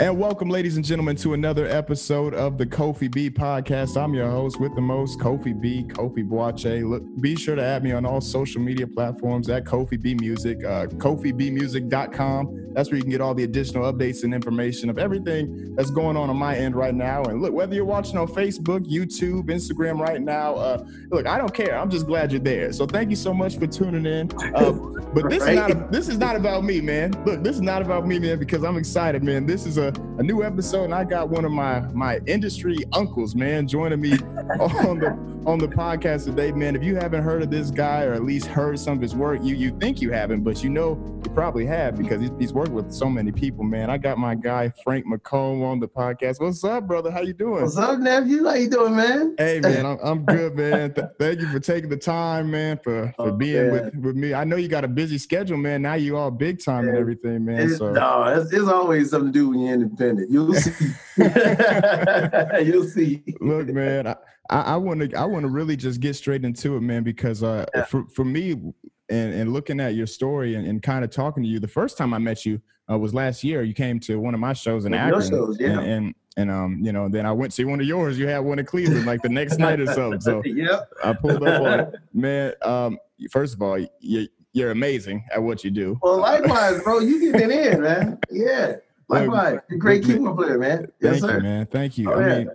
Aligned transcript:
And 0.00 0.16
welcome, 0.16 0.48
ladies 0.48 0.76
and 0.76 0.84
gentlemen, 0.84 1.16
to 1.16 1.34
another 1.34 1.66
episode 1.66 2.32
of 2.32 2.56
the 2.56 2.64
Kofi 2.64 3.10
B 3.10 3.28
podcast. 3.28 4.00
I'm 4.00 4.14
your 4.14 4.30
host 4.30 4.60
with 4.60 4.72
the 4.76 4.80
most, 4.80 5.18
Kofi 5.18 5.60
B, 5.60 5.82
Kofi 5.88 6.24
Boache. 6.24 6.88
Look, 6.88 7.02
be 7.20 7.34
sure 7.34 7.56
to 7.56 7.62
add 7.62 7.82
me 7.82 7.90
on 7.90 8.06
all 8.06 8.20
social 8.20 8.62
media 8.62 8.86
platforms 8.86 9.48
at 9.48 9.64
Kofi 9.64 10.00
B 10.00 10.14
Music, 10.14 10.64
uh, 10.64 10.86
KofiBmusic.com. 10.86 12.67
That's 12.78 12.90
where 12.90 12.96
you 12.96 13.02
can 13.02 13.10
get 13.10 13.20
all 13.20 13.34
the 13.34 13.42
additional 13.42 13.92
updates 13.92 14.22
and 14.22 14.32
information 14.32 14.88
of 14.88 14.98
everything 14.98 15.74
that's 15.74 15.90
going 15.90 16.16
on 16.16 16.30
on 16.30 16.36
my 16.36 16.56
end 16.56 16.76
right 16.76 16.94
now. 16.94 17.24
And 17.24 17.42
look, 17.42 17.52
whether 17.52 17.74
you're 17.74 17.84
watching 17.84 18.16
on 18.16 18.28
Facebook, 18.28 18.88
YouTube, 18.88 19.46
Instagram 19.46 19.98
right 19.98 20.22
now, 20.22 20.54
uh, 20.54 20.86
look, 21.10 21.26
I 21.26 21.38
don't 21.38 21.52
care. 21.52 21.76
I'm 21.76 21.90
just 21.90 22.06
glad 22.06 22.30
you're 22.30 22.40
there. 22.40 22.72
So 22.72 22.86
thank 22.86 23.10
you 23.10 23.16
so 23.16 23.34
much 23.34 23.58
for 23.58 23.66
tuning 23.66 24.06
in. 24.06 24.30
Uh, 24.54 24.70
but 25.12 25.28
this 25.28 25.42
right. 25.42 25.54
is 25.54 25.56
not 25.56 25.90
this 25.90 26.08
is 26.08 26.18
not 26.18 26.36
about 26.36 26.62
me, 26.62 26.80
man. 26.80 27.10
Look, 27.24 27.42
this 27.42 27.56
is 27.56 27.62
not 27.62 27.82
about 27.82 28.06
me, 28.06 28.20
man, 28.20 28.38
because 28.38 28.62
I'm 28.62 28.76
excited, 28.76 29.24
man. 29.24 29.44
This 29.44 29.66
is 29.66 29.76
a 29.76 29.88
a, 30.18 30.22
new 30.22 30.44
episode, 30.44 30.84
and 30.84 30.94
I 30.94 31.02
got 31.02 31.30
one 31.30 31.44
of 31.44 31.50
my 31.50 31.80
my 31.92 32.20
industry 32.26 32.76
uncles, 32.92 33.34
man, 33.34 33.66
joining 33.66 34.00
me 34.00 34.12
on 34.60 35.00
the 35.00 35.18
on 35.46 35.58
the 35.58 35.68
podcast 35.68 36.26
today, 36.26 36.52
man. 36.52 36.76
If 36.76 36.84
you 36.84 36.94
haven't 36.96 37.22
heard 37.22 37.42
of 37.42 37.50
this 37.50 37.70
guy 37.70 38.04
or 38.04 38.12
at 38.12 38.22
least 38.22 38.46
heard 38.46 38.78
some 38.78 38.98
of 38.98 39.02
his 39.02 39.16
work, 39.16 39.40
you 39.42 39.54
you 39.56 39.76
think 39.78 40.02
you 40.02 40.12
haven't, 40.12 40.44
but 40.44 40.62
you 40.62 40.70
know 40.70 40.90
you 41.24 41.30
probably 41.32 41.64
have 41.66 41.96
because 41.96 42.20
he's, 42.20 42.30
he's 42.38 42.52
worked 42.68 42.86
with 42.86 42.94
so 42.94 43.08
many 43.08 43.32
people, 43.32 43.64
man. 43.64 43.90
I 43.90 43.98
got 43.98 44.18
my 44.18 44.34
guy 44.34 44.72
Frank 44.84 45.06
McComb 45.06 45.62
on 45.62 45.80
the 45.80 45.88
podcast. 45.88 46.40
What's 46.40 46.62
up, 46.64 46.86
brother? 46.86 47.10
How 47.10 47.20
you 47.20 47.32
doing? 47.32 47.62
What's 47.62 47.76
up, 47.76 47.98
nephew? 47.98 48.44
How 48.44 48.54
you 48.54 48.68
doing, 48.68 48.96
man? 48.96 49.34
Hey, 49.38 49.60
man, 49.62 49.86
I'm, 49.86 49.98
I'm 50.02 50.24
good, 50.24 50.54
man. 50.54 50.92
Th- 50.92 51.06
thank 51.18 51.40
you 51.40 51.48
for 51.48 51.60
taking 51.60 51.88
the 51.88 51.96
time, 51.96 52.50
man, 52.50 52.78
for 52.82 53.12
for 53.16 53.28
oh, 53.28 53.32
being 53.32 53.70
with, 53.70 53.94
with 53.96 54.16
me. 54.16 54.34
I 54.34 54.44
know 54.44 54.56
you 54.56 54.68
got 54.68 54.84
a 54.84 54.88
busy 54.88 55.18
schedule, 55.18 55.56
man. 55.56 55.82
Now 55.82 55.94
you 55.94 56.16
all 56.16 56.30
big 56.30 56.62
time 56.62 56.84
yeah. 56.84 56.90
and 56.90 56.98
everything, 56.98 57.44
man. 57.44 57.60
It's, 57.60 57.78
so 57.78 57.92
no, 57.92 58.24
it's, 58.24 58.52
it's 58.52 58.68
always 58.68 59.10
something 59.10 59.32
to 59.32 59.38
do 59.38 59.50
when 59.50 59.60
you're 59.60 59.74
independent. 59.74 60.30
You'll 60.30 60.54
see. 60.54 60.88
You'll 62.64 62.84
see. 62.84 63.22
Look, 63.40 63.68
man, 63.68 64.14
I 64.50 64.76
want 64.76 65.10
to 65.10 65.18
I 65.18 65.24
want 65.24 65.44
to 65.44 65.48
really 65.48 65.76
just 65.76 66.00
get 66.00 66.14
straight 66.14 66.44
into 66.44 66.76
it, 66.76 66.80
man, 66.80 67.02
because 67.02 67.42
uh, 67.42 67.66
yeah. 67.74 67.84
for 67.84 68.06
for 68.08 68.24
me 68.24 68.72
and, 69.10 69.34
and 69.34 69.52
looking 69.52 69.80
at 69.80 69.94
your 69.94 70.06
story 70.06 70.54
and, 70.54 70.66
and 70.66 70.82
kind 70.82 71.04
of 71.04 71.10
talking 71.10 71.42
to 71.42 71.48
you, 71.48 71.58
the 71.60 71.68
first 71.68 71.96
time 71.96 72.12
I 72.12 72.18
met 72.18 72.44
you 72.44 72.60
uh, 72.90 72.98
was 72.98 73.14
last 73.14 73.44
year. 73.44 73.62
You 73.62 73.74
came 73.74 74.00
to 74.00 74.18
one 74.18 74.34
of 74.34 74.40
my 74.40 74.52
shows 74.52 74.84
in 74.84 74.94
Akron, 74.94 75.28
shows, 75.28 75.56
yeah. 75.60 75.78
and, 75.78 75.80
and 75.80 76.14
and 76.36 76.50
um, 76.52 76.78
you 76.80 76.92
know, 76.92 77.08
then 77.08 77.26
I 77.26 77.32
went 77.32 77.52
to 77.54 77.64
one 77.64 77.80
of 77.80 77.86
yours. 77.86 78.16
You 78.16 78.28
had 78.28 78.38
one 78.38 78.60
in 78.60 78.64
Cleveland, 78.64 79.06
like 79.06 79.22
the 79.22 79.28
next 79.28 79.58
night 79.58 79.80
or 79.80 79.86
something. 79.86 80.20
So 80.20 80.42
yeah, 80.44 80.82
I 81.02 81.12
pulled 81.12 81.42
up 81.42 81.62
on 81.62 81.80
it. 81.80 81.94
Man, 82.14 82.52
um, 82.62 82.98
first 83.30 83.54
of 83.54 83.62
all, 83.62 83.78
you, 84.00 84.28
you're 84.52 84.70
amazing 84.70 85.24
at 85.34 85.42
what 85.42 85.64
you 85.64 85.70
do. 85.72 85.98
Well, 86.00 86.18
likewise, 86.18 86.80
bro. 86.82 87.00
You 87.00 87.32
get 87.32 87.40
it 87.40 87.50
in, 87.50 87.82
man. 87.82 88.18
Yeah. 88.30 88.76
Likewise, 89.10 89.60
great 89.78 90.04
keyboard 90.04 90.36
player, 90.36 90.58
man. 90.58 90.92
Yes, 91.00 91.20
Thank 91.20 91.22
sir. 91.22 91.36
you, 91.38 91.42
man. 91.42 91.66
Thank 91.66 91.96
you. 91.96 92.12
Oh, 92.12 92.18
I 92.18 92.28
yeah. 92.28 92.38
mean, 92.40 92.50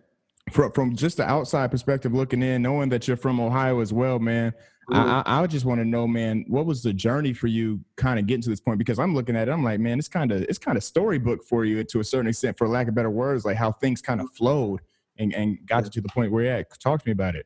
from 0.51 0.71
from 0.71 0.95
just 0.95 1.17
the 1.17 1.27
outside 1.27 1.71
perspective 1.71 2.13
looking 2.13 2.43
in, 2.43 2.61
knowing 2.61 2.89
that 2.89 3.07
you're 3.07 3.17
from 3.17 3.39
Ohio 3.39 3.79
as 3.79 3.91
well, 3.91 4.19
man. 4.19 4.53
Mm-hmm. 4.89 5.29
I, 5.29 5.43
I 5.43 5.47
just 5.47 5.65
want 5.65 5.79
to 5.79 5.85
know, 5.85 6.05
man, 6.05 6.43
what 6.47 6.65
was 6.65 6.83
the 6.83 6.91
journey 6.91 7.33
for 7.33 7.47
you 7.47 7.79
kind 7.95 8.19
of 8.19 8.27
getting 8.27 8.41
to 8.41 8.49
this 8.49 8.59
point? 8.59 8.77
Because 8.77 8.99
I'm 8.99 9.15
looking 9.15 9.35
at 9.35 9.47
it, 9.47 9.51
I'm 9.51 9.63
like, 9.63 9.79
man, 9.79 9.97
it's 9.97 10.09
kind 10.09 10.31
of 10.31 10.41
it's 10.43 10.57
kind 10.57 10.77
of 10.77 10.83
storybook 10.83 11.43
for 11.45 11.63
you 11.63 11.83
to 11.83 11.99
a 11.99 12.03
certain 12.03 12.27
extent, 12.27 12.57
for 12.57 12.67
lack 12.67 12.87
of 12.87 12.95
better 12.95 13.09
words, 13.09 13.45
like 13.45 13.57
how 13.57 13.71
things 13.71 14.01
kind 14.01 14.19
of 14.19 14.29
flowed 14.31 14.81
and, 15.17 15.33
and 15.33 15.57
got 15.65 15.85
you 15.85 15.89
to 15.91 16.01
the 16.01 16.09
point 16.09 16.31
where 16.31 16.43
you're 16.43 16.53
at. 16.53 16.79
Talk 16.79 17.01
to 17.01 17.07
me 17.07 17.13
about 17.13 17.35
it. 17.35 17.45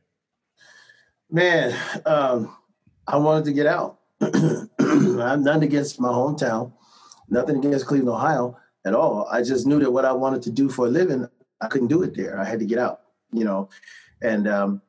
Man, 1.30 1.76
um, 2.06 2.56
I 3.06 3.16
wanted 3.16 3.44
to 3.44 3.52
get 3.52 3.66
out. 3.66 3.98
I'm 4.20 5.44
nothing 5.44 5.62
against 5.62 6.00
my 6.00 6.08
hometown, 6.08 6.72
nothing 7.28 7.58
against 7.58 7.86
Cleveland, 7.86 8.16
Ohio 8.16 8.56
at 8.84 8.94
all. 8.94 9.28
I 9.30 9.42
just 9.42 9.66
knew 9.66 9.78
that 9.80 9.90
what 9.90 10.04
I 10.04 10.12
wanted 10.12 10.42
to 10.42 10.50
do 10.50 10.68
for 10.68 10.86
a 10.86 10.90
living, 10.90 11.28
I 11.60 11.68
couldn't 11.68 11.88
do 11.88 12.02
it 12.02 12.16
there. 12.16 12.40
I 12.40 12.44
had 12.44 12.58
to 12.58 12.66
get 12.66 12.78
out, 12.78 13.02
you 13.32 13.44
know. 13.44 13.68
And 14.22 14.48
um, 14.48 14.82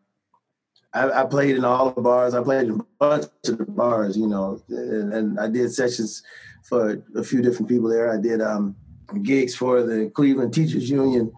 I, 0.94 1.22
I, 1.22 1.26
played 1.26 1.56
in 1.56 1.66
all 1.66 1.92
the 1.92 2.02
bars. 2.02 2.34
I 2.34 2.42
played 2.42 2.68
in 2.68 2.80
a 2.80 2.84
bunch 3.00 3.25
of 3.47 3.58
the 3.59 3.66
bars, 3.66 4.18
you 4.18 4.28
know, 4.28 4.62
and, 4.69 5.13
and 5.13 5.40
I 5.40 5.47
did 5.47 5.72
sessions 5.72 6.24
for 6.63 7.03
a 7.16 7.24
few 7.24 7.41
different 7.41 7.69
people 7.69 7.90
there. 7.90 8.12
I 8.12 8.19
did 8.19 8.41
um, 8.41 8.75
gigs 9.24 9.56
for 9.56 9.84
the 9.84 10.09
Cleveland 10.16 10.53
Teachers 10.53 10.90
Union 10.90 11.31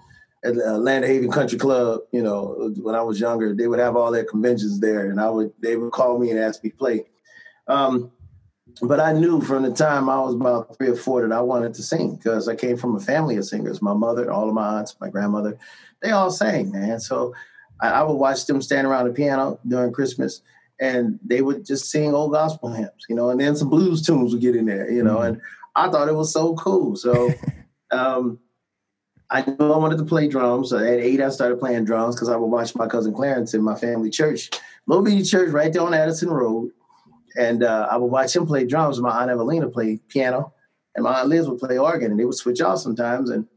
at 0.44 0.56
the 0.56 0.78
Land 0.78 1.06
Haven 1.06 1.32
Country 1.32 1.58
Club. 1.58 2.02
You 2.12 2.24
know, 2.24 2.74
when 2.78 2.96
I 2.96 3.02
was 3.02 3.20
younger, 3.20 3.54
they 3.54 3.68
would 3.68 3.80
have 3.80 3.96
all 3.96 4.12
their 4.12 4.24
conventions 4.24 4.80
there, 4.80 5.10
and 5.10 5.20
I 5.20 5.30
would 5.30 5.52
they 5.60 5.76
would 5.76 5.92
call 5.92 6.18
me 6.18 6.32
and 6.32 6.40
ask 6.40 6.64
me 6.64 6.70
to 6.70 6.76
play. 6.76 7.06
Um, 7.68 8.12
but 8.82 9.00
I 9.00 9.12
knew 9.12 9.42
from 9.42 9.64
the 9.64 9.72
time 9.72 10.10
I 10.10 10.20
was 10.22 10.34
about 10.34 10.78
three 10.78 10.90
or 10.90 10.96
four 10.96 11.28
that 11.28 11.36
I 11.36 11.42
wanted 11.42 11.74
to 11.74 11.84
sing 11.84 12.16
because 12.16 12.48
I 12.48 12.56
came 12.56 12.78
from 12.78 12.96
a 12.96 13.00
family 13.00 13.36
of 13.36 13.46
singers. 13.46 13.82
My 13.82 13.94
mother, 13.94 14.32
all 14.32 14.48
of 14.48 14.56
my 14.56 14.80
aunts, 14.80 14.96
my 15.02 15.10
grandmother, 15.10 15.58
they 16.02 16.12
all 16.12 16.32
sang, 16.32 16.72
man. 16.72 17.00
So 17.00 17.34
I, 17.82 17.90
I 17.90 18.04
would 18.04 18.16
watch 18.16 18.46
them 18.46 18.62
stand 18.62 18.88
around 18.88 19.08
the 19.08 19.14
piano 19.14 19.60
during 19.68 19.92
Christmas 19.92 20.42
and 20.80 21.20
they 21.24 21.42
would 21.42 21.66
just 21.66 21.90
sing 21.90 22.14
old 22.14 22.32
gospel 22.32 22.72
hymns, 22.72 23.06
you 23.08 23.16
know, 23.16 23.30
and 23.30 23.40
then 23.40 23.56
some 23.56 23.70
blues 23.70 24.02
tunes 24.02 24.34
would 24.34 24.42
get 24.42 24.56
in 24.56 24.66
there, 24.66 24.90
you 24.90 25.04
know, 25.04 25.18
mm-hmm. 25.18 25.34
and 25.34 25.42
I 25.76 25.90
thought 25.90 26.08
it 26.08 26.16
was 26.16 26.34
so 26.34 26.56
cool. 26.56 26.96
So 26.96 27.30
um, 27.92 28.40
I 29.30 29.46
knew 29.46 29.72
I 29.72 29.78
wanted 29.78 29.98
to 30.00 30.06
play 30.06 30.28
drums. 30.28 30.74
at 30.74 30.82
eight, 30.84 31.22
I 31.22 31.30
started 31.30 31.60
playing 31.60 31.86
drums 31.86 32.16
because 32.16 32.30
I 32.30 32.36
would 32.36 32.48
watch 32.48 32.76
my 32.76 32.88
cousin 32.88 33.14
Clarence 33.14 33.54
in 33.54 33.62
my 33.62 33.76
family 33.76 34.10
church, 34.10 34.50
little 34.88 35.04
bitty 35.04 35.24
church 35.24 35.52
right 35.52 35.72
there 35.72 35.84
on 35.84 35.94
Addison 35.94 36.30
Road 36.30 36.72
and 37.38 37.64
uh, 37.64 37.88
I 37.90 37.98
would 37.98 38.12
watch 38.12 38.36
him 38.36 38.46
play 38.46 38.66
drums. 38.66 38.98
And 38.98 39.04
my 39.04 39.22
aunt 39.22 39.32
Evelina 39.32 39.70
played 39.70 40.08
piano, 40.08 40.54
and 40.96 41.04
my 41.04 41.20
aunt 41.20 41.30
Liz 41.30 41.48
would 41.48 41.60
play 41.60 41.78
organ, 41.78 42.12
and 42.12 42.20
they 42.20 42.26
would 42.26 42.36
switch 42.36 42.62
off 42.62 42.80
sometimes. 42.80 43.30
And 43.30 43.48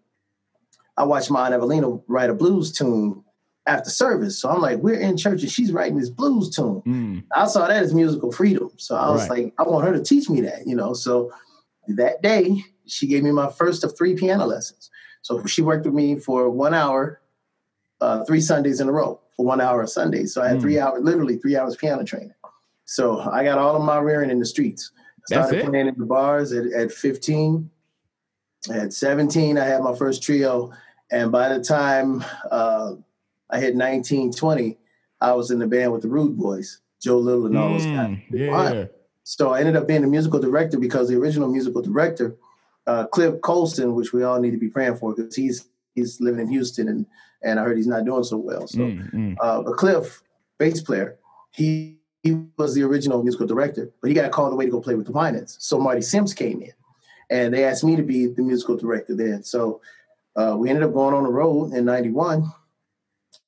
I 0.96 1.04
watched 1.04 1.30
my 1.30 1.46
aunt 1.46 1.54
Evelina 1.54 1.98
write 2.06 2.30
a 2.30 2.34
blues 2.34 2.72
tune 2.72 3.24
after 3.66 3.90
service. 3.90 4.38
So 4.38 4.50
I'm 4.50 4.60
like, 4.60 4.78
we're 4.78 4.98
in 4.98 5.16
church, 5.16 5.42
and 5.42 5.50
she's 5.50 5.72
writing 5.72 5.98
this 5.98 6.10
blues 6.10 6.54
tune. 6.54 6.82
Mm. 6.86 7.24
I 7.34 7.46
saw 7.46 7.66
that 7.66 7.82
as 7.82 7.94
musical 7.94 8.30
freedom. 8.30 8.70
So 8.76 8.96
I 8.96 9.10
was 9.10 9.28
right. 9.28 9.44
like, 9.44 9.54
I 9.58 9.62
want 9.62 9.86
her 9.86 9.92
to 9.92 10.02
teach 10.02 10.28
me 10.28 10.40
that, 10.42 10.66
you 10.66 10.76
know. 10.76 10.92
So 10.92 11.32
that 11.88 12.22
day, 12.22 12.62
she 12.86 13.06
gave 13.06 13.22
me 13.22 13.32
my 13.32 13.50
first 13.50 13.84
of 13.84 13.96
three 13.96 14.14
piano 14.14 14.46
lessons. 14.46 14.90
So 15.22 15.44
she 15.46 15.62
worked 15.62 15.86
with 15.86 15.94
me 15.94 16.18
for 16.18 16.50
one 16.50 16.74
hour, 16.74 17.20
uh, 18.00 18.24
three 18.24 18.40
Sundays 18.40 18.80
in 18.80 18.88
a 18.88 18.92
row 18.92 19.20
for 19.36 19.46
one 19.46 19.60
hour 19.60 19.82
a 19.82 19.88
Sunday. 19.88 20.26
So 20.26 20.42
I 20.42 20.48
had 20.48 20.58
mm. 20.58 20.60
three 20.60 20.78
hours, 20.78 21.02
literally 21.02 21.38
three 21.38 21.56
hours 21.56 21.76
piano 21.76 22.04
training. 22.04 22.34
So 22.84 23.20
I 23.20 23.44
got 23.44 23.58
all 23.58 23.76
of 23.76 23.82
my 23.82 23.98
rearing 23.98 24.30
in 24.30 24.38
the 24.38 24.46
streets. 24.46 24.92
Started 25.26 25.64
playing 25.64 25.88
in 25.88 25.94
the 25.96 26.04
bars 26.04 26.52
at, 26.52 26.66
at 26.66 26.92
15. 26.92 27.70
At 28.70 28.92
17, 28.92 29.56
I 29.56 29.64
had 29.64 29.82
my 29.82 29.94
first 29.94 30.22
trio. 30.22 30.70
And 31.10 31.32
by 31.32 31.48
the 31.48 31.64
time 31.64 32.22
uh, 32.50 32.92
I 33.54 33.60
hit 33.60 33.76
19, 33.76 34.32
20, 34.32 34.76
I 35.20 35.32
was 35.32 35.52
in 35.52 35.60
the 35.60 35.66
band 35.66 35.92
with 35.92 36.02
the 36.02 36.08
Rude 36.08 36.36
Boys, 36.36 36.80
Joe 37.00 37.18
Little 37.18 37.46
and 37.46 37.56
all 37.56 37.70
those 37.70 37.86
mm, 37.86 37.96
guys. 37.96 38.18
Yeah. 38.30 38.84
So 39.22 39.52
I 39.52 39.60
ended 39.60 39.76
up 39.76 39.86
being 39.86 40.02
the 40.02 40.08
musical 40.08 40.40
director 40.40 40.78
because 40.78 41.08
the 41.08 41.16
original 41.16 41.48
musical 41.48 41.80
director, 41.80 42.34
uh, 42.88 43.06
Cliff 43.06 43.40
Colston, 43.42 43.94
which 43.94 44.12
we 44.12 44.24
all 44.24 44.40
need 44.40 44.50
to 44.50 44.58
be 44.58 44.68
praying 44.68 44.96
for 44.96 45.14
because 45.14 45.34
he's 45.36 45.68
he's 45.94 46.20
living 46.20 46.40
in 46.40 46.48
Houston 46.48 46.88
and 46.88 47.06
and 47.42 47.60
I 47.60 47.62
heard 47.62 47.76
he's 47.76 47.86
not 47.86 48.04
doing 48.04 48.24
so 48.24 48.38
well. 48.38 48.66
So, 48.66 48.80
mm, 48.80 49.14
mm. 49.14 49.36
Uh, 49.40 49.62
but 49.62 49.76
Cliff, 49.76 50.22
bass 50.58 50.82
player, 50.82 51.16
he 51.52 51.98
he 52.22 52.38
was 52.56 52.74
the 52.74 52.82
original 52.82 53.22
musical 53.22 53.46
director, 53.46 53.90
but 54.00 54.08
he 54.08 54.14
got 54.14 54.32
called 54.32 54.52
away 54.52 54.64
to 54.64 54.70
go 54.70 54.80
play 54.80 54.96
with 54.96 55.06
the 55.06 55.12
Winans. 55.12 55.56
So 55.60 55.78
Marty 55.78 56.00
Sims 56.00 56.34
came 56.34 56.60
in, 56.60 56.72
and 57.30 57.54
they 57.54 57.64
asked 57.64 57.84
me 57.84 57.94
to 57.94 58.02
be 58.02 58.26
the 58.26 58.42
musical 58.42 58.76
director 58.76 59.14
then. 59.14 59.44
So 59.44 59.80
uh, 60.34 60.56
we 60.58 60.70
ended 60.70 60.84
up 60.84 60.92
going 60.92 61.14
on 61.14 61.22
the 61.22 61.30
road 61.30 61.72
in 61.72 61.84
'91, 61.84 62.50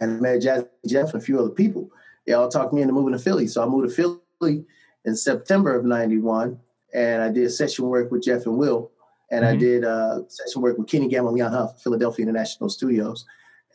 and 0.00 0.16
I 0.16 0.20
met 0.20 0.42
Jazzy 0.42 0.68
Jeff 0.86 1.12
and 1.12 1.22
a 1.22 1.24
few 1.24 1.38
other 1.38 1.50
people. 1.50 1.90
They 2.26 2.32
all 2.32 2.48
talked 2.48 2.72
me 2.72 2.82
into 2.82 2.94
moving 2.94 3.12
to 3.12 3.18
Philly. 3.18 3.46
So 3.46 3.62
I 3.62 3.66
moved 3.66 3.88
to 3.88 4.18
Philly 4.40 4.64
in 5.04 5.16
September 5.16 5.74
of 5.74 5.84
'91, 5.84 6.58
and 6.94 7.22
I 7.22 7.30
did 7.30 7.50
session 7.50 7.86
work 7.86 8.10
with 8.10 8.22
Jeff 8.22 8.46
and 8.46 8.58
Will, 8.58 8.90
and 9.30 9.44
mm-hmm. 9.44 9.54
I 9.54 9.56
did 9.56 9.84
uh, 9.84 10.20
session 10.28 10.62
work 10.62 10.78
with 10.78 10.88
Kenny 10.88 11.08
Gamble 11.08 11.28
and 11.28 11.38
Leon 11.38 11.52
Huff, 11.52 11.82
Philadelphia 11.82 12.24
International 12.24 12.68
Studios, 12.68 13.24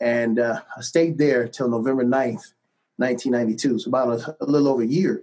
and 0.00 0.38
uh, 0.38 0.60
I 0.76 0.80
stayed 0.80 1.18
there 1.18 1.48
till 1.48 1.68
November 1.68 2.04
9th 2.04 2.52
1992, 2.96 3.80
so 3.80 3.88
about 3.88 4.08
a, 4.08 4.36
a, 4.40 4.46
little 4.46 4.68
over 4.68 4.82
a 4.82 4.86
year. 4.86 5.22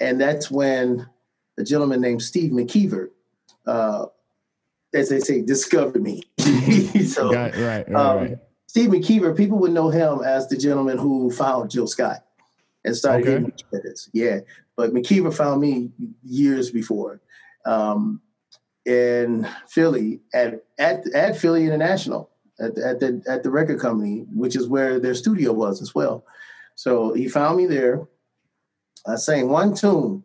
And 0.00 0.20
that's 0.20 0.50
when 0.50 1.06
a 1.58 1.62
gentleman 1.62 2.00
named 2.00 2.22
Steve 2.22 2.50
McKeever, 2.50 3.08
uh, 3.66 4.06
as 4.94 5.08
they 5.08 5.20
say, 5.20 5.42
discovered 5.42 6.02
me. 6.02 6.22
so, 7.06 7.32
right, 7.32 7.54
right, 7.56 7.94
um, 7.94 8.16
right. 8.16 8.38
Steve 8.72 8.88
McKeever, 8.88 9.36
people 9.36 9.58
would 9.58 9.72
know 9.72 9.90
him 9.90 10.22
as 10.24 10.48
the 10.48 10.56
gentleman 10.56 10.96
who 10.96 11.30
found 11.30 11.70
Jill 11.70 11.86
Scott 11.86 12.24
and 12.86 12.96
started 12.96 13.28
okay. 13.28 13.32
getting 13.32 13.52
credits. 13.68 14.08
Yeah, 14.14 14.38
but 14.78 14.94
McKeever 14.94 15.34
found 15.34 15.60
me 15.60 15.90
years 16.22 16.70
before 16.70 17.20
um, 17.66 18.22
in 18.86 19.46
Philly 19.68 20.22
at, 20.32 20.64
at 20.78 21.06
at 21.14 21.36
Philly 21.36 21.66
International 21.66 22.30
at, 22.58 22.78
at 22.78 23.00
the 23.00 23.22
at 23.28 23.42
the 23.42 23.50
record 23.50 23.78
company, 23.78 24.24
which 24.32 24.56
is 24.56 24.68
where 24.68 24.98
their 24.98 25.14
studio 25.14 25.52
was 25.52 25.82
as 25.82 25.94
well. 25.94 26.24
So 26.74 27.12
he 27.12 27.28
found 27.28 27.58
me 27.58 27.66
there. 27.66 28.08
I 29.06 29.16
sang 29.16 29.50
one 29.50 29.74
tune, 29.74 30.24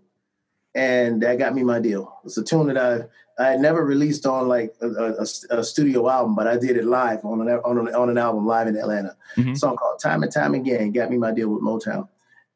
and 0.74 1.22
that 1.22 1.38
got 1.38 1.54
me 1.54 1.64
my 1.64 1.82
deal. 1.82 2.18
It's 2.24 2.38
a 2.38 2.46
tune 2.46 2.68
that 2.68 2.78
I 2.78 3.08
I 3.40 3.50
had 3.50 3.60
never 3.60 3.86
released 3.86 4.26
on 4.26 4.48
like 4.48 4.74
a, 4.82 4.88
a, 4.88 5.60
a, 5.60 5.64
studio 5.64 6.10
album, 6.10 6.34
but 6.34 6.48
I 6.48 6.58
did 6.58 6.76
it 6.76 6.86
live 6.86 7.24
on 7.24 7.42
an 7.42 7.50
on 7.50 7.78
an, 7.78 7.94
on 7.94 8.10
an 8.10 8.18
album 8.18 8.48
live 8.48 8.68
in 8.68 8.76
Atlanta. 8.76 9.16
Mm-hmm. 9.36 9.54
song 9.54 9.76
called 9.76 10.00
"Time 10.00 10.24
and 10.24 10.32
Time 10.32 10.56
Again" 10.56 10.92
got 10.92 11.12
me 11.12 11.18
my 11.18 11.32
deal 11.32 11.50
with 11.50 11.62
Motown. 11.62 12.08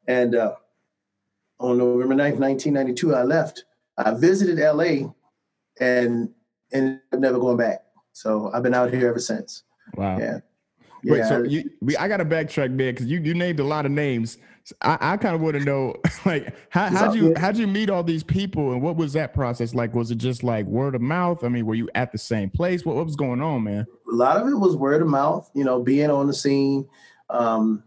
And 0.08 0.34
uh, 0.34 0.54
on 1.60 1.78
November 1.78 2.14
9th, 2.14 2.38
1992, 2.38 3.14
I 3.14 3.22
left. 3.22 3.64
I 3.96 4.12
visited 4.12 4.58
LA, 4.58 5.12
and 5.80 6.30
and 6.72 7.00
never 7.12 7.38
going 7.38 7.56
back. 7.56 7.84
So 8.12 8.50
I've 8.52 8.62
been 8.62 8.74
out 8.74 8.92
here 8.92 9.08
ever 9.08 9.20
since. 9.20 9.62
Wow. 9.94 10.18
Yeah. 10.18 10.40
Wait, 11.04 11.18
yeah, 11.18 11.28
so 11.28 11.42
you, 11.42 11.68
we, 11.80 11.96
I 11.96 12.06
got 12.06 12.18
to 12.18 12.24
backtrack, 12.24 12.70
man, 12.70 12.94
because 12.94 13.06
you, 13.06 13.20
you 13.20 13.34
named 13.34 13.58
a 13.58 13.64
lot 13.64 13.86
of 13.86 13.92
names. 13.92 14.38
I, 14.80 14.98
I 15.00 15.16
kind 15.16 15.34
of 15.34 15.40
want 15.40 15.58
to 15.58 15.64
know, 15.64 15.96
like, 16.24 16.54
how 16.70 16.86
how'd 16.86 17.14
you 17.14 17.34
how'd 17.36 17.56
you 17.56 17.66
meet 17.66 17.90
all 17.90 18.02
these 18.02 18.22
people, 18.22 18.72
and 18.72 18.82
what 18.82 18.96
was 18.96 19.12
that 19.14 19.34
process 19.34 19.74
like? 19.74 19.94
Was 19.94 20.10
it 20.10 20.18
just 20.18 20.42
like 20.42 20.66
word 20.66 20.94
of 20.94 21.00
mouth? 21.00 21.44
I 21.44 21.48
mean, 21.48 21.66
were 21.66 21.74
you 21.74 21.88
at 21.94 22.12
the 22.12 22.18
same 22.18 22.50
place? 22.50 22.84
What, 22.84 22.96
what 22.96 23.06
was 23.06 23.16
going 23.16 23.40
on, 23.40 23.64
man? 23.64 23.86
A 24.10 24.14
lot 24.14 24.40
of 24.40 24.48
it 24.48 24.54
was 24.54 24.76
word 24.76 25.02
of 25.02 25.08
mouth. 25.08 25.50
You 25.54 25.64
know, 25.64 25.82
being 25.82 26.10
on 26.10 26.26
the 26.26 26.34
scene, 26.34 26.88
um, 27.30 27.82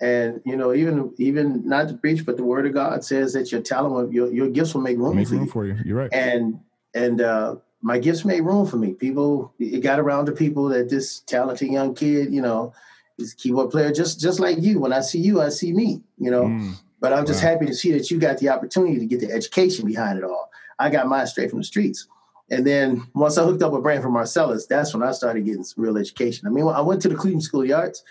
and 0.00 0.40
you 0.44 0.56
know, 0.56 0.74
even 0.74 1.12
even 1.18 1.66
not 1.68 1.88
to 1.88 1.94
preach, 1.94 2.24
but 2.24 2.36
the 2.36 2.44
word 2.44 2.66
of 2.66 2.74
God 2.74 3.04
says 3.04 3.32
that 3.32 3.50
your 3.50 3.60
talent, 3.60 4.12
your 4.12 4.32
your 4.32 4.48
gifts 4.48 4.74
will 4.74 4.82
make 4.82 4.98
room, 4.98 5.16
make 5.16 5.28
for, 5.28 5.34
room 5.34 5.44
you. 5.44 5.50
for 5.50 5.66
you. 5.66 5.76
You're 5.84 5.96
right. 5.96 6.12
And 6.12 6.60
and 6.94 7.20
uh, 7.20 7.56
my 7.82 7.98
gifts 7.98 8.24
made 8.24 8.40
room 8.40 8.66
for 8.66 8.76
me. 8.76 8.92
People, 8.92 9.52
it 9.58 9.82
got 9.82 10.00
around 10.00 10.26
to 10.26 10.32
people 10.32 10.68
that 10.68 10.88
this 10.88 11.20
talented 11.20 11.70
young 11.70 11.94
kid, 11.94 12.32
you 12.32 12.42
know, 12.42 12.72
is 13.18 13.32
a 13.32 13.36
keyboard 13.36 13.70
player, 13.70 13.92
just 13.92 14.20
just 14.20 14.40
like 14.40 14.58
you. 14.60 14.80
When 14.80 14.92
I 14.92 15.00
see 15.00 15.18
you, 15.18 15.40
I 15.40 15.48
see 15.48 15.72
me, 15.72 16.02
you 16.18 16.30
know. 16.30 16.44
Mm, 16.44 16.74
but 17.00 17.12
I'm 17.12 17.26
just 17.26 17.42
wow. 17.42 17.50
happy 17.50 17.66
to 17.66 17.74
see 17.74 17.92
that 17.92 18.10
you 18.10 18.18
got 18.18 18.38
the 18.38 18.48
opportunity 18.48 18.98
to 18.98 19.06
get 19.06 19.20
the 19.20 19.30
education 19.30 19.86
behind 19.86 20.18
it 20.18 20.24
all. 20.24 20.50
I 20.78 20.90
got 20.90 21.08
mine 21.08 21.26
straight 21.26 21.50
from 21.50 21.60
the 21.60 21.64
streets. 21.64 22.06
And 22.50 22.66
then 22.66 23.06
once 23.14 23.36
I 23.36 23.44
hooked 23.44 23.62
up 23.62 23.72
with 23.72 23.82
Branford 23.82 24.10
Marsalis, 24.10 24.66
that's 24.66 24.94
when 24.94 25.02
I 25.02 25.12
started 25.12 25.44
getting 25.44 25.64
some 25.64 25.84
real 25.84 25.98
education. 25.98 26.48
I 26.48 26.50
mean, 26.50 26.66
I 26.66 26.80
went 26.80 27.02
to 27.02 27.08
the 27.08 27.14
Cleveland 27.14 27.42
School 27.42 27.62
of 27.62 27.70
Arts, 27.70 28.02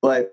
but 0.00 0.32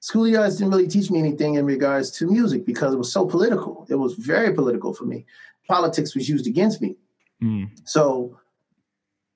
School 0.00 0.26
of 0.26 0.34
Arts 0.34 0.56
didn't 0.56 0.72
really 0.72 0.88
teach 0.88 1.10
me 1.10 1.20
anything 1.20 1.54
in 1.54 1.64
regards 1.64 2.10
to 2.18 2.26
music 2.26 2.66
because 2.66 2.92
it 2.92 2.96
was 2.96 3.12
so 3.12 3.24
political. 3.24 3.86
It 3.88 3.94
was 3.94 4.14
very 4.14 4.52
political 4.52 4.92
for 4.92 5.04
me. 5.04 5.26
Politics 5.68 6.14
was 6.16 6.28
used 6.28 6.48
against 6.48 6.82
me. 6.82 6.96
Mm. 7.40 7.70
So 7.84 8.36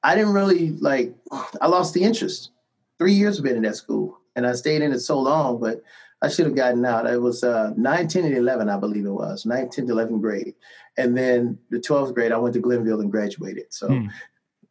I 0.03 0.17
didn't 0.17 0.33
really 0.33 0.71
like, 0.71 1.15
I 1.61 1.69
lost 1.69 1.95
the 1.95 2.03
interest. 2.03 2.51
Three 2.99 3.13
years 3.13 3.37
have 3.37 3.45
been 3.45 3.57
in 3.57 3.63
that 3.63 3.77
school 3.77 4.19
and 4.35 4.47
I 4.47 4.53
stayed 4.53 4.83
in 4.83 4.93
it 4.93 5.01
so 5.01 5.19
long, 5.19 5.61
but 5.61 5.83
I 6.23 6.29
should 6.29 6.47
have 6.47 6.55
gotten 6.55 6.85
out. 6.85 7.07
It 7.07 7.21
was 7.21 7.45
uh, 7.45 7.73
9, 7.77 8.09
10, 8.09 8.25
and 8.25 8.37
11, 8.37 8.69
I 8.69 8.79
believe 8.79 9.05
it 9.05 9.11
was, 9.11 9.45
9, 9.45 9.69
10, 9.69 9.87
11th 9.87 10.21
grade. 10.21 10.55
And 10.97 11.17
then 11.17 11.59
the 11.71 11.79
12th 11.79 12.15
grade, 12.15 12.33
I 12.33 12.39
went 12.39 12.55
to 12.55 12.61
Glenville 12.61 13.01
and 13.01 13.11
graduated. 13.11 13.67
So 13.73 13.89
mm. 13.89 14.11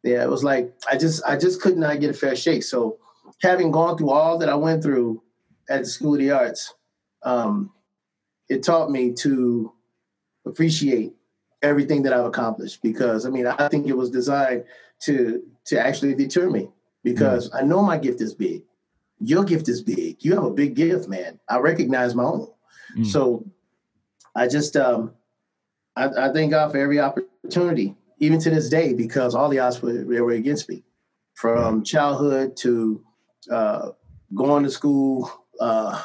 yeah, 0.02 0.22
it 0.22 0.30
was 0.30 0.42
like, 0.42 0.74
I 0.90 0.96
just, 0.96 1.22
I 1.24 1.36
just 1.36 1.60
could 1.60 1.76
not 1.76 2.00
get 2.00 2.10
a 2.10 2.14
fair 2.14 2.34
shake. 2.34 2.64
So 2.64 2.98
having 3.42 3.70
gone 3.70 3.96
through 3.96 4.10
all 4.10 4.38
that 4.38 4.48
I 4.48 4.56
went 4.56 4.82
through 4.82 5.22
at 5.68 5.80
the 5.80 5.86
School 5.86 6.14
of 6.14 6.20
the 6.20 6.32
Arts, 6.32 6.74
um, 7.22 7.72
it 8.48 8.62
taught 8.62 8.90
me 8.90 9.12
to 9.12 9.72
appreciate 10.46 11.12
everything 11.62 12.02
that 12.02 12.12
I've 12.12 12.24
accomplished 12.24 12.82
because 12.82 13.26
I 13.26 13.30
mean 13.30 13.46
I 13.46 13.68
think 13.68 13.86
it 13.86 13.96
was 13.96 14.10
designed 14.10 14.64
to 15.00 15.42
to 15.66 15.80
actually 15.80 16.14
deter 16.14 16.48
me 16.48 16.68
because 17.06 17.48
mm. 17.50 17.54
I 17.54 17.62
know 17.62 17.82
my 17.82 17.98
gift 17.98 18.20
is 18.20 18.34
big. 18.34 18.64
Your 19.20 19.44
gift 19.44 19.68
is 19.68 19.80
big. 19.80 20.16
You 20.24 20.34
have 20.34 20.42
a 20.42 20.50
big 20.50 20.74
gift, 20.74 21.08
man. 21.08 21.38
I 21.48 21.58
recognize 21.58 22.16
my 22.16 22.24
own. 22.24 22.48
Mm. 22.98 23.06
So 23.06 23.46
I 24.34 24.48
just 24.48 24.76
um 24.76 25.12
I, 25.94 26.08
I, 26.08 26.32
thank 26.32 26.50
God 26.50 26.72
for 26.72 26.78
every 26.78 27.00
opportunity, 27.00 27.94
even 28.18 28.38
to 28.40 28.50
this 28.50 28.68
day, 28.68 28.92
because 28.92 29.34
all 29.34 29.48
the 29.48 29.60
odds 29.60 29.80
were, 29.80 30.04
were 30.04 30.32
against 30.32 30.68
me. 30.68 30.82
From 31.34 31.84
childhood 31.84 32.56
to 32.58 33.02
uh, 33.50 33.90
going 34.34 34.64
to 34.64 34.70
school, 34.70 35.30
uh, 35.60 36.02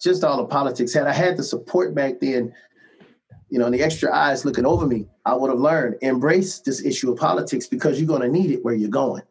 just 0.00 0.22
all 0.22 0.36
the 0.36 0.44
politics. 0.44 0.92
Had 0.92 1.06
I 1.06 1.12
had 1.12 1.36
the 1.36 1.42
support 1.42 1.94
back 1.94 2.20
then 2.20 2.52
you 3.48 3.58
know, 3.58 3.66
and 3.66 3.74
the 3.74 3.82
extra 3.82 4.14
eyes 4.14 4.46
looking 4.46 4.64
over 4.64 4.86
me, 4.86 5.06
I 5.26 5.34
would 5.34 5.50
have 5.50 5.60
learned 5.60 5.96
embrace 6.00 6.60
this 6.60 6.82
issue 6.84 7.12
of 7.12 7.18
politics 7.18 7.66
because 7.66 8.00
you're 8.00 8.08
going 8.08 8.22
to 8.22 8.28
need 8.28 8.50
it 8.50 8.64
where 8.64 8.74
you're 8.74 8.88
going. 8.88 9.22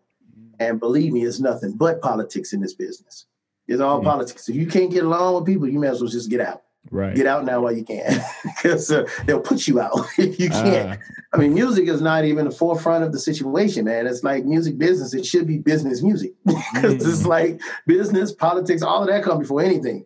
And 0.62 0.80
believe 0.80 1.12
me, 1.12 1.26
it's 1.26 1.40
nothing 1.40 1.74
but 1.74 2.02
politics 2.02 2.54
in 2.54 2.62
this 2.62 2.76
business. 2.76 3.26
It's 3.68 3.82
all 3.82 3.98
mm-hmm. 3.98 4.08
politics. 4.08 4.48
If 4.48 4.56
you 4.56 4.68
can't 4.68 4.92
get 4.92 5.04
along 5.04 5.36
with 5.36 5.46
people, 5.46 5.68
you 5.68 5.80
may 5.80 5.88
as 5.88 6.02
well 6.02 6.10
just 6.10 6.30
get 6.30 6.40
out. 6.40 6.62
Right. 6.92 7.16
Get 7.16 7.26
out 7.26 7.46
now 7.46 7.62
while 7.62 7.72
you 7.72 7.84
can, 7.84 8.24
because 8.44 8.92
uh, 8.92 9.08
they'll 9.26 9.40
put 9.40 9.68
you 9.68 9.80
out 9.80 10.08
if 10.18 10.40
you 10.40 10.50
can't. 10.50 10.92
Uh. 10.92 10.98
I 11.34 11.38
mean, 11.38 11.54
music 11.54 11.88
is 11.88 12.02
not 12.02 12.26
even 12.26 12.46
the 12.46 12.52
forefront 12.52 13.04
of 13.04 13.12
the 13.12 13.20
situation, 13.20 13.86
man. 13.86 14.08
It's 14.08 14.24
like 14.24 14.46
music 14.46 14.78
business. 14.78 15.14
It 15.14 15.26
should 15.26 15.48
be 15.48 15.58
business 15.60 16.02
music, 16.02 16.34
because 16.46 16.96
mm-hmm. 16.96 17.10
it's 17.10 17.26
like 17.26 17.62
business, 17.86 18.32
politics, 18.32 18.82
all 18.82 19.02
of 19.02 19.08
that 19.10 19.24
come 19.24 19.40
before 19.40 19.62
anything. 19.62 20.06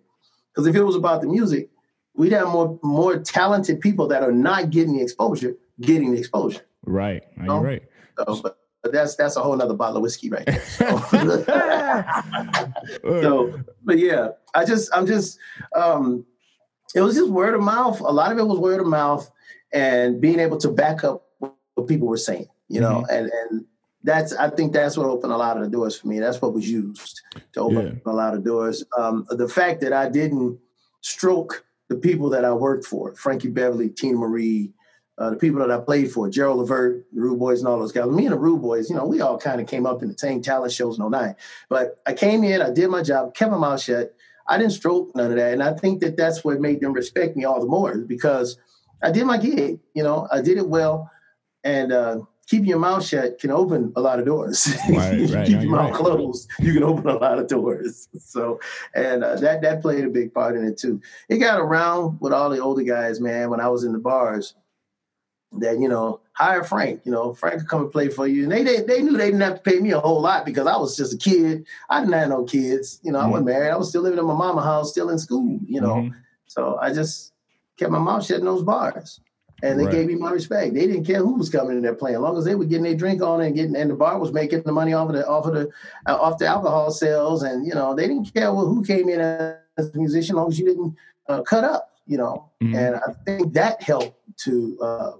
Because 0.53 0.67
if 0.67 0.75
it 0.75 0.83
was 0.83 0.95
about 0.97 1.21
the 1.21 1.27
music, 1.27 1.69
we'd 2.13 2.33
have 2.33 2.49
more 2.49 2.77
more 2.83 3.19
talented 3.19 3.79
people 3.79 4.07
that 4.09 4.21
are 4.21 4.33
not 4.33 4.69
getting 4.69 4.97
the 4.97 5.01
exposure 5.01 5.55
getting 5.81 6.11
the 6.11 6.19
exposure. 6.19 6.61
Right. 6.85 7.23
You 7.37 7.43
know? 7.43 7.59
right. 7.59 7.83
So, 8.17 8.41
but, 8.41 8.57
that's 8.91 9.15
that's 9.15 9.35
a 9.35 9.41
whole 9.41 9.61
other 9.61 9.73
bottle 9.73 9.97
of 9.97 10.03
whiskey 10.03 10.29
right 10.29 10.45
there. 10.45 10.63
So. 10.65 10.97
so, 13.21 13.59
but 13.83 13.97
yeah, 13.97 14.29
I 14.53 14.65
just 14.65 14.89
I'm 14.93 15.05
just 15.05 15.39
um 15.75 16.25
it 16.93 17.01
was 17.01 17.15
just 17.15 17.29
word 17.29 17.53
of 17.53 17.61
mouth. 17.61 17.99
A 17.99 18.03
lot 18.03 18.31
of 18.31 18.37
it 18.37 18.45
was 18.45 18.59
word 18.59 18.79
of 18.79 18.87
mouth 18.87 19.29
and 19.73 20.21
being 20.21 20.39
able 20.39 20.57
to 20.57 20.69
back 20.69 21.03
up 21.03 21.23
what 21.39 21.87
people 21.87 22.07
were 22.07 22.17
saying, 22.17 22.47
you 22.69 22.79
know, 22.79 23.03
mm-hmm. 23.03 23.13
and 23.13 23.31
and 23.31 23.65
that's 24.03 24.33
I 24.33 24.49
think 24.49 24.71
that's 24.71 24.97
what 24.97 25.07
opened 25.07 25.33
a 25.33 25.37
lot 25.37 25.57
of 25.57 25.63
the 25.63 25.69
doors 25.69 25.99
for 25.99 26.07
me. 26.07 26.19
That's 26.19 26.41
what 26.41 26.53
was 26.53 26.69
used 26.69 27.21
to 27.53 27.59
open 27.59 28.01
yeah. 28.05 28.11
a 28.11 28.13
lot 28.13 28.33
of 28.33 28.43
doors. 28.43 28.83
Um, 28.97 29.25
the 29.29 29.49
fact 29.49 29.81
that 29.81 29.93
I 29.93 30.09
didn't 30.09 30.59
stroke 31.01 31.65
the 31.89 31.95
people 31.95 32.29
that 32.29 32.45
I 32.45 32.53
worked 32.53 32.85
for, 32.85 33.13
Frankie 33.15 33.49
Beverly, 33.49 33.89
Teena 33.89 34.17
Marie, 34.17 34.71
uh, 35.17 35.29
the 35.29 35.35
people 35.35 35.59
that 35.59 35.71
I 35.71 35.79
played 35.79 36.11
for, 36.11 36.29
Gerald 36.29 36.59
Levert, 36.59 37.05
the 37.13 37.21
Rude 37.21 37.39
Boys, 37.39 37.59
and 37.59 37.67
all 37.67 37.79
those 37.79 37.91
guys. 37.91 38.09
Me 38.09 38.25
and 38.25 38.33
the 38.33 38.39
Rude 38.39 38.61
Boys, 38.61 38.89
you 38.89 38.95
know, 38.95 39.05
we 39.05 39.21
all 39.21 39.37
kind 39.37 39.61
of 39.61 39.67
came 39.67 39.85
up 39.85 40.03
in 40.03 40.09
the 40.09 40.17
same 40.17 40.41
talent 40.41 40.73
shows 40.73 40.99
in 40.99 41.09
09. 41.09 41.35
But 41.69 42.01
I 42.05 42.13
came 42.13 42.43
in, 42.43 42.61
I 42.61 42.71
did 42.71 42.89
my 42.89 43.01
job, 43.01 43.33
kept 43.33 43.51
my 43.51 43.57
mouth 43.57 43.81
shut. 43.81 44.13
I 44.47 44.57
didn't 44.57 44.73
stroke 44.73 45.15
none 45.15 45.31
of 45.31 45.37
that. 45.37 45.53
And 45.53 45.63
I 45.63 45.73
think 45.73 46.01
that 46.01 46.17
that's 46.17 46.43
what 46.43 46.59
made 46.59 46.81
them 46.81 46.93
respect 46.93 47.35
me 47.35 47.45
all 47.45 47.59
the 47.59 47.65
more 47.65 47.97
because 47.97 48.57
I 49.01 49.11
did 49.11 49.25
my 49.25 49.37
gig, 49.37 49.79
you 49.93 50.03
know, 50.03 50.27
I 50.31 50.41
did 50.41 50.57
it 50.57 50.67
well. 50.67 51.09
And 51.63 51.91
uh, 51.91 52.19
keeping 52.47 52.67
your 52.67 52.79
mouth 52.79 53.03
shut 53.03 53.39
can 53.39 53.51
open 53.51 53.91
a 53.95 54.01
lot 54.01 54.19
of 54.19 54.25
doors. 54.25 54.67
Right, 54.89 55.17
you 55.17 55.27
right, 55.27 55.47
keep 55.47 55.61
your 55.61 55.71
mouth 55.71 55.91
right. 55.91 55.99
closed, 55.99 56.49
you 56.59 56.73
can 56.73 56.83
open 56.83 57.07
a 57.07 57.15
lot 57.15 57.39
of 57.39 57.47
doors. 57.47 58.07
So, 58.19 58.59
and 58.93 59.23
uh, 59.23 59.35
that 59.37 59.61
that 59.61 59.81
played 59.81 60.03
a 60.03 60.09
big 60.09 60.33
part 60.33 60.57
in 60.57 60.65
it 60.65 60.77
too. 60.77 61.01
It 61.29 61.37
got 61.37 61.59
around 61.59 62.19
with 62.19 62.33
all 62.33 62.49
the 62.49 62.59
older 62.59 62.83
guys, 62.83 63.21
man. 63.21 63.49
When 63.49 63.61
I 63.61 63.69
was 63.69 63.85
in 63.85 63.93
the 63.93 63.99
bars, 63.99 64.55
that 65.59 65.79
you 65.79 65.87
know, 65.87 66.21
hire 66.33 66.63
Frank. 66.63 67.01
You 67.05 67.11
know, 67.11 67.33
Frank 67.33 67.59
could 67.59 67.67
come 67.67 67.81
and 67.81 67.91
play 67.91 68.09
for 68.09 68.27
you, 68.27 68.43
and 68.43 68.51
they 68.51 68.63
they, 68.63 68.81
they 68.81 69.01
knew 69.01 69.17
they 69.17 69.27
didn't 69.27 69.41
have 69.41 69.55
to 69.55 69.69
pay 69.71 69.79
me 69.79 69.91
a 69.91 69.99
whole 69.99 70.21
lot 70.21 70.45
because 70.45 70.67
I 70.67 70.77
was 70.77 70.95
just 70.97 71.13
a 71.13 71.17
kid. 71.17 71.65
I 71.89 71.99
didn't 71.99 72.13
have 72.13 72.29
no 72.29 72.43
kids. 72.43 72.99
You 73.03 73.11
know, 73.11 73.19
mm-hmm. 73.19 73.27
I 73.27 73.31
wasn't 73.31 73.47
married. 73.47 73.71
I 73.71 73.77
was 73.77 73.89
still 73.89 74.01
living 74.01 74.19
in 74.19 74.25
my 74.25 74.35
mama 74.35 74.61
house, 74.61 74.91
still 74.91 75.09
in 75.09 75.19
school. 75.19 75.59
You 75.67 75.81
know, 75.81 75.95
mm-hmm. 75.95 76.17
so 76.47 76.77
I 76.81 76.93
just 76.93 77.33
kept 77.77 77.91
my 77.91 77.99
mouth 77.99 78.25
shut 78.25 78.39
in 78.39 78.45
those 78.45 78.63
bars 78.63 79.19
and 79.63 79.79
they 79.79 79.85
right. 79.85 79.91
gave 79.91 80.07
me 80.07 80.15
my 80.15 80.31
respect. 80.31 80.73
They 80.73 80.85
didn't 80.85 81.05
care 81.05 81.19
who 81.19 81.35
was 81.35 81.49
coming 81.49 81.77
in 81.77 81.83
there 81.83 81.95
playing, 81.95 82.17
as 82.17 82.21
long 82.21 82.37
as 82.37 82.45
they 82.45 82.55
were 82.55 82.65
getting 82.65 82.83
their 82.83 82.95
drink 82.95 83.21
on 83.21 83.41
and 83.41 83.55
getting, 83.55 83.75
and 83.75 83.89
the 83.89 83.95
bar 83.95 84.19
was 84.19 84.33
making 84.33 84.63
the 84.63 84.71
money 84.71 84.93
off 84.93 85.09
of 85.09 85.15
the 85.15 85.27
off 85.27 85.45
of 85.45 85.53
the 85.53 85.69
uh, 86.07 86.15
off 86.15 86.37
the 86.37 86.45
alcohol 86.45 86.91
sales, 86.91 87.43
and 87.43 87.65
you 87.65 87.73
know 87.73 87.95
they 87.95 88.07
didn't 88.07 88.33
care 88.33 88.51
who 88.51 88.83
came 88.83 89.09
in 89.09 89.19
as 89.21 89.89
a 89.93 89.97
musician, 89.97 90.35
as 90.35 90.37
long 90.37 90.49
as 90.49 90.59
you 90.59 90.65
didn't 90.65 90.95
uh, 91.29 91.41
cut 91.43 91.63
up, 91.63 91.91
you 92.05 92.17
know. 92.17 92.49
Mm-hmm. 92.61 92.75
And 92.75 92.95
I 92.95 93.13
think 93.25 93.53
that 93.53 93.81
helped 93.81 94.19
to 94.39 94.77
uh, 94.81 95.11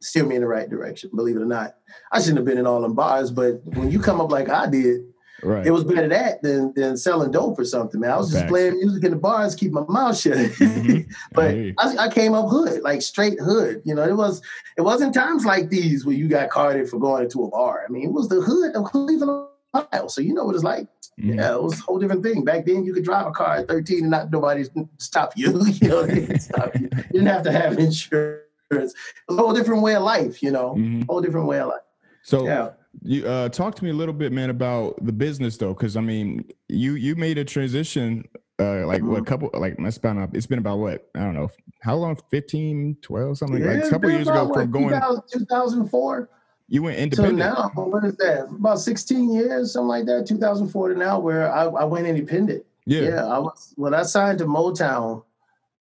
steer 0.00 0.24
me 0.24 0.36
in 0.36 0.42
the 0.42 0.48
right 0.48 0.68
direction. 0.68 1.10
Believe 1.14 1.36
it 1.36 1.42
or 1.42 1.46
not, 1.46 1.76
I 2.12 2.20
shouldn't 2.20 2.38
have 2.38 2.46
been 2.46 2.58
in 2.58 2.66
all 2.66 2.80
them 2.80 2.94
bars, 2.94 3.30
but 3.30 3.60
when 3.76 3.90
you 3.90 4.00
come 4.00 4.20
up 4.20 4.30
like 4.30 4.48
I 4.48 4.68
did, 4.68 5.02
Right. 5.42 5.66
It 5.66 5.70
was 5.70 5.84
better 5.84 6.08
that 6.08 6.42
than 6.42 6.72
than 6.74 6.96
selling 6.96 7.30
dope 7.30 7.58
or 7.58 7.64
something, 7.64 8.00
man. 8.00 8.10
I 8.10 8.16
was 8.16 8.30
just 8.30 8.46
playing 8.46 8.78
music 8.78 9.04
in 9.04 9.10
the 9.12 9.16
bars, 9.16 9.54
keep 9.54 9.72
my 9.72 9.84
mouth 9.88 10.18
shut. 10.18 10.36
Mm-hmm. 10.36 11.10
but 11.32 11.54
I, 11.78 12.04
I, 12.04 12.08
came 12.08 12.34
up 12.34 12.48
hood, 12.48 12.82
like 12.82 13.02
straight 13.02 13.38
hood. 13.40 13.82
You 13.84 13.94
know, 13.94 14.04
it 14.04 14.16
was 14.16 14.42
it 14.76 14.82
wasn't 14.82 15.14
times 15.14 15.44
like 15.44 15.70
these 15.70 16.04
where 16.04 16.14
you 16.14 16.28
got 16.28 16.50
carded 16.50 16.88
for 16.88 16.98
going 16.98 17.24
into 17.24 17.44
a 17.44 17.48
bar. 17.48 17.84
I 17.88 17.90
mean, 17.90 18.04
it 18.04 18.12
was 18.12 18.28
the 18.28 18.40
hood 18.40 18.74
of 18.74 18.84
Cleveland, 18.84 19.48
Ohio. 19.74 20.08
So 20.08 20.20
you 20.20 20.34
know 20.34 20.44
what 20.44 20.54
it's 20.54 20.64
like. 20.64 20.86
Mm-hmm. 21.18 21.38
Yeah, 21.38 21.54
it 21.54 21.62
was 21.62 21.78
a 21.78 21.82
whole 21.82 21.98
different 21.98 22.22
thing. 22.22 22.44
Back 22.44 22.66
then, 22.66 22.84
you 22.84 22.92
could 22.92 23.04
drive 23.04 23.26
a 23.26 23.30
car 23.30 23.56
at 23.56 23.68
13 23.68 24.00
and 24.00 24.10
not 24.10 24.30
nobody 24.30 24.64
stop 24.98 25.32
you. 25.36 25.64
you 25.66 25.88
know, 25.88 26.06
stop 26.38 26.74
you. 26.74 26.88
You 26.92 27.20
didn't 27.20 27.26
have 27.26 27.42
to 27.44 27.52
have 27.52 27.78
insurance. 27.78 28.49
It 28.70 28.80
was 28.80 28.94
a 29.28 29.34
whole 29.34 29.52
different 29.52 29.82
way 29.82 29.94
of 29.94 30.02
life. 30.02 30.42
You 30.42 30.50
know, 30.50 30.74
mm-hmm. 30.74 31.02
whole 31.08 31.20
different 31.20 31.46
way 31.46 31.60
of 31.60 31.68
life. 31.68 31.82
So 32.22 32.44
yeah. 32.44 32.70
You 33.02 33.26
uh, 33.26 33.48
talk 33.48 33.76
to 33.76 33.84
me 33.84 33.90
a 33.90 33.94
little 33.94 34.12
bit, 34.12 34.32
man, 34.32 34.50
about 34.50 35.04
the 35.04 35.12
business 35.12 35.56
though, 35.56 35.72
because 35.72 35.96
I 35.96 36.00
mean, 36.00 36.50
you 36.68 36.94
you 36.94 37.14
made 37.14 37.38
a 37.38 37.44
transition 37.44 38.28
uh, 38.58 38.84
like 38.84 39.02
what 39.02 39.24
couple 39.24 39.48
like 39.54 39.76
that's 39.78 39.96
about 39.96 40.34
it's 40.34 40.46
been 40.46 40.58
about 40.58 40.78
what 40.78 41.08
I 41.14 41.20
don't 41.20 41.34
know 41.34 41.50
how 41.80 41.94
long 41.94 42.18
15 42.30 42.98
12 43.00 43.38
something 43.38 43.62
Yeah, 43.62 43.68
like 43.68 43.78
it's 43.78 43.88
a 43.88 43.90
couple 43.92 44.10
years 44.10 44.28
ago 44.28 44.52
from 44.52 44.70
going 44.70 44.90
2000 44.90 45.22
2004 45.32 46.28
you 46.70 46.84
went 46.84 46.98
independent 46.98 47.38
now. 47.38 47.72
What 47.74 48.04
is 48.04 48.16
that? 48.18 48.44
About 48.44 48.78
16 48.78 49.32
years, 49.32 49.72
something 49.72 49.88
like 49.88 50.06
that, 50.06 50.24
2004 50.26 50.90
to 50.90 50.94
now, 50.94 51.18
where 51.18 51.52
I, 51.52 51.64
I 51.64 51.84
went 51.84 52.06
independent. 52.06 52.64
yeah, 52.86 53.00
Yeah, 53.00 53.26
I 53.26 53.40
was 53.40 53.74
when 53.76 53.92
I 53.92 54.04
signed 54.04 54.38
to 54.38 54.44
Motown. 54.44 55.24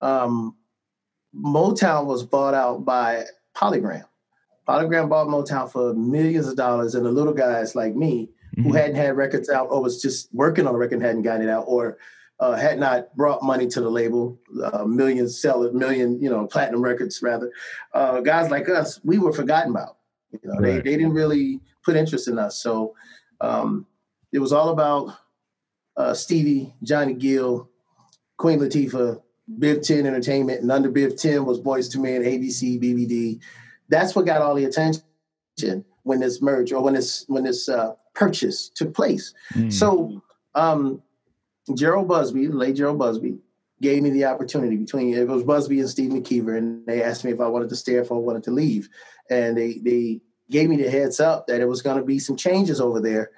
Um, 0.01 0.55
Motown 1.35 2.05
was 2.05 2.23
bought 2.23 2.53
out 2.53 2.85
by 2.85 3.25
Polygram. 3.55 4.05
Polygram 4.67 5.09
bought 5.09 5.27
Motown 5.27 5.71
for 5.71 5.93
millions 5.93 6.47
of 6.47 6.55
dollars, 6.55 6.95
and 6.95 7.05
the 7.05 7.11
little 7.11 7.33
guys 7.33 7.75
like 7.75 7.95
me 7.95 8.29
who 8.55 8.63
Mhm. 8.71 8.75
hadn't 8.75 8.95
had 8.95 9.15
records 9.17 9.49
out 9.49 9.67
or 9.71 9.81
was 9.81 10.01
just 10.01 10.33
working 10.33 10.67
on 10.67 10.75
a 10.75 10.77
record 10.77 10.95
and 10.95 11.03
hadn't 11.03 11.21
gotten 11.23 11.47
it 11.47 11.49
out 11.51 11.65
or 11.67 11.97
uh, 12.41 12.55
had 12.55 12.79
not 12.79 13.13
brought 13.17 13.43
money 13.43 13.67
to 13.67 13.81
the 13.81 13.89
label, 13.89 14.39
uh, 14.63 14.85
million 14.85 15.27
seller, 15.27 15.73
million, 15.73 16.17
you 16.21 16.29
know, 16.29 16.47
platinum 16.47 16.81
records 16.81 17.21
rather. 17.21 17.51
Uh, 17.93 18.21
guys 18.21 18.49
like 18.49 18.69
us, 18.69 18.97
we 19.03 19.19
were 19.19 19.33
forgotten 19.33 19.71
about. 19.71 19.97
You 20.31 20.39
know, 20.45 20.61
they, 20.61 20.75
they 20.75 20.95
didn't 20.95 21.11
really 21.11 21.59
put 21.83 21.97
interest 21.97 22.29
in 22.29 22.39
us. 22.39 22.57
So 22.63 22.95
um, 23.41 23.85
it 24.31 24.39
was 24.39 24.53
all 24.53 24.69
about 24.69 25.13
uh, 25.97 26.13
Stevie, 26.13 26.73
Johnny 26.81 27.13
Gill, 27.13 27.67
Queen 28.37 28.57
Latifah, 28.59 29.21
Biv 29.57 29.81
10 29.81 30.05
Entertainment, 30.05 30.61
and 30.61 30.71
under 30.71 30.89
Biv 30.91 31.19
10 31.19 31.45
was 31.45 31.59
Boyz 31.59 31.93
II 31.95 32.01
Men, 32.01 32.21
ABC, 32.23 32.81
BBD. 32.81 33.39
That's 33.87 34.15
what 34.15 34.25
got 34.25 34.41
all 34.41 34.55
the 34.55 34.65
attention 34.65 35.03
when 36.03 36.19
this 36.19 36.41
merge 36.41 36.71
or 36.71 36.81
when 36.81 36.93
this 36.93 37.25
when 37.27 37.43
this 37.43 37.67
uh, 37.67 37.93
purchase 38.13 38.69
took 38.69 38.93
place. 38.93 39.33
Mm. 39.53 39.71
So 39.71 40.21
um, 40.55 41.01
Gerald 41.75 42.07
Busby, 42.07 42.47
the 42.47 42.55
late 42.55 42.75
Gerald 42.75 42.99
Busby, 42.99 43.37
gave 43.81 44.03
me 44.03 44.09
the 44.09 44.25
opportunity 44.25 44.75
between 44.75 45.13
it 45.13 45.27
was 45.27 45.43
Busby 45.43 45.79
and 45.79 45.89
Steve 45.89 46.11
McKeever, 46.11 46.57
and 46.57 46.85
they 46.85 47.01
asked 47.01 47.25
me 47.25 47.31
if 47.31 47.39
I 47.39 47.47
wanted 47.47 47.69
to 47.69 47.75
stay 47.75 47.95
or 47.95 48.01
if 48.01 48.11
I 48.11 48.15
wanted 48.15 48.43
to 48.43 48.51
leave. 48.51 48.89
And 49.29 49.57
they 49.57 49.79
they 49.79 50.21
gave 50.49 50.69
me 50.69 50.77
the 50.77 50.89
heads 50.89 51.19
up 51.19 51.47
that 51.47 51.61
it 51.61 51.67
was 51.67 51.81
going 51.81 51.97
to 51.97 52.03
be 52.03 52.19
some 52.19 52.35
changes 52.35 52.79
over 52.79 52.99
there, 52.99 53.31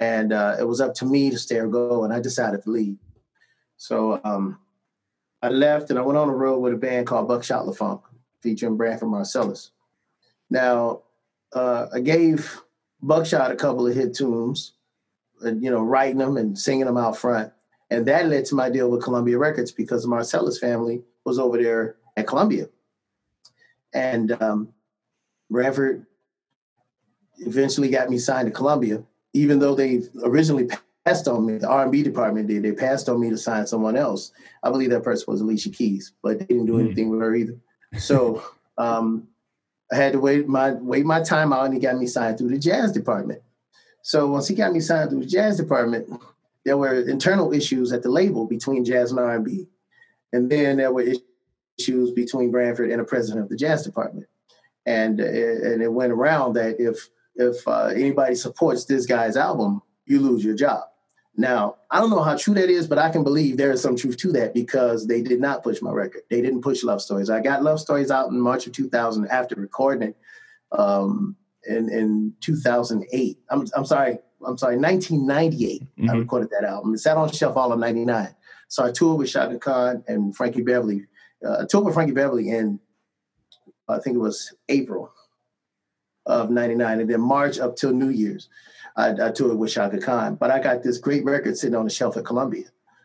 and 0.00 0.32
uh, 0.32 0.56
it 0.58 0.64
was 0.64 0.80
up 0.80 0.94
to 0.94 1.04
me 1.04 1.30
to 1.30 1.38
stay 1.38 1.56
or 1.56 1.68
go. 1.68 2.04
And 2.04 2.12
I 2.12 2.20
decided 2.20 2.62
to 2.62 2.70
leave. 2.70 2.96
So 3.76 4.20
um, 4.24 4.58
I 5.44 5.48
left 5.48 5.90
and 5.90 5.98
I 5.98 6.02
went 6.02 6.16
on 6.16 6.28
the 6.28 6.32
road 6.32 6.60
with 6.60 6.72
a 6.72 6.78
band 6.78 7.06
called 7.06 7.28
Buckshot 7.28 7.66
LaFunk, 7.66 8.00
featuring 8.40 8.78
Branford 8.78 9.10
Marsalis. 9.10 9.72
Now 10.48 11.02
uh, 11.52 11.88
I 11.92 12.00
gave 12.00 12.62
Buckshot 13.02 13.50
a 13.50 13.54
couple 13.54 13.86
of 13.86 13.94
hit 13.94 14.14
tunes, 14.14 14.72
you 15.42 15.70
know, 15.70 15.82
writing 15.82 16.16
them 16.16 16.38
and 16.38 16.58
singing 16.58 16.86
them 16.86 16.96
out 16.96 17.18
front. 17.18 17.52
And 17.90 18.06
that 18.06 18.26
led 18.26 18.46
to 18.46 18.54
my 18.54 18.70
deal 18.70 18.90
with 18.90 19.04
Columbia 19.04 19.36
Records 19.36 19.70
because 19.70 20.02
the 20.02 20.08
Marsalis 20.08 20.58
family 20.58 21.02
was 21.26 21.38
over 21.38 21.62
there 21.62 21.96
at 22.16 22.26
Columbia. 22.26 22.68
And 23.92 24.40
um, 24.40 24.70
Branford 25.50 26.06
eventually 27.40 27.90
got 27.90 28.08
me 28.08 28.16
signed 28.16 28.46
to 28.46 28.50
Columbia, 28.50 29.04
even 29.34 29.58
though 29.58 29.74
they 29.74 30.04
originally 30.22 30.70
passed 31.04 31.28
on 31.28 31.46
me. 31.46 31.58
The 31.58 31.68
R&B 31.68 32.02
department 32.02 32.48
did. 32.48 32.62
They 32.62 32.72
passed 32.72 33.08
on 33.08 33.20
me 33.20 33.30
to 33.30 33.36
sign 33.38 33.66
someone 33.66 33.96
else. 33.96 34.32
I 34.62 34.70
believe 34.70 34.90
that 34.90 35.02
person 35.02 35.26
was 35.28 35.40
Alicia 35.40 35.70
Keys, 35.70 36.12
but 36.22 36.38
they 36.38 36.46
didn't 36.46 36.66
do 36.66 36.74
Hmm. 36.74 36.86
anything 36.86 37.10
with 37.10 37.20
her 37.20 37.34
either. 37.34 37.56
So 37.98 38.42
um, 38.78 39.28
I 39.92 39.96
had 39.96 40.12
to 40.12 40.20
wait 40.20 40.48
my 40.48 40.72
wait 40.72 41.04
my 41.04 41.22
time 41.22 41.52
out, 41.52 41.66
and 41.66 41.74
he 41.74 41.80
got 41.80 41.98
me 41.98 42.06
signed 42.06 42.38
through 42.38 42.48
the 42.48 42.58
jazz 42.58 42.92
department. 42.92 43.42
So 44.02 44.26
once 44.28 44.48
he 44.48 44.54
got 44.54 44.72
me 44.72 44.80
signed 44.80 45.10
through 45.10 45.20
the 45.20 45.26
jazz 45.26 45.56
department, 45.56 46.08
there 46.64 46.76
were 46.76 46.94
internal 47.08 47.52
issues 47.52 47.92
at 47.92 48.02
the 48.02 48.10
label 48.10 48.46
between 48.46 48.84
jazz 48.84 49.10
and 49.10 49.20
R&B, 49.20 49.66
and 50.32 50.50
then 50.50 50.76
there 50.78 50.92
were 50.92 51.06
issues 51.78 52.10
between 52.10 52.50
Branford 52.50 52.90
and 52.90 53.00
the 53.00 53.04
president 53.04 53.44
of 53.44 53.48
the 53.50 53.56
jazz 53.56 53.82
department, 53.82 54.26
and 54.86 55.20
uh, 55.20 55.24
and 55.24 55.82
it 55.82 55.92
went 55.92 56.12
around 56.12 56.54
that 56.54 56.80
if 56.80 57.08
if 57.36 57.66
uh, 57.68 57.86
anybody 57.86 58.34
supports 58.34 58.84
this 58.86 59.06
guy's 59.06 59.36
album, 59.36 59.82
you 60.06 60.20
lose 60.20 60.44
your 60.44 60.54
job. 60.54 60.84
Now 61.36 61.76
I 61.90 62.00
don't 62.00 62.10
know 62.10 62.22
how 62.22 62.36
true 62.36 62.54
that 62.54 62.70
is, 62.70 62.86
but 62.86 62.98
I 62.98 63.10
can 63.10 63.24
believe 63.24 63.56
there 63.56 63.72
is 63.72 63.82
some 63.82 63.96
truth 63.96 64.16
to 64.18 64.32
that 64.32 64.54
because 64.54 65.06
they 65.06 65.20
did 65.20 65.40
not 65.40 65.62
push 65.64 65.82
my 65.82 65.90
record. 65.90 66.22
They 66.30 66.40
didn't 66.40 66.62
push 66.62 66.84
Love 66.84 67.02
Stories. 67.02 67.28
I 67.30 67.40
got 67.40 67.62
Love 67.62 67.80
Stories 67.80 68.10
out 68.10 68.30
in 68.30 68.40
March 68.40 68.66
of 68.66 68.72
2000 68.72 69.26
after 69.28 69.56
recording 69.56 70.08
it 70.10 70.16
um, 70.78 71.36
in 71.66 71.88
in 71.90 72.34
2008. 72.40 73.38
I'm 73.50 73.66
I'm 73.74 73.84
sorry. 73.84 74.18
I'm 74.46 74.58
sorry, 74.58 74.76
1998. 74.76 75.82
I 75.82 76.02
Mhm. 76.02 76.18
recorded 76.20 76.50
that 76.50 76.64
album. 76.68 76.92
It 76.94 76.98
sat 76.98 77.16
on 77.16 77.28
the 77.28 77.34
shelf 77.34 77.56
all 77.56 77.72
of 77.72 77.78
99. 77.78 78.28
So 78.68 78.84
I 78.84 78.92
toured 78.92 79.18
with 79.18 79.30
Chaka 79.30 79.58
Khan 79.58 80.04
and 80.06 80.36
Frankie 80.36 80.60
Beverly. 80.62 81.06
Uh, 81.44 81.62
I 81.62 81.64
toured 81.66 81.86
with 81.86 81.94
Frankie 81.94 82.12
Beverly 82.12 82.50
in, 82.50 82.78
I 83.88 83.98
think 84.00 84.16
it 84.16 84.20
was 84.20 84.52
April 84.68 85.10
of 86.26 86.50
99. 86.50 87.00
And 87.00 87.08
then 87.08 87.20
March 87.22 87.58
up 87.58 87.76
till 87.76 87.92
New 87.92 88.10
Year's, 88.10 88.48
I, 88.96 89.10
I 89.10 89.30
toured 89.30 89.58
with 89.58 89.72
Chaka 89.72 89.98
Khan. 89.98 90.36
But 90.36 90.50
I 90.50 90.60
got 90.60 90.82
this 90.82 90.98
great 90.98 91.24
record 91.24 91.56
sitting 91.56 91.76
on 91.76 91.84
the 91.84 91.90
shelf 91.90 92.16
at 92.16 92.24
Columbia. 92.24 92.64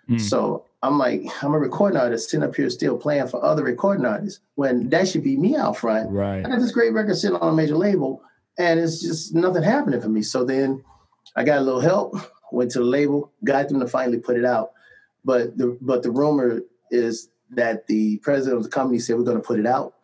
Mm. 0.10 0.22
So 0.22 0.66
I'm 0.82 0.98
like, 0.98 1.24
I'm 1.42 1.54
a 1.54 1.60
recording 1.60 2.00
artist 2.00 2.30
sitting 2.30 2.44
up 2.44 2.56
here 2.56 2.70
still 2.70 2.98
playing 2.98 3.28
for 3.28 3.44
other 3.44 3.64
recording 3.64 4.06
artists 4.06 4.40
when 4.56 4.90
that 4.90 5.08
should 5.08 5.24
be 5.24 5.38
me 5.38 5.56
out 5.56 5.78
front. 5.78 6.10
right 6.10 6.46
I 6.46 6.50
got 6.50 6.60
this 6.60 6.72
great 6.72 6.94
record 6.94 7.18
sitting 7.18 7.38
on 7.38 7.54
a 7.54 7.56
major 7.56 7.76
label, 7.76 8.22
and 8.58 8.80
it's 8.80 9.02
just 9.02 9.34
nothing 9.36 9.64
happening 9.64 10.02
for 10.02 10.10
me. 10.10 10.22
So 10.22 10.44
then 10.44 10.84
I 11.36 11.44
got 11.44 11.60
a 11.60 11.62
little 11.62 11.82
help, 11.82 12.16
went 12.52 12.72
to 12.72 12.80
the 12.80 12.86
label, 12.86 13.32
got 13.44 13.68
them 13.70 13.80
to 13.80 13.88
finally 13.88 14.20
put 14.20 14.38
it 14.38 14.46
out. 14.46 14.72
But 15.26 15.58
the 15.58 15.78
but 15.82 16.02
the 16.02 16.12
rumor 16.12 16.62
is 16.92 17.30
that 17.52 17.88
the 17.88 18.18
president 18.18 18.58
of 18.58 18.64
the 18.64 18.70
company 18.70 19.00
said 19.00 19.18
we're 19.18 19.24
going 19.24 19.38
to 19.38 19.44
put 19.44 19.60
it 19.60 19.66
out, 19.66 19.96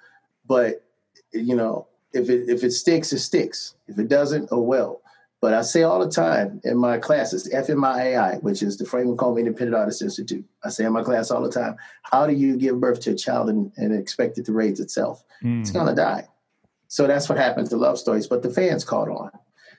but 0.46 0.84
you 1.32 1.56
know 1.56 1.88
if 2.14 2.30
it 2.30 2.50
if 2.50 2.64
it 2.64 2.72
sticks, 2.72 3.14
it 3.14 3.20
sticks. 3.20 3.76
If 3.88 3.98
it 3.98 4.10
doesn't, 4.10 4.50
oh 4.52 4.62
well. 4.62 5.02
But 5.46 5.54
I 5.54 5.62
say 5.62 5.84
all 5.84 6.04
the 6.04 6.10
time 6.10 6.60
in 6.64 6.76
my 6.76 6.98
classes, 6.98 7.48
FMIAI, 7.54 8.42
which 8.42 8.64
is 8.64 8.78
the 8.78 8.86
Frank 8.86 9.06
McComb 9.06 9.38
Independent 9.38 9.76
Artists 9.76 10.02
Institute. 10.02 10.44
I 10.64 10.70
say 10.70 10.86
in 10.86 10.92
my 10.92 11.04
class 11.04 11.30
all 11.30 11.44
the 11.44 11.52
time, 11.52 11.76
how 12.02 12.26
do 12.26 12.34
you 12.34 12.58
give 12.58 12.80
birth 12.80 13.00
to 13.02 13.12
a 13.12 13.16
child 13.16 13.50
and, 13.50 13.72
and 13.78 13.94
expect 13.94 14.40
it 14.40 14.46
to 14.48 14.54
raise 14.54 14.80
itself? 14.80 15.24
Mm. 15.44 15.62
it's 15.62 15.70
gonna 15.70 15.94
die. 15.94 16.28
So 16.88 17.06
that's 17.06 17.30
what 17.30 17.38
happened 17.38 17.70
to 17.70 17.78
Love 17.78 18.00
Stories, 18.00 18.26
but 18.26 18.42
the 18.42 18.50
fans 18.50 18.84
caught 18.84 19.08
on. 19.08 19.30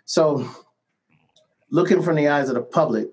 So 0.05 0.49
looking 1.73 2.01
from 2.01 2.15
the 2.15 2.29
eyes 2.29 2.49
of 2.49 2.55
the 2.55 2.63
public, 2.63 3.09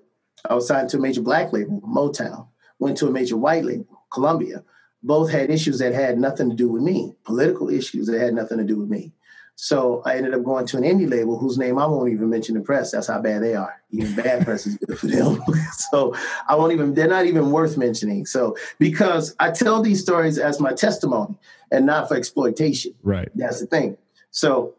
I 0.48 0.54
was 0.54 0.68
signed 0.68 0.90
to 0.90 0.98
a 0.98 1.00
major 1.00 1.22
black 1.22 1.52
label, 1.52 1.80
Motown, 1.80 2.46
went 2.78 2.96
to 2.98 3.08
a 3.08 3.10
major 3.10 3.36
white 3.36 3.64
label, 3.64 4.00
Columbia. 4.12 4.62
Both 5.02 5.28
had 5.28 5.50
issues 5.50 5.80
that 5.80 5.92
had 5.92 6.18
nothing 6.18 6.50
to 6.50 6.54
do 6.54 6.68
with 6.68 6.82
me, 6.82 7.16
political 7.24 7.68
issues 7.68 8.06
that 8.06 8.20
had 8.20 8.32
nothing 8.32 8.58
to 8.58 8.64
do 8.64 8.76
with 8.76 8.88
me. 8.88 9.12
So 9.56 10.02
I 10.04 10.16
ended 10.16 10.34
up 10.34 10.42
going 10.42 10.66
to 10.66 10.76
an 10.76 10.82
indie 10.82 11.08
label 11.08 11.38
whose 11.38 11.58
name 11.58 11.78
I 11.78 11.86
won't 11.86 12.12
even 12.12 12.28
mention 12.28 12.56
in 12.56 12.64
press. 12.64 12.90
That's 12.90 13.06
how 13.06 13.20
bad 13.20 13.42
they 13.42 13.54
are. 13.54 13.80
Even 13.90 14.14
bad 14.14 14.44
press 14.44 14.66
is 14.66 14.76
good 14.76 14.98
for 14.98 15.06
them. 15.06 15.40
so 15.90 16.14
I 16.48 16.56
won't 16.56 16.72
even, 16.72 16.94
they're 16.94 17.08
not 17.08 17.26
even 17.26 17.50
worth 17.50 17.76
mentioning. 17.76 18.26
So 18.26 18.56
because 18.78 19.34
I 19.38 19.52
tell 19.52 19.80
these 19.80 20.00
stories 20.00 20.38
as 20.38 20.60
my 20.60 20.72
testimony 20.72 21.36
and 21.70 21.86
not 21.86 22.08
for 22.08 22.16
exploitation. 22.16 22.94
right 23.02 23.28
That's 23.34 23.60
the 23.60 23.66
thing. 23.66 23.96
So 24.32 24.74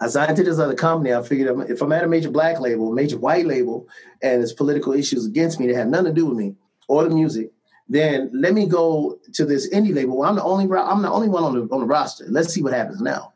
I 0.00 0.08
signed 0.08 0.36
to 0.36 0.44
this 0.44 0.58
other 0.58 0.74
company. 0.74 1.14
I 1.14 1.22
figured 1.22 1.70
if 1.70 1.80
I'm 1.80 1.92
at 1.92 2.04
a 2.04 2.08
major 2.08 2.30
black 2.30 2.60
label, 2.60 2.92
major 2.92 3.18
white 3.18 3.46
label, 3.46 3.88
and 4.22 4.42
it's 4.42 4.52
political 4.52 4.92
issues 4.92 5.26
against 5.26 5.60
me 5.60 5.66
that 5.68 5.76
have 5.76 5.88
nothing 5.88 6.06
to 6.06 6.12
do 6.12 6.26
with 6.26 6.38
me 6.38 6.56
or 6.88 7.04
the 7.04 7.10
music, 7.10 7.52
then 7.88 8.30
let 8.32 8.54
me 8.54 8.66
go 8.66 9.18
to 9.34 9.44
this 9.44 9.72
indie 9.72 9.94
label. 9.94 10.22
I'm 10.22 10.36
the 10.36 10.42
only 10.42 10.64
I'm 10.76 11.02
the 11.02 11.10
only 11.10 11.28
one 11.28 11.44
on 11.44 11.54
the 11.54 11.74
on 11.74 11.80
the 11.80 11.86
roster. 11.86 12.26
Let's 12.28 12.52
see 12.52 12.62
what 12.62 12.72
happens 12.72 13.00
now. 13.00 13.31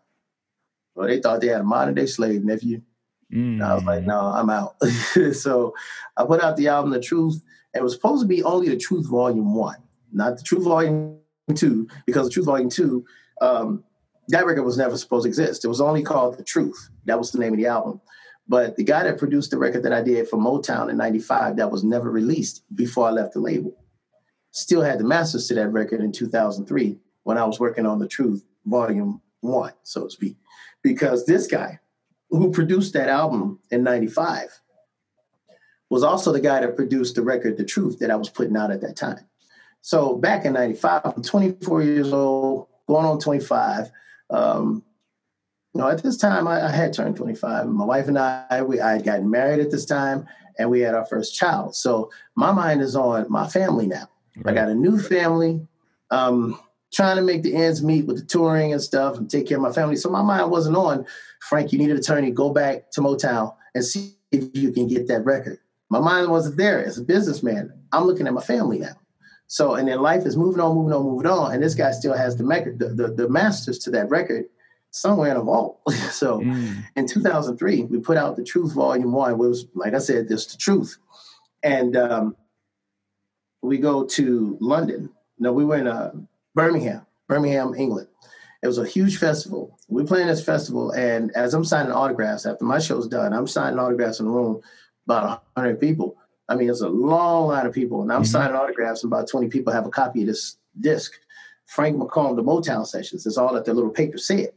Well, 0.97 1.07
they 1.07 1.21
thought 1.21 1.41
they 1.41 1.49
had 1.49 1.61
a 1.61 1.65
modern 1.65 1.95
day 1.95 2.07
slave 2.07 2.43
nephew. 2.43 2.81
Mm. 3.33 3.63
I 3.63 3.75
was 3.75 3.85
like, 3.85 4.05
no, 4.05 4.19
I'm 4.19 4.51
out. 4.51 4.77
so 5.33 5.75
I 6.17 6.25
put 6.25 6.43
out 6.43 6.57
the 6.57 6.69
album 6.69 6.91
The 6.91 7.01
Truth. 7.01 7.43
It 7.75 7.83
was 7.83 7.93
supposed 7.93 8.23
to 8.23 8.27
be 8.27 8.43
only 8.43 8.69
The 8.71 8.77
Truth 8.77 9.07
Volume 9.09 9.55
1, 9.55 9.77
not 10.13 10.39
The 10.39 10.43
Truth 10.43 10.65
Volume 10.65 11.19
2, 11.55 11.87
because 12.07 12.27
The 12.27 12.33
Truth 12.33 12.47
Volume 12.47 12.71
2, 12.71 13.05
um, 13.43 13.85
that 14.29 14.47
record 14.47 14.63
was 14.65 14.79
never 14.79 14.97
supposed 14.97 15.25
to 15.25 15.29
exist. 15.29 15.65
It 15.65 15.69
was 15.69 15.81
only 15.81 16.03
called 16.03 16.39
The 16.39 16.45
Truth. 16.45 16.89
That 17.05 17.19
was 17.19 17.31
the 17.31 17.39
name 17.39 17.53
of 17.53 17.59
the 17.59 17.67
album. 17.67 18.01
But 18.49 18.77
the 18.77 18.85
guy 18.85 19.03
that 19.03 19.19
produced 19.19 19.51
the 19.51 19.59
record 19.59 19.83
that 19.83 19.93
I 19.93 20.03
did 20.03 20.29
for 20.29 20.39
Motown 20.39 20.89
in 20.89 20.97
95, 20.97 21.57
that 21.57 21.71
was 21.71 21.85
never 21.85 22.11
released 22.11 22.65
before 22.75 23.09
I 23.09 23.11
left 23.11 23.35
the 23.35 23.41
label, 23.41 23.77
still 24.53 24.81
had 24.81 24.99
the 24.99 25.05
masters 25.05 25.49
to 25.49 25.55
that 25.55 25.73
record 25.73 26.01
in 26.01 26.13
2003 26.13 26.97
when 27.25 27.37
I 27.37 27.45
was 27.45 27.61
working 27.61 27.85
on 27.85 27.99
The 27.99 28.09
Truth 28.09 28.45
Volume 28.65 29.21
1, 29.41 29.73
so 29.83 30.05
to 30.05 30.11
speak. 30.11 30.37
Because 30.95 31.27
this 31.27 31.47
guy, 31.47 31.81
who 32.31 32.51
produced 32.51 32.93
that 32.95 33.09
album 33.09 33.59
in 33.71 33.83
95 33.83 34.61
was 35.89 36.03
also 36.03 36.33
the 36.33 36.41
guy 36.41 36.61
that 36.61 36.75
produced 36.75 37.15
the 37.15 37.23
record 37.23 37.57
the 37.57 37.65
truth 37.65 38.01
that 38.01 38.11
i 38.11 38.17
was 38.17 38.29
putting 38.29 38.57
out 38.57 38.73
at 38.73 38.81
that 38.81 38.97
time 38.97 39.21
so 39.81 40.17
back 40.17 40.45
in 40.45 40.55
95 40.55 41.03
i'm 41.05 41.23
24 41.23 41.85
years 41.85 42.13
old 42.13 42.67
going 42.89 43.07
on 43.07 43.21
25 43.21 43.93
um, 44.31 44.83
you 45.73 45.81
know 45.81 45.87
at 45.89 46.03
this 46.03 46.17
time 46.17 46.49
I, 46.49 46.67
I 46.67 46.71
had 46.71 46.93
turned 46.93 47.17
25 47.17 47.69
my 47.69 47.85
wife 47.85 48.09
and 48.09 48.19
i 48.19 48.61
we, 48.61 48.81
i 48.81 48.95
had 48.95 49.05
gotten 49.05 49.31
married 49.31 49.61
at 49.61 49.71
this 49.71 49.85
time 49.85 50.27
and 50.59 50.71
we 50.71 50.81
had 50.81 50.95
our 50.95 51.07
first 51.07 51.35
child. 51.35 51.75
So 51.75 52.11
my 52.35 52.53
mind 52.53 52.83
is 52.83 52.97
on 52.97 53.27
my 53.31 53.49
family 53.49 53.87
now. 53.87 54.09
Right. 54.37 54.53
I 54.53 54.61
got 54.61 54.69
a 54.69 54.75
new 54.75 54.99
family. 54.99 55.67
Um, 56.11 56.59
trying 56.97 57.17
to 57.17 57.23
make 57.23 57.43
the 57.43 57.55
ends 57.55 57.83
meet 57.83 58.07
with 58.07 58.17
the 58.17 58.25
touring 58.25 58.73
and 58.73 58.81
stuff 58.81 59.19
and 59.19 59.29
take 59.29 59.47
care 59.47 59.59
of 59.59 59.63
my 59.63 59.71
family. 59.71 59.97
So 59.97 60.09
my 60.09 60.23
mind 60.23 60.51
wasn't 60.51 60.77
on, 60.77 61.05
Frank, 61.47 61.71
you 61.71 61.79
need 61.79 61.91
an 61.91 61.99
attorney, 61.99 62.31
go 62.31 62.51
back 62.51 62.91
to 62.93 63.03
Motown 63.03 63.55
and 63.75 63.85
see 63.85 64.15
if 64.33 64.49
you 64.55 64.73
can 64.73 64.89
get 64.89 65.07
that 65.09 65.23
record. 65.27 65.59
My 65.91 66.01
mind 66.01 66.31
wasn't 66.31 66.57
there 66.57 66.83
as 66.83 66.97
a 66.97 67.05
businessman. 67.05 67.71
I'm 67.93 68.05
looking 68.05 68.27
at 68.27 68.33
my 68.33 68.41
family 68.41 68.79
now. 68.79 68.97
So, 69.47 69.75
and 69.75 69.87
then 69.87 70.01
life 70.01 70.25
is 70.25 70.39
moving 70.39 70.59
on, 70.59 70.75
moving 70.75 70.95
on, 70.95 71.03
moving 71.03 71.31
on. 71.31 71.53
And 71.53 71.63
this 71.63 71.75
guy 71.75 71.91
still 71.91 72.17
has 72.17 72.37
the, 72.37 72.47
record, 72.47 72.79
the, 72.79 72.89
the, 72.89 73.09
the 73.09 73.29
masters 73.29 73.79
to 73.81 73.91
that 73.91 74.09
record 74.09 74.47
somewhere 74.91 75.31
in 75.31 75.37
a 75.37 75.43
vault. 75.43 75.83
so 76.11 76.41
mm. 76.41 76.83
in 76.97 77.07
2003, 77.07 77.83
we 77.85 78.01
put 78.01 78.17
out 78.17 78.37
The 78.37 78.43
Truth 78.43 78.73
Volume 78.73 79.13
1. 79.13 79.33
It 79.33 79.37
was, 79.37 79.67
like 79.75 79.93
I 79.93 79.99
said, 79.99 80.29
this 80.29 80.47
the 80.47 80.57
truth. 80.57 80.97
And 81.63 81.95
um, 81.95 82.37
we 83.61 83.77
go 83.77 84.07
to 84.07 84.57
London. 84.63 85.11
No, 85.39 85.53
we 85.53 85.67
were 85.67 85.77
in 85.77 85.87
uh, 85.87 86.13
Birmingham, 86.57 87.07
Birmingham, 87.29 87.75
England. 87.75 88.09
It 88.63 88.67
was 88.67 88.79
a 88.79 88.87
huge 88.87 89.19
festival. 89.19 89.79
We 89.89 90.05
playing 90.05 90.29
this 90.29 90.43
festival, 90.43 90.91
and 90.93 91.31
as 91.37 91.53
I'm 91.53 91.65
signing 91.65 91.93
autographs 91.93 92.47
after 92.47 92.65
my 92.65 92.79
show's 92.79 93.07
done, 93.07 93.35
I'm 93.35 93.47
signing 93.47 93.79
autographs 93.79 94.21
in 94.21 94.27
the 94.27 94.33
room, 94.33 94.63
about 95.07 95.45
100 95.53 95.79
people. 95.79 96.17
I 96.49 96.57
mean, 96.57 96.71
it's 96.71 96.81
a 96.81 96.89
long 96.89 97.49
line 97.49 97.67
of 97.67 97.75
people, 97.75 98.01
and 98.01 98.11
I'm 98.11 98.23
mm-hmm. 98.23 98.31
signing 98.31 98.57
autographs, 98.57 99.05
and 99.05 99.13
about 99.13 99.29
20 99.29 99.49
people 99.49 99.71
have 99.71 99.87
a 99.87 99.91
copy 99.91 100.23
of 100.23 100.29
this 100.29 100.57
disc. 100.81 101.13
Frank 101.67 101.99
McComb, 101.99 102.37
the 102.37 102.43
Motown 102.43 102.87
sessions. 102.87 103.25
That's 103.25 103.37
all 103.37 103.53
that 103.53 103.67
the 103.67 103.75
little 103.75 103.91
paper 103.91 104.17
said. 104.17 104.53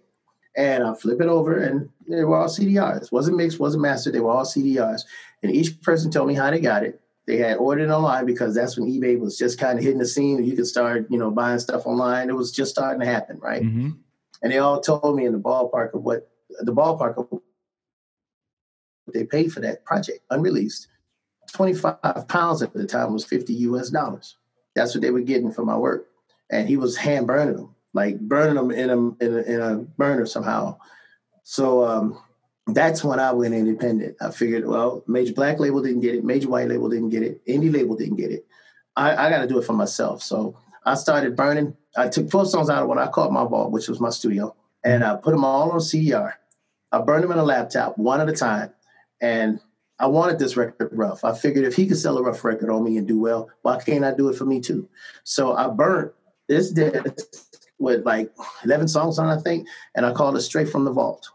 And 0.56 0.84
I 0.86 0.94
flip 0.94 1.20
it 1.20 1.28
over, 1.28 1.58
and 1.60 1.90
they 2.08 2.24
were 2.24 2.38
all 2.38 2.48
CDRs. 2.48 3.12
wasn't 3.12 3.36
mixed, 3.36 3.60
wasn't 3.60 3.84
mastered. 3.84 4.14
They 4.14 4.22
were 4.22 4.32
all 4.32 4.46
CDRs, 4.46 5.02
and 5.44 5.54
each 5.54 5.82
person 5.82 6.12
told 6.12 6.30
me 6.30 6.34
how 6.34 6.50
they 6.50 6.62
got 6.62 6.84
it. 6.84 7.02
They 7.30 7.38
had 7.38 7.58
ordered 7.58 7.92
online 7.92 8.26
because 8.26 8.56
that's 8.56 8.76
when 8.76 8.90
eBay 8.90 9.20
was 9.20 9.38
just 9.38 9.60
kind 9.60 9.78
of 9.78 9.84
hitting 9.84 10.00
the 10.00 10.08
scene, 10.08 10.44
you 10.44 10.56
could 10.56 10.66
start, 10.66 11.06
you 11.12 11.18
know, 11.20 11.30
buying 11.30 11.60
stuff 11.60 11.86
online. 11.86 12.28
It 12.28 12.36
was 12.36 12.52
just 12.52 12.72
starting 12.72 13.02
to 13.02 13.06
happen, 13.06 13.38
right? 13.40 13.62
Mm-hmm. 13.62 13.92
And 14.42 14.52
they 14.52 14.58
all 14.58 14.82
told 14.82 15.16
me 15.16 15.26
in 15.26 15.34
the 15.34 15.40
ballpark 15.40 15.94
of 15.94 16.02
what 16.02 16.28
the 16.62 16.74
ballpark 16.74 17.18
of 17.18 17.28
what 17.30 17.44
they 19.14 19.26
paid 19.26 19.54
for 19.54 19.60
that 19.60 19.86
project, 19.86 20.22
unreleased. 20.32 20.88
25 21.54 22.28
pounds 22.28 22.64
at 22.64 22.74
the 22.74 22.88
time 22.88 23.14
was 23.14 23.26
50 23.26 23.54
US 23.54 23.92
dollars. 23.92 24.36
That's 24.74 24.96
what 24.96 25.04
they 25.04 25.12
were 25.12 25.22
getting 25.22 25.52
for 25.52 25.64
my 25.64 25.78
work. 25.78 26.08
And 26.50 26.68
he 26.68 26.78
was 26.78 26.98
hand 26.98 27.28
burning 27.28 27.58
them 27.58 27.76
like 27.94 28.20
burning 28.20 28.56
them 28.56 28.72
in 28.72 28.90
a, 28.90 28.98
in 29.24 29.38
a, 29.38 29.42
in 29.42 29.62
a 29.62 29.78
burner 29.78 30.26
somehow. 30.26 30.78
So 31.44 31.86
um, 31.86 32.20
that's 32.74 33.04
when 33.04 33.20
I 33.20 33.32
went 33.32 33.54
independent. 33.54 34.18
I 34.22 34.32
figured, 34.32 34.66
well, 34.66 35.04
major 35.08 35.34
black 35.34 35.60
label 35.60 35.82
didn't 35.82 36.02
get 36.02 36.16
it, 36.16 36.24
major 36.24 36.50
white 36.50 36.68
label 36.68 36.90
didn't 36.90 37.10
get 37.10 37.24
it, 37.24 37.46
indie 37.46 37.74
label 37.74 37.96
didn't 37.96 38.18
get 38.18 38.32
it. 38.32 38.46
I, 38.96 39.28
I 39.28 39.30
got 39.30 39.42
to 39.42 39.48
do 39.48 39.60
it 39.60 39.66
for 39.66 39.74
myself. 39.74 40.22
So 40.22 40.58
I 40.86 40.96
started 40.96 41.36
burning. 41.36 41.76
I 41.96 42.08
took 42.10 42.30
four 42.30 42.46
songs 42.46 42.70
out 42.70 42.84
of 42.84 42.90
what 42.90 42.98
I 42.98 43.08
called 43.08 43.34
my 43.34 43.46
vault, 43.46 43.72
which 43.72 43.88
was 43.88 44.00
my 44.00 44.10
studio, 44.10 44.56
and 44.84 45.04
I 45.04 45.16
put 45.16 45.32
them 45.32 45.46
all 45.46 45.72
on 45.72 45.80
CDR. 45.80 46.34
I 46.92 47.02
burned 47.02 47.24
them 47.24 47.32
in 47.32 47.38
a 47.38 47.44
laptop 47.44 47.98
one 47.98 48.20
at 48.20 48.30
a 48.30 48.34
time. 48.34 48.74
And 49.22 49.60
I 50.00 50.08
wanted 50.08 50.40
this 50.40 50.56
record 50.56 50.90
rough. 50.94 51.24
I 51.24 51.34
figured 51.36 51.66
if 51.66 51.76
he 51.76 51.88
could 51.88 51.98
sell 51.98 52.18
a 52.18 52.24
rough 52.24 52.44
record 52.44 52.70
on 52.70 52.84
me 52.84 52.98
and 52.98 53.08
do 53.08 53.20
well, 53.20 53.50
why 53.64 53.80
can't 53.80 54.06
I 54.06 54.14
do 54.14 54.30
it 54.30 54.38
for 54.38 54.46
me 54.46 54.62
too? 54.62 54.88
So 55.24 55.56
I 55.56 55.68
burnt 55.68 56.14
this 56.48 56.72
disc 56.72 57.18
with 57.80 58.06
like 58.06 58.32
11 58.64 58.88
songs 58.88 59.20
on, 59.20 59.28
I 59.28 59.42
think, 59.42 59.68
and 59.96 60.06
I 60.06 60.14
called 60.14 60.38
it 60.38 60.42
Straight 60.42 60.70
from 60.70 60.86
the 60.86 60.92
Vault. 60.92 61.30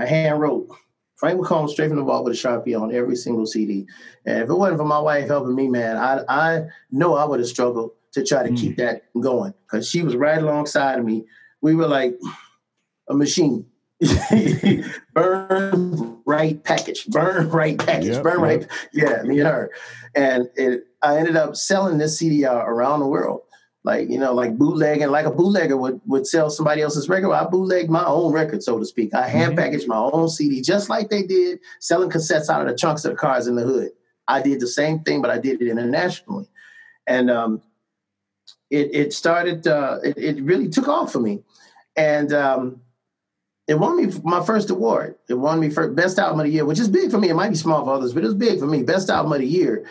I 0.00 0.06
hand 0.06 0.40
wrote 0.40 0.68
Frank 1.16 1.40
McComb 1.40 1.68
Straight 1.68 1.88
from 1.88 1.96
the 1.96 2.04
Vault 2.04 2.24
with 2.24 2.34
a 2.34 2.36
Sharpie 2.36 2.78
on 2.78 2.94
every 2.94 3.16
single 3.16 3.46
CD. 3.46 3.86
And 4.26 4.42
if 4.42 4.50
it 4.50 4.54
wasn't 4.54 4.78
for 4.78 4.84
my 4.84 4.98
wife 4.98 5.28
helping 5.28 5.54
me, 5.54 5.68
man, 5.68 5.96
I, 5.96 6.22
I 6.28 6.62
know 6.90 7.14
I 7.14 7.24
would 7.24 7.40
have 7.40 7.48
struggled 7.48 7.92
to 8.12 8.24
try 8.24 8.42
to 8.42 8.50
mm. 8.50 8.58
keep 8.58 8.76
that 8.76 9.04
going 9.20 9.54
because 9.62 9.88
she 9.88 10.02
was 10.02 10.16
right 10.16 10.38
alongside 10.38 10.98
of 10.98 11.04
me. 11.04 11.24
We 11.60 11.74
were 11.74 11.86
like 11.86 12.18
a 13.08 13.14
machine. 13.14 13.66
burn 15.14 16.20
right 16.26 16.62
package, 16.64 17.06
burn 17.06 17.48
right 17.48 17.78
package, 17.78 18.08
yep, 18.08 18.22
burn 18.22 18.40
yep. 18.40 18.42
right. 18.42 18.66
Yeah, 18.92 19.22
me 19.22 19.38
and 19.38 19.48
her. 19.48 19.70
And 20.14 20.50
it, 20.56 20.84
I 21.02 21.16
ended 21.16 21.36
up 21.36 21.56
selling 21.56 21.98
this 21.98 22.20
CDR 22.20 22.66
around 22.66 23.00
the 23.00 23.06
world 23.06 23.42
like 23.84 24.08
you 24.08 24.18
know, 24.18 24.32
like 24.32 24.56
bootlegging, 24.56 25.08
like 25.08 25.26
a 25.26 25.30
bootlegger 25.30 25.76
would 25.76 26.00
would 26.06 26.26
sell 26.26 26.48
somebody 26.48 26.80
else's 26.80 27.08
record. 27.08 27.32
I 27.32 27.44
bootlegged 27.44 27.90
my 27.90 28.04
own 28.04 28.32
record, 28.32 28.62
so 28.62 28.78
to 28.78 28.84
speak. 28.84 29.14
I 29.14 29.28
hand 29.28 29.52
mm-hmm. 29.52 29.58
packaged 29.58 29.86
my 29.86 29.98
own 29.98 30.30
CD, 30.30 30.62
just 30.62 30.88
like 30.88 31.10
they 31.10 31.22
did 31.22 31.60
selling 31.80 32.10
cassettes 32.10 32.48
out 32.48 32.62
of 32.62 32.68
the 32.68 32.76
trunks 32.76 33.04
of 33.04 33.10
the 33.10 33.16
cars 33.16 33.46
in 33.46 33.56
the 33.56 33.62
hood. 33.62 33.90
I 34.26 34.40
did 34.40 34.60
the 34.60 34.66
same 34.66 35.00
thing, 35.00 35.20
but 35.20 35.30
I 35.30 35.38
did 35.38 35.60
it 35.60 35.68
internationally, 35.68 36.48
and 37.06 37.30
um, 37.30 37.62
it 38.70 38.94
it 38.94 39.12
started. 39.12 39.66
Uh, 39.66 39.98
it, 40.02 40.16
it 40.16 40.42
really 40.42 40.70
took 40.70 40.88
off 40.88 41.12
for 41.12 41.20
me, 41.20 41.42
and 41.94 42.32
um, 42.32 42.80
it 43.68 43.74
won 43.74 43.98
me 43.98 44.10
my 44.24 44.42
first 44.42 44.70
award. 44.70 45.16
It 45.28 45.34
won 45.34 45.60
me 45.60 45.68
for 45.68 45.90
best 45.90 46.18
album 46.18 46.40
of 46.40 46.46
the 46.46 46.52
year, 46.52 46.64
which 46.64 46.80
is 46.80 46.88
big 46.88 47.10
for 47.10 47.18
me. 47.18 47.28
It 47.28 47.34
might 47.34 47.50
be 47.50 47.56
small 47.56 47.84
for 47.84 47.92
others, 47.92 48.14
but 48.14 48.24
it 48.24 48.28
was 48.28 48.34
big 48.34 48.60
for 48.60 48.66
me. 48.66 48.82
Best 48.82 49.10
album 49.10 49.34
of 49.34 49.40
the 49.40 49.46
year 49.46 49.84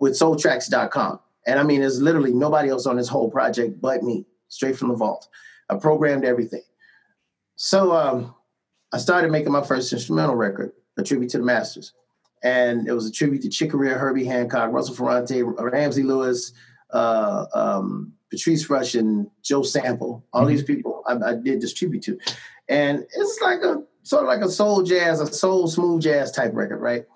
with 0.00 0.14
SoulTracks.com. 0.14 1.20
And 1.48 1.58
I 1.58 1.62
mean, 1.62 1.80
there's 1.80 2.00
literally 2.00 2.32
nobody 2.32 2.68
else 2.68 2.86
on 2.86 2.96
this 2.96 3.08
whole 3.08 3.30
project 3.30 3.80
but 3.80 4.02
me, 4.02 4.26
straight 4.48 4.76
from 4.76 4.88
the 4.88 4.94
vault. 4.94 5.28
I 5.70 5.76
programmed 5.76 6.24
everything. 6.24 6.62
So 7.56 7.92
um, 7.92 8.34
I 8.92 8.98
started 8.98 9.32
making 9.32 9.52
my 9.52 9.64
first 9.64 9.92
instrumental 9.92 10.36
record, 10.36 10.72
a 10.98 11.02
tribute 11.02 11.30
to 11.30 11.38
the 11.38 11.44
masters. 11.44 11.94
And 12.42 12.86
it 12.86 12.92
was 12.92 13.06
a 13.06 13.10
tribute 13.10 13.42
to 13.42 13.48
Chick 13.48 13.70
Corea, 13.70 13.94
Herbie 13.94 14.26
Hancock, 14.26 14.72
Russell 14.72 14.94
Ferrante, 14.94 15.42
Ramsey 15.42 16.02
Lewis, 16.02 16.52
uh, 16.92 17.46
um, 17.54 18.12
Patrice 18.30 18.68
Rush, 18.68 18.94
and 18.94 19.26
Joe 19.42 19.62
Sample. 19.62 20.24
All 20.34 20.42
mm-hmm. 20.42 20.50
these 20.50 20.62
people 20.62 21.02
I, 21.06 21.14
I, 21.14 21.34
did 21.34 21.62
this 21.62 21.72
tribute 21.72 22.02
to. 22.04 22.18
And 22.68 23.04
it's 23.16 23.40
like 23.40 23.62
a 23.62 23.82
sort 24.02 24.22
of 24.22 24.28
like 24.28 24.42
a 24.42 24.50
soul 24.50 24.82
jazz, 24.82 25.20
a 25.20 25.32
soul 25.32 25.66
smooth 25.66 26.02
jazz 26.02 26.30
type 26.30 26.52
record, 26.54 26.78
right? 26.78 27.06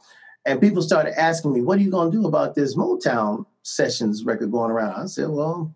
And 0.46 0.60
people 0.60 0.82
started 0.82 1.20
asking 1.20 1.52
me, 1.52 1.60
what 1.60 1.78
are 1.78 1.82
you 1.82 1.90
going 1.90 2.10
to 2.10 2.18
do 2.18 2.26
about 2.26 2.54
this 2.54 2.74
Motown 2.74 3.44
Sessions 3.62 4.25
record 4.25 4.51
going 4.51 4.70
around? 4.70 5.01
I 5.01 5.07
said, 5.07 5.29
well, 5.29 5.75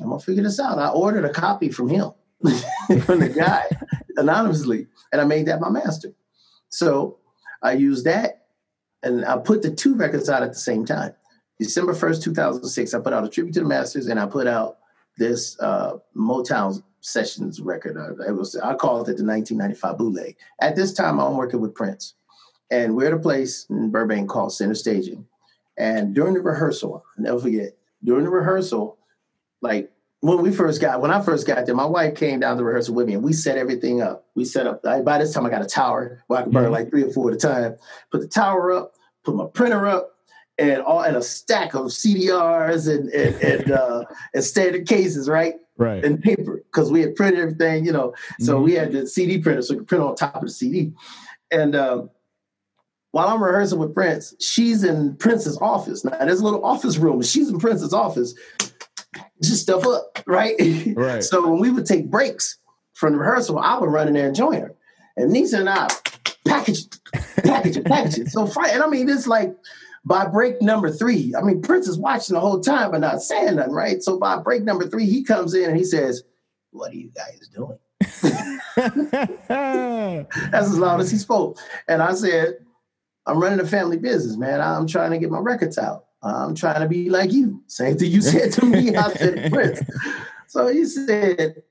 I'm 0.00 0.10
to 0.10 0.24
figure 0.24 0.42
this 0.42 0.60
out. 0.60 0.78
I 0.78 0.88
ordered 0.88 1.24
a 1.24 1.32
copy 1.32 1.70
from 1.70 1.88
him, 1.88 2.12
from 3.04 3.20
the 3.20 3.32
guy, 3.34 3.64
anonymously, 4.16 4.86
and 5.12 5.20
I 5.20 5.24
made 5.24 5.46
that 5.46 5.60
my 5.60 5.70
master. 5.70 6.12
So 6.68 7.18
I 7.62 7.72
used 7.72 8.04
that 8.04 8.46
and 9.02 9.24
I 9.24 9.38
put 9.38 9.62
the 9.62 9.70
two 9.70 9.94
records 9.94 10.28
out 10.28 10.42
at 10.42 10.50
the 10.50 10.58
same 10.58 10.84
time. 10.84 11.14
December 11.58 11.92
1st, 11.92 12.22
2006, 12.22 12.94
I 12.94 13.00
put 13.00 13.12
out 13.12 13.24
a 13.24 13.28
tribute 13.28 13.54
to 13.54 13.60
the 13.60 13.66
Masters 13.66 14.06
and 14.06 14.20
I 14.20 14.26
put 14.26 14.46
out 14.46 14.78
this 15.16 15.58
uh, 15.60 15.98
Motown 16.16 16.82
Sessions 17.00 17.60
record. 17.60 17.96
Uh, 17.96 18.22
it 18.28 18.32
was 18.32 18.56
I 18.56 18.74
called 18.74 19.08
it 19.08 19.16
the 19.16 19.24
1995 19.24 19.98
bootleg. 19.98 20.36
At 20.60 20.76
this 20.76 20.92
time, 20.92 21.20
I'm 21.20 21.36
working 21.36 21.60
with 21.60 21.74
Prince. 21.74 22.14
And 22.70 22.94
we're 22.94 23.06
at 23.06 23.12
a 23.12 23.18
place 23.18 23.66
in 23.70 23.90
Burbank 23.90 24.28
called 24.28 24.52
Center 24.52 24.74
Staging. 24.74 25.26
And 25.78 26.14
during 26.14 26.34
the 26.34 26.40
rehearsal, 26.40 27.04
I'll 27.16 27.24
never 27.24 27.38
forget, 27.38 27.76
during 28.02 28.24
the 28.24 28.30
rehearsal, 28.30 28.98
like 29.62 29.90
when 30.20 30.42
we 30.42 30.50
first 30.50 30.80
got, 30.80 31.00
when 31.00 31.12
I 31.12 31.22
first 31.22 31.46
got 31.46 31.64
there, 31.64 31.74
my 31.74 31.86
wife 31.86 32.16
came 32.16 32.40
down 32.40 32.56
to 32.56 32.64
rehearsal 32.64 32.94
with 32.94 33.06
me 33.06 33.14
and 33.14 33.22
we 33.22 33.32
set 33.32 33.56
everything 33.56 34.02
up. 34.02 34.26
We 34.34 34.44
set 34.44 34.66
up, 34.66 34.82
by 34.82 35.18
this 35.18 35.32
time 35.32 35.46
I 35.46 35.50
got 35.50 35.62
a 35.62 35.68
tower 35.68 36.22
where 36.26 36.40
I 36.40 36.42
could 36.42 36.52
burn 36.52 36.64
mm-hmm. 36.64 36.72
like 36.72 36.90
three 36.90 37.04
or 37.04 37.10
four 37.10 37.30
at 37.30 37.36
a 37.36 37.38
time. 37.38 37.76
Put 38.10 38.20
the 38.20 38.28
tower 38.28 38.72
up, 38.72 38.94
put 39.24 39.36
my 39.36 39.46
printer 39.46 39.86
up, 39.86 40.14
and 40.58 40.82
all 40.82 41.02
and 41.02 41.16
a 41.16 41.22
stack 41.22 41.74
of 41.74 41.86
CDRs 41.86 42.92
and 42.92 43.08
and 43.10 43.34
and, 43.42 43.70
uh, 43.70 44.04
and 44.34 44.44
standard 44.44 44.88
cases, 44.88 45.28
right? 45.28 45.54
Right. 45.76 46.04
And 46.04 46.20
paper 46.20 46.64
because 46.64 46.90
we 46.90 47.00
had 47.00 47.14
printed 47.14 47.38
everything, 47.38 47.86
you 47.86 47.92
know. 47.92 48.12
So 48.40 48.56
mm-hmm. 48.56 48.64
we 48.64 48.72
had 48.72 48.90
the 48.90 49.06
CD 49.06 49.38
printer, 49.38 49.62
so 49.62 49.74
we 49.74 49.78
could 49.78 49.88
print 49.88 50.02
on 50.02 50.16
top 50.16 50.36
of 50.36 50.42
the 50.42 50.50
CD. 50.50 50.92
And 51.52 51.76
um, 51.76 52.10
while 53.12 53.28
I'm 53.28 53.42
rehearsing 53.42 53.78
with 53.78 53.94
Prince, 53.94 54.34
she's 54.40 54.84
in 54.84 55.16
Prince's 55.16 55.58
office. 55.60 56.04
Now 56.04 56.18
there's 56.18 56.40
a 56.40 56.44
little 56.44 56.64
office 56.64 56.98
room. 56.98 57.22
She's 57.22 57.48
in 57.48 57.58
Prince's 57.58 57.92
office, 57.94 58.34
just 59.42 59.62
stuff 59.62 59.86
up, 59.86 60.18
right? 60.26 60.54
Right. 60.96 61.22
so 61.22 61.48
when 61.48 61.60
we 61.60 61.70
would 61.70 61.86
take 61.86 62.10
breaks 62.10 62.58
from 62.94 63.12
the 63.12 63.18
rehearsal, 63.18 63.58
I 63.58 63.78
would 63.78 63.90
run 63.90 64.08
in 64.08 64.14
there 64.14 64.26
and 64.26 64.36
join 64.36 64.60
her. 64.60 64.74
And 65.16 65.32
Nisa 65.32 65.60
and 65.60 65.68
I 65.68 65.88
package 66.46 66.80
it, 66.80 66.98
package 67.44 67.76
it, 67.76 67.84
package 67.84 68.18
it. 68.18 68.28
So 68.28 68.46
fight. 68.46 68.72
And 68.72 68.82
I 68.82 68.88
mean, 68.88 69.08
it's 69.08 69.26
like 69.26 69.54
by 70.04 70.26
break 70.26 70.60
number 70.60 70.90
three, 70.90 71.34
I 71.36 71.42
mean, 71.42 71.62
Prince 71.62 71.88
is 71.88 71.98
watching 71.98 72.34
the 72.34 72.40
whole 72.40 72.60
time 72.60 72.90
but 72.90 73.00
not 73.00 73.22
saying 73.22 73.56
nothing, 73.56 73.72
right? 73.72 74.02
So 74.02 74.18
by 74.18 74.38
break 74.38 74.64
number 74.64 74.86
three, 74.86 75.06
he 75.06 75.24
comes 75.24 75.54
in 75.54 75.68
and 75.68 75.76
he 75.76 75.84
says, 75.84 76.22
What 76.70 76.92
are 76.92 76.96
you 76.96 77.10
guys 77.10 77.48
doing? 77.54 77.78
That's 79.48 80.68
as 80.68 80.78
loud 80.78 81.00
as 81.00 81.10
he 81.10 81.18
spoke. 81.18 81.58
And 81.88 82.02
I 82.02 82.14
said, 82.14 82.58
I'm 83.28 83.40
running 83.40 83.60
a 83.60 83.66
family 83.66 83.98
business, 83.98 84.36
man. 84.36 84.60
I'm 84.60 84.86
trying 84.86 85.10
to 85.12 85.18
get 85.18 85.30
my 85.30 85.38
records 85.38 85.78
out. 85.78 86.06
I'm 86.22 86.54
trying 86.54 86.80
to 86.80 86.88
be 86.88 87.10
like 87.10 87.32
you. 87.32 87.62
Same 87.68 87.96
thing 87.96 88.10
you 88.10 88.22
said 88.22 88.52
to 88.54 88.64
me. 88.64 88.96
I 88.96 89.12
said, 89.12 89.52
Prince. 89.52 89.82
So 90.50 90.66
he 90.68 90.86
said, 90.86 91.62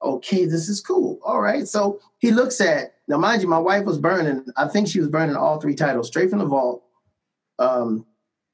okay, 0.00 0.44
this 0.44 0.68
is 0.68 0.80
cool. 0.80 1.18
All 1.24 1.40
right. 1.40 1.66
So 1.66 1.98
he 2.18 2.30
looks 2.30 2.60
at, 2.60 2.94
now 3.08 3.18
mind 3.18 3.42
you, 3.42 3.48
my 3.48 3.58
wife 3.58 3.84
was 3.84 3.98
burning, 3.98 4.46
I 4.56 4.68
think 4.68 4.86
she 4.86 5.00
was 5.00 5.08
burning 5.08 5.34
all 5.34 5.60
three 5.60 5.74
titles 5.74 6.06
straight 6.06 6.30
from 6.30 6.38
the 6.38 6.46
vault, 6.46 6.84
um, 7.58 8.06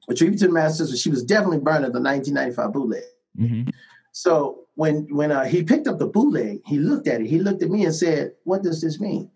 a 0.09 0.15
tribute 0.15 0.39
to 0.39 0.47
the 0.47 0.53
masters. 0.53 0.99
She 0.99 1.11
was 1.11 1.23
definitely 1.23 1.59
burning 1.59 1.91
the 1.91 2.01
1995 2.01 2.73
bootleg. 2.73 3.03
Mm-hmm. 3.39 3.69
So 4.13 4.61
when 4.75 5.07
when 5.15 5.31
uh, 5.31 5.45
he 5.45 5.63
picked 5.63 5.87
up 5.87 5.99
the 5.99 6.07
bootleg, 6.07 6.61
he 6.65 6.79
looked 6.79 7.07
at 7.07 7.21
it. 7.21 7.27
He 7.27 7.39
looked 7.39 7.61
at 7.61 7.69
me 7.69 7.85
and 7.85 7.95
said, 7.95 8.33
"What 8.43 8.63
does 8.63 8.81
this 8.81 8.99
mean?" 8.99 9.29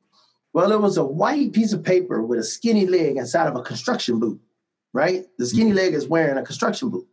Well, 0.55 0.71
it 0.71 0.79
was 0.79 0.95
a 0.95 1.03
white 1.03 1.51
piece 1.51 1.73
of 1.73 1.83
paper 1.83 2.23
with 2.23 2.39
a 2.39 2.43
skinny 2.43 2.85
leg 2.85 3.17
inside 3.17 3.47
of 3.47 3.57
a 3.57 3.61
construction 3.61 4.21
boot. 4.21 4.39
Right, 4.93 5.25
the 5.37 5.45
skinny 5.45 5.73
leg 5.73 5.93
is 5.93 6.07
wearing 6.07 6.37
a 6.37 6.45
construction 6.45 6.89
boot. 6.89 7.05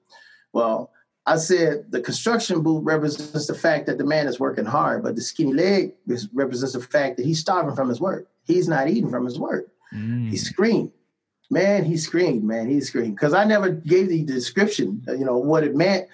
Well, 0.52 0.92
I 1.26 1.38
said 1.38 1.90
the 1.90 2.00
construction 2.00 2.62
boot 2.62 2.84
represents 2.84 3.48
the 3.48 3.54
fact 3.54 3.86
that 3.86 3.98
the 3.98 4.04
man 4.04 4.28
is 4.28 4.38
working 4.38 4.64
hard, 4.64 5.02
but 5.02 5.16
the 5.16 5.22
skinny 5.22 5.52
leg 5.52 5.94
represents 6.32 6.74
the 6.74 6.80
fact 6.80 7.16
that 7.16 7.26
he's 7.26 7.40
starving 7.40 7.74
from 7.74 7.88
his 7.88 8.00
work. 8.00 8.28
He's 8.44 8.68
not 8.68 8.88
eating 8.88 9.10
from 9.10 9.24
his 9.24 9.40
work. 9.40 9.66
Mm. 9.92 10.30
He 10.30 10.36
screamed. 10.36 10.92
Man, 11.50 11.84
he 11.84 11.96
screamed, 11.96 12.44
man, 12.44 12.70
he 12.70 12.80
screamed. 12.80 13.16
Because 13.16 13.34
I 13.34 13.42
never 13.42 13.70
gave 13.70 14.08
the 14.08 14.22
description, 14.22 15.04
you 15.08 15.24
know, 15.24 15.36
what 15.36 15.64
it 15.64 15.74
meant 15.74 16.06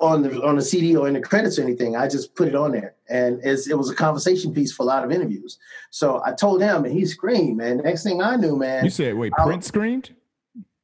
on 0.00 0.22
the 0.22 0.42
on 0.42 0.56
the 0.56 0.62
CD 0.62 0.94
or 0.96 1.08
in 1.08 1.14
the 1.14 1.20
credits 1.20 1.58
or 1.58 1.62
anything. 1.62 1.96
I 1.96 2.08
just 2.08 2.34
put 2.34 2.48
it 2.48 2.54
on 2.54 2.72
there, 2.72 2.94
and 3.08 3.40
it 3.42 3.76
was 3.76 3.90
a 3.90 3.94
conversation 3.94 4.52
piece 4.52 4.72
for 4.72 4.82
a 4.82 4.86
lot 4.86 5.04
of 5.04 5.10
interviews. 5.10 5.58
So 5.90 6.22
I 6.24 6.32
told 6.32 6.60
him, 6.60 6.84
and 6.84 6.92
he 6.92 7.06
screamed, 7.06 7.62
And 7.62 7.82
Next 7.82 8.02
thing 8.02 8.20
I 8.20 8.36
knew, 8.36 8.56
man, 8.56 8.84
you 8.84 8.90
said, 8.90 9.14
"Wait, 9.14 9.32
Prince 9.32 9.66
screamed." 9.66 10.10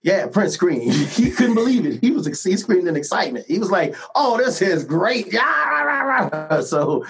Yeah, 0.03 0.27
Prince 0.27 0.55
screamed. 0.55 0.93
he 0.95 1.31
couldn't 1.31 1.55
believe 1.55 1.87
it. 1.87 2.01
He 2.01 2.11
was 2.11 2.27
he 2.43 2.57
screamed 2.57 2.89
in 2.89 2.97
excitement. 2.97 3.47
He 3.47 3.59
was 3.59 3.71
like, 3.71 3.95
"Oh, 4.15 4.39
this 4.39 4.63
is 4.63 4.85
great!" 4.85 5.33
Yeah. 5.33 6.61
So 6.63 7.05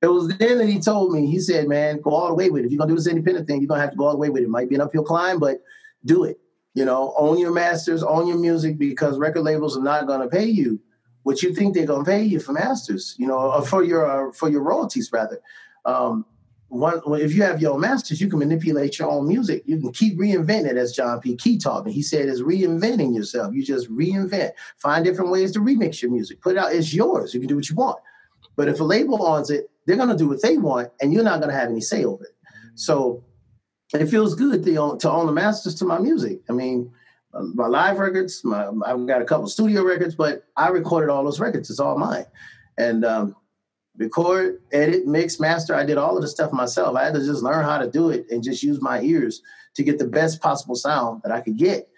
it 0.00 0.08
was 0.08 0.28
then 0.36 0.58
that 0.58 0.68
he 0.68 0.80
told 0.80 1.12
me. 1.12 1.26
He 1.26 1.40
said, 1.40 1.66
"Man, 1.66 2.00
go 2.00 2.10
all 2.10 2.28
the 2.28 2.34
way 2.34 2.50
with 2.50 2.62
it. 2.62 2.66
If 2.66 2.72
you're 2.72 2.78
gonna 2.78 2.90
do 2.90 2.96
this 2.96 3.06
independent 3.06 3.46
thing, 3.46 3.60
you're 3.60 3.68
gonna 3.68 3.80
have 3.80 3.90
to 3.90 3.96
go 3.96 4.04
all 4.04 4.12
the 4.12 4.18
way 4.18 4.30
with 4.30 4.42
it. 4.42 4.46
it 4.46 4.50
might 4.50 4.68
be 4.68 4.74
an 4.74 4.80
uphill 4.80 5.02
climb, 5.02 5.40
but 5.40 5.62
do 6.04 6.24
it." 6.24 6.38
You 6.74 6.84
know, 6.84 7.14
own 7.16 7.38
your 7.38 7.52
masters, 7.52 8.02
own 8.02 8.26
your 8.26 8.38
music 8.38 8.78
because 8.78 9.18
record 9.18 9.42
labels 9.42 9.76
are 9.76 9.82
not 9.82 10.06
going 10.06 10.20
to 10.20 10.28
pay 10.28 10.46
you 10.46 10.80
what 11.22 11.42
you 11.42 11.54
think 11.54 11.74
they're 11.74 11.86
going 11.86 12.04
to 12.04 12.10
pay 12.10 12.22
you 12.22 12.38
for 12.38 12.52
masters. 12.52 13.14
You 13.18 13.26
know, 13.26 13.52
or 13.52 13.64
for 13.64 13.82
your 13.82 14.28
uh, 14.28 14.32
for 14.32 14.48
your 14.48 14.62
royalties 14.62 15.10
rather. 15.12 15.40
Um, 15.84 16.26
one, 16.68 17.00
if 17.20 17.32
you 17.32 17.42
have 17.44 17.62
your 17.62 17.74
own 17.74 17.80
masters, 17.80 18.20
you 18.20 18.28
can 18.28 18.40
manipulate 18.40 18.98
your 18.98 19.08
own 19.08 19.28
music. 19.28 19.62
You 19.64 19.78
can 19.78 19.92
keep 19.92 20.18
reinventing 20.18 20.70
it, 20.70 20.76
as 20.76 20.92
John 20.92 21.20
P. 21.20 21.36
Kee 21.36 21.56
taught 21.56 21.86
me. 21.86 21.92
He 21.92 22.02
said, 22.02 22.28
"It's 22.28 22.40
reinventing 22.40 23.14
yourself. 23.14 23.54
You 23.54 23.64
just 23.64 23.88
reinvent, 23.90 24.50
find 24.78 25.04
different 25.04 25.30
ways 25.30 25.52
to 25.52 25.60
remix 25.60 26.02
your 26.02 26.10
music, 26.10 26.40
put 26.40 26.56
it 26.56 26.58
out. 26.58 26.72
It's 26.72 26.92
yours. 26.92 27.32
You 27.32 27.40
can 27.40 27.48
do 27.48 27.56
what 27.56 27.70
you 27.70 27.76
want. 27.76 27.98
But 28.56 28.68
if 28.68 28.80
a 28.80 28.84
label 28.84 29.24
owns 29.24 29.50
it, 29.50 29.70
they're 29.86 29.96
going 29.96 30.08
to 30.08 30.16
do 30.16 30.28
what 30.28 30.42
they 30.42 30.58
want, 30.58 30.90
and 31.00 31.12
you're 31.12 31.22
not 31.24 31.40
going 31.40 31.52
to 31.52 31.58
have 31.58 31.70
any 31.70 31.80
say 31.80 32.04
over 32.04 32.24
it. 32.24 32.34
So 32.74 33.22
it 33.92 34.06
feels 34.06 34.34
good 34.34 34.64
to 34.64 34.76
own, 34.76 34.98
to 34.98 35.10
own 35.10 35.26
the 35.26 35.32
masters 35.32 35.74
to 35.76 35.84
my 35.84 35.98
music. 35.98 36.40
I 36.48 36.52
mean, 36.52 36.90
um, 37.34 37.52
my 37.54 37.66
live 37.66 37.98
records, 37.98 38.42
my, 38.44 38.68
I've 38.86 39.06
got 39.06 39.22
a 39.22 39.24
couple 39.24 39.46
studio 39.48 39.82
records, 39.82 40.14
but 40.14 40.44
I 40.56 40.68
recorded 40.68 41.10
all 41.10 41.24
those 41.24 41.40
records. 41.40 41.70
It's 41.70 41.80
all 41.80 41.98
mine. 41.98 42.26
And 42.78 43.04
um, 43.04 43.36
record, 43.96 44.62
edit, 44.72 45.06
mix, 45.06 45.38
master, 45.38 45.74
I 45.74 45.84
did 45.84 45.98
all 45.98 46.16
of 46.16 46.22
the 46.22 46.28
stuff 46.28 46.52
myself. 46.52 46.96
I 46.96 47.04
had 47.04 47.14
to 47.14 47.24
just 47.24 47.42
learn 47.42 47.64
how 47.64 47.78
to 47.78 47.90
do 47.90 48.10
it 48.10 48.26
and 48.30 48.42
just 48.42 48.62
use 48.62 48.80
my 48.80 49.00
ears 49.02 49.42
to 49.74 49.82
get 49.82 49.98
the 49.98 50.06
best 50.06 50.40
possible 50.40 50.76
sound 50.76 51.22
that 51.22 51.32
I 51.32 51.40
could 51.40 51.56
get. 51.56 51.88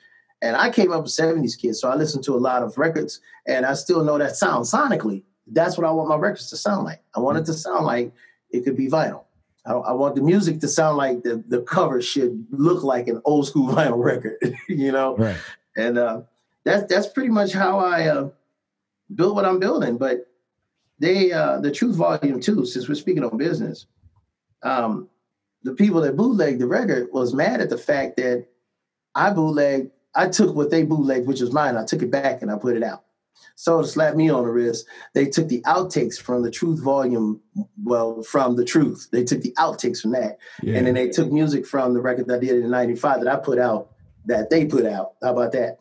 And 0.43 0.57
I 0.57 0.71
came 0.71 0.93
up 0.93 1.03
with 1.03 1.13
70s 1.13 1.59
kids, 1.59 1.81
so 1.81 1.89
I 1.89 1.95
listened 1.95 2.25
to 2.25 2.35
a 2.35 2.37
lot 2.37 2.63
of 2.63 2.77
records 2.77 3.21
and 3.47 3.65
I 3.65 3.75
still 3.75 4.05
know 4.05 4.19
that 4.19 4.37
sound 4.37 4.67
sonically. 4.67 5.23
That's 5.47 5.79
what 5.79 5.87
I 5.87 5.91
want 5.91 6.09
my 6.09 6.17
records 6.17 6.51
to 6.51 6.57
sound 6.57 6.85
like. 6.85 7.03
I 7.15 7.21
want 7.21 7.39
it 7.39 7.47
to 7.47 7.55
sound 7.55 7.87
like 7.87 8.13
it 8.51 8.65
could 8.65 8.77
be 8.77 8.89
vinyl. 8.89 9.26
I, 9.67 9.73
I, 9.73 9.93
want 9.93 10.15
the 10.15 10.23
music 10.23 10.61
to 10.61 10.69
sound 10.69 10.97
like 10.97 11.23
the, 11.23 11.43
the 11.49 11.63
cover 11.63 12.01
should 12.01 12.47
look 12.51 12.85
like 12.85 13.09
an 13.09 13.21
old 13.25 13.47
school 13.47 13.69
vinyl 13.75 14.03
record, 14.03 14.37
you 14.69 14.93
know? 14.93 15.17
Right. 15.17 15.37
And 15.77 15.99
uh, 15.99 16.23
that's 16.65 16.93
that's 16.93 17.07
pretty 17.07 17.29
much 17.29 17.53
how 17.53 17.79
I 17.79 18.07
uh, 18.09 18.31
built 19.15 19.35
what 19.35 19.45
I'm 19.45 19.59
building. 19.59 19.99
But 19.99 20.27
they 20.99 21.33
uh, 21.33 21.61
the 21.61 21.71
Truth 21.71 21.97
Volume 21.97 22.41
Two, 22.41 22.65
since 22.65 22.89
we're 22.89 22.95
speaking 22.95 23.25
on 23.25 23.37
business, 23.37 23.87
um, 24.63 25.09
the 25.63 25.73
people 25.73 26.01
that 26.03 26.17
bootlegged 26.17 26.61
the 26.61 26.67
record 26.67 27.09
was 27.13 27.35
mad 27.35 27.61
at 27.61 27.71
the 27.71 27.79
fact 27.79 28.17
that 28.17 28.47
I 29.15 29.31
bootlegged. 29.31 29.91
I 30.15 30.29
took 30.29 30.57
what 30.57 30.71
they 30.71 30.83
bootlegged, 30.83 31.27
which 31.27 31.43
was 31.43 31.53
mine. 31.53 31.77
I 31.77 31.85
took 31.85 32.03
it 32.03 32.11
back 32.11 32.41
and 32.41 32.51
I 32.51 32.57
put 32.57 32.75
it 32.75 32.83
out. 32.83 33.05
So 33.57 33.81
to 33.81 33.89
slap 33.89 34.15
me 34.15 34.29
on 34.29 34.45
the 34.45 34.51
wrist, 34.51 34.87
they 35.15 35.27
took 35.27 35.49
the 35.49 35.63
outtakes 35.63 36.21
from 36.21 36.43
the 36.43 36.51
Truth 36.51 36.83
volume, 36.83 37.41
well, 37.83 38.23
from 38.23 38.57
the 38.57 38.65
Truth. 38.65 39.09
They 39.13 39.25
took 39.25 39.41
the 39.41 39.55
outtakes 39.59 40.03
from 40.03 40.13
that, 40.13 40.39
yeah. 40.63 40.77
and 40.77 40.87
then 40.87 40.95
they 40.95 41.09
took 41.09 41.33
music 41.33 41.67
from 41.67 41.95
the 41.95 42.01
record 42.01 42.27
that 42.29 42.37
I 42.37 42.39
did 42.41 42.63
in 42.63 42.71
'95 42.71 43.21
that 43.21 43.33
I 43.33 43.37
put 43.37 43.59
out, 43.59 43.93
that 44.27 44.51
they 44.51 44.67
put 44.67 44.85
out. 44.85 45.13
How 45.23 45.33
about 45.33 45.53
that? 45.53 45.79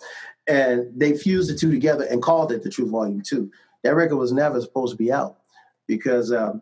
And 0.47 0.87
they 0.95 1.17
fused 1.17 1.49
the 1.49 1.57
two 1.57 1.71
together 1.71 2.05
and 2.05 2.21
called 2.21 2.51
it 2.51 2.63
the 2.63 2.69
Truth 2.69 2.91
Volume 2.91 3.21
Two. 3.21 3.51
That 3.83 3.95
record 3.95 4.17
was 4.17 4.31
never 4.31 4.61
supposed 4.61 4.93
to 4.93 4.97
be 4.97 5.11
out 5.11 5.37
because 5.85 6.31
um, 6.31 6.61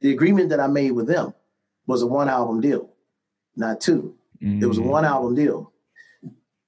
the 0.00 0.12
agreement 0.12 0.50
that 0.50 0.60
I 0.60 0.66
made 0.66 0.92
with 0.92 1.06
them 1.06 1.34
was 1.86 2.02
a 2.02 2.06
one 2.06 2.28
album 2.28 2.60
deal, 2.60 2.90
not 3.56 3.80
2 3.80 4.14
mm-hmm. 4.42 4.62
It 4.62 4.66
was 4.66 4.78
a 4.78 4.82
mm. 4.82 4.86
one 4.86 5.04
album 5.04 5.34
deal, 5.34 5.72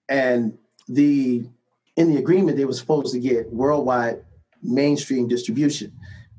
and 0.08 0.56
the 0.88 1.44
in 1.96 2.12
the 2.12 2.18
agreement, 2.18 2.56
they 2.56 2.64
were 2.64 2.72
supposed 2.72 3.12
to 3.12 3.20
get 3.20 3.52
worldwide 3.52 4.22
mainstream 4.62 5.28
distribution. 5.28 5.92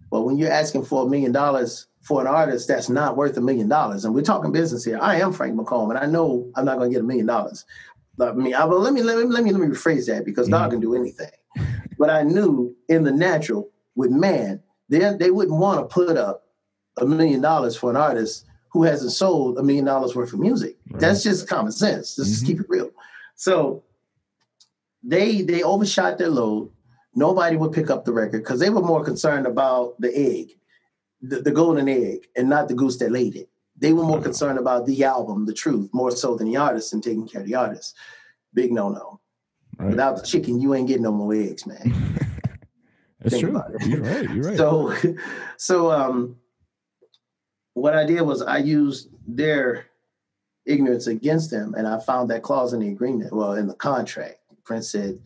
But 0.09 0.21
when 0.21 0.37
you're 0.37 0.51
asking 0.51 0.85
for 0.85 1.05
a 1.05 1.09
million 1.09 1.31
dollars 1.31 1.87
for 2.01 2.21
an 2.21 2.27
artist 2.27 2.67
that's 2.67 2.89
not 2.89 3.15
worth 3.15 3.37
a 3.37 3.41
million 3.41 3.69
dollars, 3.69 4.05
and 4.05 4.13
we're 4.13 4.21
talking 4.21 4.51
business 4.51 4.83
here, 4.83 4.99
I 5.01 5.19
am 5.21 5.31
Frank 5.31 5.55
McComb, 5.55 5.89
and 5.89 5.97
I 5.97 6.05
know 6.05 6.51
I'm 6.55 6.65
not 6.65 6.77
going 6.77 6.89
to 6.89 6.93
get 6.93 7.03
a 7.03 7.07
million 7.07 7.25
dollars. 7.25 7.65
I 8.19 8.33
mean, 8.33 8.53
I, 8.53 8.65
let 8.65 8.93
me 8.93 9.01
let 9.01 9.17
me 9.17 9.23
let 9.23 9.43
me 9.43 9.51
let 9.51 9.61
me 9.61 9.67
rephrase 9.67 10.07
that 10.07 10.25
because 10.25 10.47
mm-hmm. 10.47 10.63
God 10.63 10.71
can 10.71 10.79
do 10.79 10.95
anything. 10.95 11.31
But 11.97 12.09
I 12.09 12.23
knew 12.23 12.75
in 12.89 13.03
the 13.03 13.11
natural 13.11 13.69
with 13.95 14.11
man, 14.11 14.61
they 14.89 14.99
they 15.19 15.31
wouldn't 15.31 15.57
want 15.57 15.79
to 15.79 15.93
put 15.93 16.17
up 16.17 16.43
a 16.97 17.05
million 17.05 17.41
dollars 17.41 17.75
for 17.75 17.89
an 17.89 17.95
artist 17.95 18.45
who 18.71 18.83
hasn't 18.83 19.11
sold 19.11 19.57
a 19.57 19.63
million 19.63 19.85
dollars 19.85 20.15
worth 20.15 20.33
of 20.33 20.39
music. 20.39 20.77
Right. 20.89 20.99
That's 20.99 21.23
just 21.23 21.47
common 21.47 21.71
sense. 21.71 22.15
Just 22.15 22.43
mm-hmm. 22.43 22.47
keep 22.47 22.59
it 22.59 22.65
real. 22.69 22.89
So 23.35 23.83
they 25.03 25.41
they 25.41 25.63
overshot 25.63 26.17
their 26.17 26.29
load. 26.29 26.71
Nobody 27.13 27.57
would 27.57 27.73
pick 27.73 27.89
up 27.89 28.05
the 28.05 28.13
record 28.13 28.43
because 28.43 28.59
they 28.59 28.69
were 28.69 28.81
more 28.81 29.03
concerned 29.03 29.45
about 29.45 29.99
the 29.99 30.15
egg, 30.17 30.57
the, 31.21 31.41
the, 31.41 31.51
golden 31.51 31.89
egg, 31.89 32.27
and 32.37 32.49
not 32.49 32.69
the 32.69 32.73
goose 32.73 32.97
that 32.99 33.11
laid 33.11 33.35
it. 33.35 33.49
They 33.77 33.91
were 33.91 34.03
more 34.03 34.17
mm-hmm. 34.17 34.23
concerned 34.23 34.59
about 34.59 34.85
the 34.85 35.03
album, 35.03 35.45
the 35.45 35.53
truth, 35.53 35.89
more 35.91 36.11
so 36.11 36.35
than 36.35 36.47
the 36.47 36.55
artist 36.55 36.93
and 36.93 37.03
taking 37.03 37.27
care 37.27 37.41
of 37.41 37.47
the 37.47 37.55
artist. 37.55 37.97
Big 38.53 38.71
no 38.71 38.89
no. 38.89 39.19
Right. 39.77 39.89
Without 39.89 40.17
the 40.17 40.23
chicken, 40.23 40.61
you 40.61 40.73
ain't 40.73 40.87
getting 40.87 41.03
no 41.03 41.11
more 41.11 41.33
eggs, 41.33 41.65
man. 41.65 41.77
That's 43.19 43.35
Think 43.35 43.49
true. 43.49 43.61
You're 43.81 44.01
right. 44.01 44.29
You're 44.29 44.43
right. 44.45 44.57
So, 44.57 44.93
so 45.57 45.91
um, 45.91 46.37
what 47.73 47.95
I 47.95 48.05
did 48.05 48.21
was 48.21 48.41
I 48.41 48.57
used 48.57 49.09
their 49.27 49.85
ignorance 50.65 51.07
against 51.07 51.51
them, 51.51 51.73
and 51.75 51.87
I 51.87 51.99
found 51.99 52.29
that 52.29 52.43
clause 52.43 52.73
in 52.73 52.79
the 52.79 52.89
agreement, 52.89 53.33
well, 53.33 53.53
in 53.53 53.67
the 53.67 53.73
contract 53.73 54.40
Prince 54.63 54.91
said, 54.91 55.19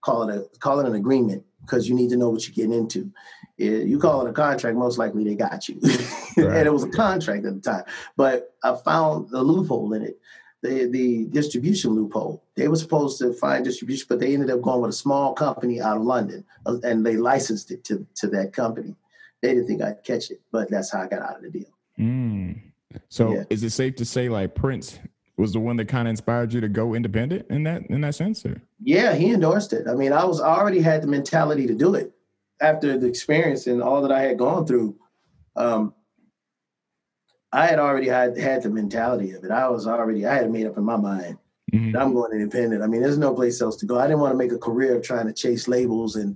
call 0.00 0.28
it 0.28 0.36
a 0.36 0.58
call 0.58 0.80
it 0.80 0.86
an 0.86 0.94
agreement 0.94 1.44
because 1.62 1.88
you 1.88 1.94
need 1.94 2.10
to 2.10 2.16
know 2.16 2.30
what 2.30 2.46
you're 2.46 2.54
getting 2.54 2.72
into. 2.72 3.10
You 3.56 3.98
call 3.98 4.24
it 4.24 4.30
a 4.30 4.32
contract, 4.32 4.76
most 4.76 4.98
likely 4.98 5.24
they 5.24 5.34
got 5.34 5.68
you. 5.68 5.80
Right. 5.82 6.36
and 6.56 6.66
it 6.66 6.72
was 6.72 6.84
a 6.84 6.90
contract 6.90 7.44
at 7.44 7.54
the 7.54 7.60
time. 7.60 7.84
But 8.16 8.54
I 8.62 8.76
found 8.76 9.30
a 9.32 9.42
loophole 9.42 9.92
in 9.94 10.02
it. 10.02 10.20
The 10.62 10.86
the 10.86 11.26
distribution 11.26 11.92
loophole. 11.92 12.42
They 12.56 12.68
were 12.68 12.76
supposed 12.76 13.18
to 13.18 13.32
find 13.32 13.64
distribution, 13.64 14.06
but 14.08 14.18
they 14.18 14.34
ended 14.34 14.50
up 14.50 14.62
going 14.62 14.80
with 14.80 14.90
a 14.90 14.94
small 14.94 15.32
company 15.32 15.80
out 15.80 15.98
of 15.98 16.02
London, 16.02 16.44
uh, 16.66 16.78
and 16.82 17.06
they 17.06 17.16
licensed 17.16 17.70
it 17.70 17.84
to 17.84 18.06
to 18.16 18.26
that 18.28 18.52
company. 18.52 18.96
They 19.40 19.54
didn't 19.54 19.68
think 19.68 19.82
I'd 19.82 20.02
catch 20.02 20.32
it, 20.32 20.40
but 20.50 20.68
that's 20.68 20.92
how 20.92 21.02
I 21.02 21.06
got 21.06 21.22
out 21.22 21.36
of 21.36 21.42
the 21.42 21.50
deal. 21.50 21.70
Mm. 21.96 22.60
So, 23.08 23.34
yeah. 23.34 23.44
is 23.50 23.62
it 23.62 23.70
safe 23.70 23.94
to 23.96 24.04
say 24.04 24.28
like 24.28 24.54
Prince 24.56 24.98
was 25.36 25.52
the 25.52 25.60
one 25.60 25.76
that 25.76 25.86
kind 25.86 26.08
of 26.08 26.10
inspired 26.10 26.52
you 26.52 26.60
to 26.60 26.68
go 26.68 26.94
independent 26.94 27.46
in 27.50 27.62
that 27.64 27.82
in 27.88 28.00
that 28.00 28.16
sense? 28.16 28.44
Or? 28.44 28.60
Yeah, 28.88 29.12
he 29.12 29.34
endorsed 29.34 29.74
it. 29.74 29.86
I 29.86 29.92
mean, 29.92 30.14
I 30.14 30.24
was 30.24 30.40
I 30.40 30.48
already 30.48 30.80
had 30.80 31.02
the 31.02 31.08
mentality 31.08 31.66
to 31.66 31.74
do 31.74 31.94
it 31.94 32.10
after 32.58 32.96
the 32.96 33.06
experience 33.06 33.66
and 33.66 33.82
all 33.82 34.00
that 34.00 34.10
I 34.10 34.22
had 34.22 34.38
gone 34.38 34.66
through. 34.66 34.96
Um, 35.56 35.92
I 37.52 37.66
had 37.66 37.80
already 37.80 38.08
had 38.08 38.38
had 38.38 38.62
the 38.62 38.70
mentality 38.70 39.32
of 39.32 39.44
it. 39.44 39.50
I 39.50 39.68
was 39.68 39.86
already 39.86 40.24
I 40.24 40.36
had 40.36 40.50
made 40.50 40.66
up 40.66 40.78
in 40.78 40.84
my 40.84 40.96
mind 40.96 41.36
mm-hmm. 41.70 41.92
that 41.92 42.00
I'm 42.00 42.14
going 42.14 42.32
independent. 42.32 42.82
I 42.82 42.86
mean, 42.86 43.02
there's 43.02 43.18
no 43.18 43.34
place 43.34 43.60
else 43.60 43.76
to 43.76 43.84
go. 43.84 43.98
I 43.98 44.06
didn't 44.06 44.20
want 44.20 44.32
to 44.32 44.38
make 44.38 44.52
a 44.52 44.58
career 44.58 44.96
of 44.96 45.02
trying 45.02 45.26
to 45.26 45.34
chase 45.34 45.68
labels 45.68 46.16
and 46.16 46.34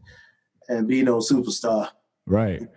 and 0.69 0.87
be 0.87 1.03
no 1.03 1.21
superstar. 1.21 1.89
Right. 2.27 2.69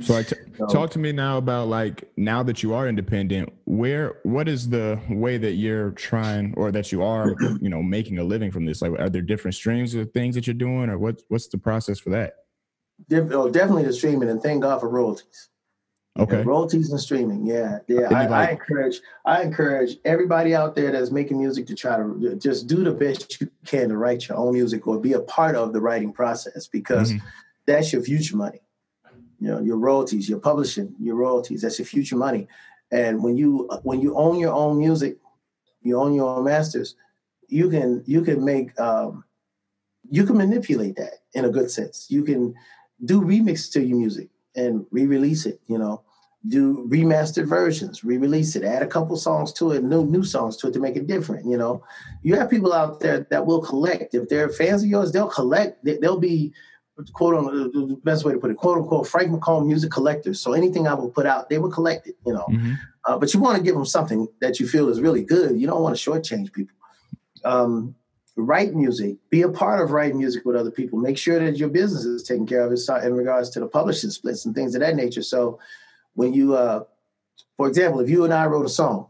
So, 0.00 0.16
I 0.16 0.22
t- 0.22 0.36
so, 0.56 0.66
talk 0.66 0.90
to 0.90 0.98
me 0.98 1.12
now 1.12 1.38
about 1.38 1.68
like 1.68 2.10
now 2.16 2.42
that 2.42 2.62
you 2.62 2.74
are 2.74 2.88
independent, 2.88 3.52
where 3.64 4.16
what 4.22 4.48
is 4.48 4.68
the 4.68 5.00
way 5.10 5.38
that 5.38 5.52
you're 5.52 5.90
trying 5.92 6.54
or 6.56 6.70
that 6.72 6.92
you 6.92 7.02
are, 7.02 7.34
you 7.60 7.68
know, 7.68 7.82
making 7.82 8.18
a 8.18 8.24
living 8.24 8.50
from 8.50 8.64
this? 8.64 8.82
Like, 8.82 8.92
are 8.98 9.10
there 9.10 9.22
different 9.22 9.54
streams 9.54 9.94
of 9.94 10.12
things 10.12 10.34
that 10.34 10.46
you're 10.46 10.54
doing, 10.54 10.88
or 10.88 10.98
what? 10.98 11.22
What's 11.28 11.48
the 11.48 11.58
process 11.58 11.98
for 11.98 12.10
that? 12.10 12.34
oh, 13.12 13.50
definitely 13.50 13.84
the 13.84 13.92
streaming, 13.92 14.28
and 14.28 14.42
thank 14.42 14.62
God 14.62 14.80
for 14.80 14.88
royalties. 14.88 15.48
Okay. 16.18 16.38
Yeah, 16.38 16.44
royalties 16.44 16.90
and 16.90 17.00
streaming. 17.00 17.46
Yeah, 17.46 17.78
yeah. 17.88 18.08
I, 18.10 18.26
I, 18.26 18.50
encourage 18.50 19.00
I 19.24 19.42
encourage 19.42 19.96
everybody 20.04 20.54
out 20.54 20.74
there 20.74 20.92
that's 20.92 21.10
making 21.10 21.38
music 21.38 21.66
to 21.68 21.74
try 21.74 21.96
to 21.96 22.36
just 22.38 22.66
do 22.66 22.84
the 22.84 22.92
best 22.92 23.40
you 23.40 23.50
can 23.64 23.88
to 23.88 23.96
write 23.96 24.28
your 24.28 24.36
own 24.36 24.52
music 24.52 24.86
or 24.86 24.98
be 24.98 25.14
a 25.14 25.20
part 25.20 25.56
of 25.56 25.72
the 25.72 25.80
writing 25.80 26.12
process 26.12 26.68
because 26.68 27.12
mm-hmm. 27.12 27.26
that's 27.64 27.94
your 27.94 28.02
future 28.02 28.36
money. 28.36 28.60
You 29.42 29.48
know, 29.48 29.60
your 29.60 29.76
royalties, 29.76 30.28
your 30.28 30.38
publishing, 30.38 30.94
your 31.00 31.16
royalties. 31.16 31.62
That's 31.62 31.76
your 31.76 31.86
future 31.86 32.14
money. 32.14 32.46
And 32.92 33.24
when 33.24 33.36
you 33.36 33.68
when 33.82 34.00
you 34.00 34.14
own 34.14 34.38
your 34.38 34.52
own 34.54 34.78
music, 34.78 35.18
you 35.82 35.98
own 35.98 36.14
your 36.14 36.28
own 36.28 36.44
masters. 36.44 36.94
You 37.48 37.68
can 37.68 38.04
you 38.06 38.22
can 38.22 38.44
make 38.44 38.78
um, 38.78 39.24
you 40.08 40.24
can 40.24 40.36
manipulate 40.36 40.94
that 40.94 41.14
in 41.34 41.44
a 41.44 41.50
good 41.50 41.72
sense. 41.72 42.06
You 42.08 42.22
can 42.22 42.54
do 43.04 43.20
remix 43.20 43.68
to 43.72 43.82
your 43.82 43.98
music 43.98 44.28
and 44.54 44.86
re-release 44.92 45.44
it. 45.44 45.60
You 45.66 45.78
know, 45.78 46.02
do 46.46 46.86
remastered 46.88 47.48
versions, 47.48 48.04
re-release 48.04 48.54
it, 48.54 48.62
add 48.62 48.82
a 48.82 48.86
couple 48.86 49.16
songs 49.16 49.52
to 49.54 49.72
it, 49.72 49.82
new 49.82 50.06
new 50.06 50.22
songs 50.22 50.56
to 50.58 50.68
it 50.68 50.72
to 50.74 50.78
make 50.78 50.94
it 50.94 51.08
different. 51.08 51.46
You 51.46 51.56
know, 51.56 51.82
you 52.22 52.36
have 52.36 52.48
people 52.48 52.72
out 52.72 53.00
there 53.00 53.26
that 53.30 53.44
will 53.44 53.60
collect. 53.60 54.14
If 54.14 54.28
they're 54.28 54.50
fans 54.50 54.84
of 54.84 54.88
yours, 54.88 55.10
they'll 55.10 55.26
collect. 55.26 55.84
They'll 55.84 56.20
be 56.20 56.52
quote 57.12 57.34
on 57.34 57.44
the 57.44 57.98
best 58.04 58.24
way 58.24 58.32
to 58.32 58.38
put 58.38 58.50
it, 58.50 58.56
quote 58.56 58.78
unquote, 58.78 59.06
Frank 59.06 59.30
McComb 59.30 59.66
music 59.66 59.90
collectors. 59.90 60.40
So 60.40 60.52
anything 60.52 60.86
I 60.86 60.94
would 60.94 61.14
put 61.14 61.26
out, 61.26 61.48
they 61.48 61.58
would 61.58 61.72
collect 61.72 62.06
it. 62.06 62.16
You 62.26 62.34
know, 62.34 62.46
mm-hmm. 62.50 62.74
uh, 63.04 63.18
but 63.18 63.32
you 63.32 63.40
want 63.40 63.56
to 63.56 63.62
give 63.62 63.74
them 63.74 63.86
something 63.86 64.28
that 64.40 64.60
you 64.60 64.68
feel 64.68 64.88
is 64.88 65.00
really 65.00 65.22
good. 65.22 65.58
You 65.60 65.66
don't 65.66 65.82
want 65.82 65.96
to 65.96 66.10
shortchange 66.10 66.52
people. 66.52 66.76
Um, 67.44 67.94
write 68.36 68.74
music, 68.74 69.16
be 69.30 69.42
a 69.42 69.48
part 69.48 69.80
of 69.80 69.90
writing 69.90 70.18
music 70.18 70.44
with 70.44 70.56
other 70.56 70.70
people. 70.70 70.98
Make 70.98 71.18
sure 71.18 71.38
that 71.38 71.58
your 71.58 71.68
business 71.68 72.04
is 72.04 72.22
taken 72.22 72.46
care 72.46 72.62
of 72.62 72.72
in 73.04 73.14
regards 73.14 73.50
to 73.50 73.60
the 73.60 73.66
publishing 73.66 74.10
splits 74.10 74.46
and 74.46 74.54
things 74.54 74.74
of 74.74 74.80
that 74.80 74.96
nature. 74.96 75.22
So 75.22 75.58
when 76.14 76.32
you, 76.32 76.54
uh, 76.54 76.84
for 77.56 77.68
example, 77.68 78.00
if 78.00 78.08
you 78.08 78.24
and 78.24 78.32
I 78.32 78.46
wrote 78.46 78.66
a 78.66 78.70
song, 78.70 79.08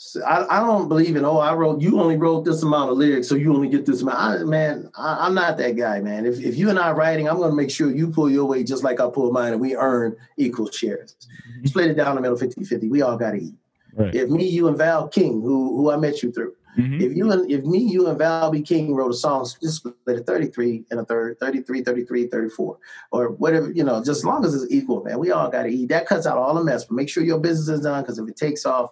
so 0.00 0.22
I, 0.22 0.58
I, 0.58 0.60
don't 0.64 0.88
believe 0.88 1.16
in 1.16 1.24
oh 1.24 1.38
I 1.38 1.52
wrote 1.54 1.80
you 1.80 2.00
only 2.00 2.16
wrote 2.16 2.44
this 2.44 2.62
amount 2.62 2.92
of 2.92 2.96
lyrics 2.96 3.28
so 3.28 3.34
you 3.34 3.52
only 3.52 3.68
get 3.68 3.84
this 3.84 4.00
amount. 4.00 4.18
I, 4.18 4.44
man, 4.44 4.88
I, 4.96 5.26
am 5.26 5.34
not 5.34 5.58
that 5.58 5.76
guy, 5.76 6.00
man. 6.00 6.24
If 6.24 6.40
if 6.40 6.56
you 6.56 6.70
and 6.70 6.78
I 6.78 6.92
writing, 6.92 7.28
I'm 7.28 7.36
going 7.36 7.50
to 7.50 7.56
make 7.56 7.68
sure 7.70 7.90
you 7.90 8.08
pull 8.08 8.30
your 8.30 8.44
weight 8.44 8.68
just 8.68 8.84
like 8.84 9.00
I 9.00 9.10
pull 9.10 9.32
mine, 9.32 9.52
and 9.52 9.60
we 9.60 9.74
earn 9.74 10.16
equal 10.36 10.70
shares. 10.70 11.16
Mm-hmm. 11.50 11.66
Split 11.66 11.90
it 11.90 11.96
down 11.96 12.14
the 12.14 12.20
middle, 12.20 12.38
50-50. 12.38 12.88
We 12.88 13.02
all 13.02 13.16
got 13.16 13.32
to 13.32 13.38
eat. 13.38 13.54
Right. 13.94 14.14
If 14.14 14.30
me, 14.30 14.48
you, 14.48 14.68
and 14.68 14.78
Val 14.78 15.08
King, 15.08 15.42
who 15.42 15.76
who 15.76 15.90
I 15.90 15.96
met 15.96 16.22
you 16.22 16.30
through, 16.30 16.54
Mm-hmm. 16.78 17.00
If 17.00 17.16
you 17.16 17.32
and 17.32 17.50
if 17.50 17.64
me, 17.64 17.78
you 17.78 18.06
and 18.06 18.16
Val 18.16 18.52
B. 18.52 18.62
King 18.62 18.94
wrote 18.94 19.10
a 19.10 19.14
song, 19.14 19.48
just 19.60 19.78
split 19.78 19.94
it 20.06 20.24
33 20.26 20.84
and 20.92 21.00
a 21.00 21.04
third, 21.04 21.40
33, 21.40 21.82
33, 21.82 22.28
34, 22.28 22.78
or 23.10 23.30
whatever, 23.32 23.72
you 23.72 23.82
know, 23.82 23.98
just 23.98 24.18
as 24.18 24.24
long 24.24 24.44
as 24.44 24.54
it's 24.54 24.72
equal, 24.72 25.02
man. 25.02 25.18
We 25.18 25.32
all 25.32 25.50
got 25.50 25.64
to 25.64 25.70
eat. 25.70 25.88
That 25.88 26.06
cuts 26.06 26.24
out 26.24 26.38
all 26.38 26.54
the 26.54 26.62
mess, 26.62 26.84
but 26.84 26.94
make 26.94 27.08
sure 27.08 27.24
your 27.24 27.40
business 27.40 27.68
is 27.68 27.80
done 27.80 28.02
because 28.02 28.20
if 28.20 28.28
it 28.28 28.36
takes 28.36 28.64
off, 28.64 28.90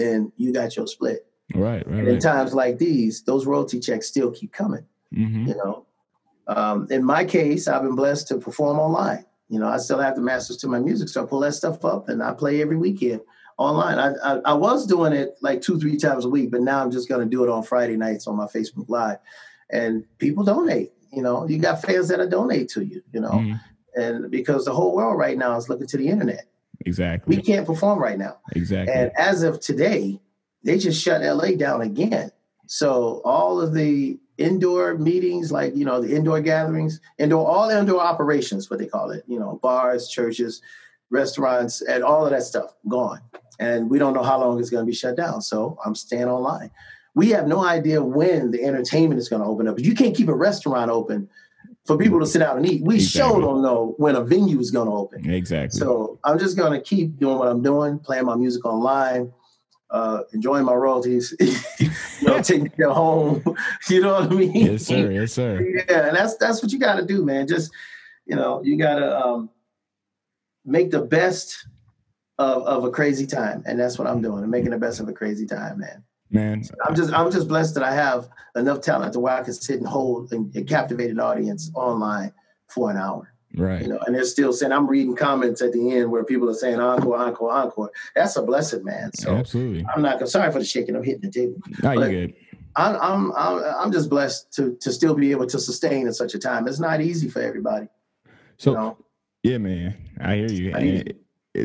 then 0.00 0.32
you 0.36 0.52
got 0.52 0.76
your 0.76 0.86
split. 0.86 1.26
Right, 1.54 1.86
right. 1.86 1.98
And 1.98 2.08
in 2.08 2.18
times 2.20 2.54
like 2.54 2.78
these, 2.78 3.22
those 3.22 3.46
royalty 3.46 3.80
checks 3.80 4.06
still 4.06 4.30
keep 4.30 4.52
coming. 4.52 4.86
Mm-hmm. 5.14 5.48
You 5.48 5.56
know, 5.56 5.86
um, 6.46 6.86
in 6.90 7.04
my 7.04 7.24
case, 7.24 7.68
I've 7.68 7.82
been 7.82 7.94
blessed 7.94 8.28
to 8.28 8.38
perform 8.38 8.78
online. 8.78 9.24
You 9.48 9.58
know, 9.58 9.68
I 9.68 9.78
still 9.78 9.98
have 9.98 10.14
the 10.14 10.20
masters 10.20 10.58
to 10.58 10.68
my 10.68 10.78
music, 10.78 11.08
so 11.08 11.24
I 11.24 11.26
pull 11.26 11.40
that 11.40 11.54
stuff 11.54 11.84
up 11.84 12.08
and 12.08 12.22
I 12.22 12.32
play 12.32 12.62
every 12.62 12.76
weekend 12.76 13.20
online. 13.58 13.98
I, 13.98 14.12
I, 14.24 14.40
I 14.44 14.54
was 14.54 14.86
doing 14.86 15.12
it 15.12 15.36
like 15.42 15.60
two 15.60 15.78
three 15.78 15.96
times 15.96 16.24
a 16.24 16.28
week, 16.28 16.50
but 16.50 16.62
now 16.62 16.82
I'm 16.82 16.90
just 16.90 17.08
going 17.08 17.20
to 17.20 17.28
do 17.28 17.42
it 17.42 17.50
on 17.50 17.64
Friday 17.64 17.96
nights 17.96 18.26
on 18.26 18.36
my 18.36 18.46
Facebook 18.46 18.88
Live, 18.88 19.18
and 19.70 20.04
people 20.18 20.44
donate. 20.44 20.92
You 21.12 21.22
know, 21.22 21.48
you 21.48 21.58
got 21.58 21.82
fans 21.82 22.08
that 22.08 22.20
I 22.20 22.26
donate 22.26 22.68
to 22.70 22.84
you. 22.84 23.02
You 23.12 23.20
know, 23.20 23.30
mm. 23.30 23.60
and 23.96 24.30
because 24.30 24.64
the 24.64 24.72
whole 24.72 24.94
world 24.94 25.18
right 25.18 25.36
now 25.36 25.56
is 25.56 25.68
looking 25.68 25.88
to 25.88 25.96
the 25.96 26.08
internet. 26.08 26.46
Exactly. 26.86 27.36
We 27.36 27.42
can't 27.42 27.66
perform 27.66 27.98
right 27.98 28.18
now. 28.18 28.38
Exactly. 28.52 28.94
And 28.94 29.12
as 29.16 29.42
of 29.42 29.60
today, 29.60 30.20
they 30.64 30.78
just 30.78 31.02
shut 31.02 31.22
LA 31.22 31.52
down 31.56 31.82
again. 31.82 32.30
So 32.66 33.20
all 33.24 33.60
of 33.60 33.74
the 33.74 34.18
indoor 34.38 34.96
meetings, 34.96 35.52
like 35.52 35.76
you 35.76 35.84
know 35.84 36.00
the 36.00 36.14
indoor 36.14 36.40
gatherings, 36.40 37.00
indoor 37.18 37.46
all 37.46 37.68
indoor 37.70 38.00
operations, 38.00 38.70
what 38.70 38.78
they 38.78 38.86
call 38.86 39.10
it, 39.10 39.24
you 39.26 39.38
know, 39.38 39.58
bars, 39.62 40.08
churches, 40.08 40.62
restaurants, 41.10 41.82
and 41.82 42.02
all 42.02 42.24
of 42.24 42.30
that 42.30 42.42
stuff 42.42 42.74
gone 42.88 43.20
and 43.60 43.90
we 43.90 43.98
don't 43.98 44.14
know 44.14 44.22
how 44.22 44.40
long 44.40 44.58
it's 44.58 44.70
going 44.70 44.84
to 44.84 44.90
be 44.90 44.96
shut 44.96 45.16
down. 45.16 45.42
So 45.42 45.78
I'm 45.84 45.94
staying 45.94 46.24
online. 46.24 46.70
We 47.14 47.28
have 47.30 47.46
no 47.46 47.62
idea 47.62 48.02
when 48.02 48.50
the 48.50 48.64
entertainment 48.64 49.20
is 49.20 49.28
going 49.28 49.42
to 49.42 49.48
open 49.48 49.68
up. 49.68 49.78
You 49.78 49.94
can't 49.94 50.16
keep 50.16 50.28
a 50.28 50.34
restaurant 50.34 50.90
open 50.90 51.28
for 51.90 51.98
people 51.98 52.20
to 52.20 52.26
sit 52.26 52.38
down 52.38 52.56
and 52.56 52.70
eat. 52.70 52.82
We 52.84 52.96
exactly. 52.96 53.32
sure 53.32 53.40
don't 53.40 53.62
know 53.62 53.94
when 53.98 54.14
a 54.14 54.22
venue 54.22 54.60
is 54.60 54.70
going 54.70 54.86
to 54.86 54.94
open. 54.94 55.28
Exactly. 55.28 55.76
So 55.76 56.20
I'm 56.22 56.38
just 56.38 56.56
going 56.56 56.72
to 56.72 56.80
keep 56.80 57.18
doing 57.18 57.36
what 57.36 57.48
I'm 57.48 57.62
doing, 57.62 57.98
playing 57.98 58.26
my 58.26 58.36
music 58.36 58.64
online, 58.64 59.32
uh, 59.90 60.20
enjoying 60.32 60.64
my 60.64 60.74
royalties, 60.74 61.34
you 61.80 61.90
know, 62.28 62.40
taking 62.42 62.72
it 62.78 62.84
home. 62.84 63.42
You 63.88 64.02
know 64.02 64.20
what 64.20 64.30
I 64.30 64.34
mean? 64.34 64.52
Yes, 64.54 64.86
sir. 64.86 65.10
Yes, 65.10 65.32
sir. 65.32 65.66
Yeah, 65.66 66.06
and 66.06 66.16
that's 66.16 66.36
that's 66.36 66.62
what 66.62 66.70
you 66.70 66.78
got 66.78 66.96
to 66.96 67.04
do, 67.04 67.24
man. 67.24 67.48
Just 67.48 67.72
you 68.24 68.36
know, 68.36 68.62
you 68.62 68.78
got 68.78 69.00
to 69.00 69.18
um, 69.18 69.50
make 70.64 70.92
the 70.92 71.00
best 71.00 71.66
of, 72.38 72.62
of 72.62 72.84
a 72.84 72.90
crazy 72.90 73.26
time, 73.26 73.64
and 73.66 73.80
that's 73.80 73.98
what 73.98 74.06
I'm 74.06 74.22
doing. 74.22 74.44
I'm 74.44 74.50
making 74.50 74.70
the 74.70 74.78
best 74.78 75.00
of 75.00 75.08
a 75.08 75.12
crazy 75.12 75.44
time, 75.44 75.80
man. 75.80 76.04
Man, 76.30 76.62
I'm 76.86 76.94
just 76.94 77.12
I'm 77.12 77.30
just 77.30 77.48
blessed 77.48 77.74
that 77.74 77.82
I 77.82 77.92
have 77.92 78.28
enough 78.54 78.80
talent 78.82 79.12
to 79.14 79.20
where 79.20 79.34
I 79.34 79.42
can 79.42 79.52
sit 79.52 79.78
and 79.78 79.86
hold 79.86 80.32
and, 80.32 80.54
and 80.54 80.68
captivate 80.68 81.10
an 81.10 81.18
audience 81.18 81.70
online 81.74 82.32
for 82.68 82.90
an 82.90 82.96
hour. 82.96 83.32
Right. 83.56 83.82
You 83.82 83.88
know, 83.88 83.98
and 84.06 84.14
they're 84.14 84.24
still 84.24 84.52
saying 84.52 84.70
I'm 84.70 84.86
reading 84.86 85.16
comments 85.16 85.60
at 85.60 85.72
the 85.72 85.92
end 85.92 86.12
where 86.12 86.22
people 86.22 86.48
are 86.48 86.54
saying 86.54 86.78
encore, 86.78 87.16
encore, 87.16 87.50
encore. 87.50 87.90
That's 88.14 88.36
a 88.36 88.42
blessing, 88.42 88.84
man. 88.84 89.10
So 89.14 89.34
absolutely. 89.34 89.84
I'm 89.92 90.02
not 90.02 90.26
sorry 90.28 90.52
for 90.52 90.60
the 90.60 90.64
shaking. 90.64 90.94
I'm 90.94 91.02
hitting 91.02 91.22
the 91.22 91.32
table. 91.32 91.60
No, 91.82 91.92
you 91.92 92.10
good. 92.10 92.34
I'm, 92.76 92.96
I'm 92.96 93.32
I'm 93.32 93.64
I'm 93.80 93.92
just 93.92 94.08
blessed 94.08 94.52
to 94.54 94.76
to 94.76 94.92
still 94.92 95.14
be 95.14 95.32
able 95.32 95.46
to 95.48 95.58
sustain 95.58 96.06
in 96.06 96.14
such 96.14 96.34
a 96.34 96.38
time. 96.38 96.68
It's 96.68 96.78
not 96.78 97.00
easy 97.00 97.28
for 97.28 97.42
everybody. 97.42 97.88
So 98.58 98.70
you 98.70 98.76
know? 98.76 98.96
yeah, 99.42 99.58
man, 99.58 99.96
I 100.20 100.36
hear 100.36 100.52
you. 100.52 100.72
I 100.74 101.04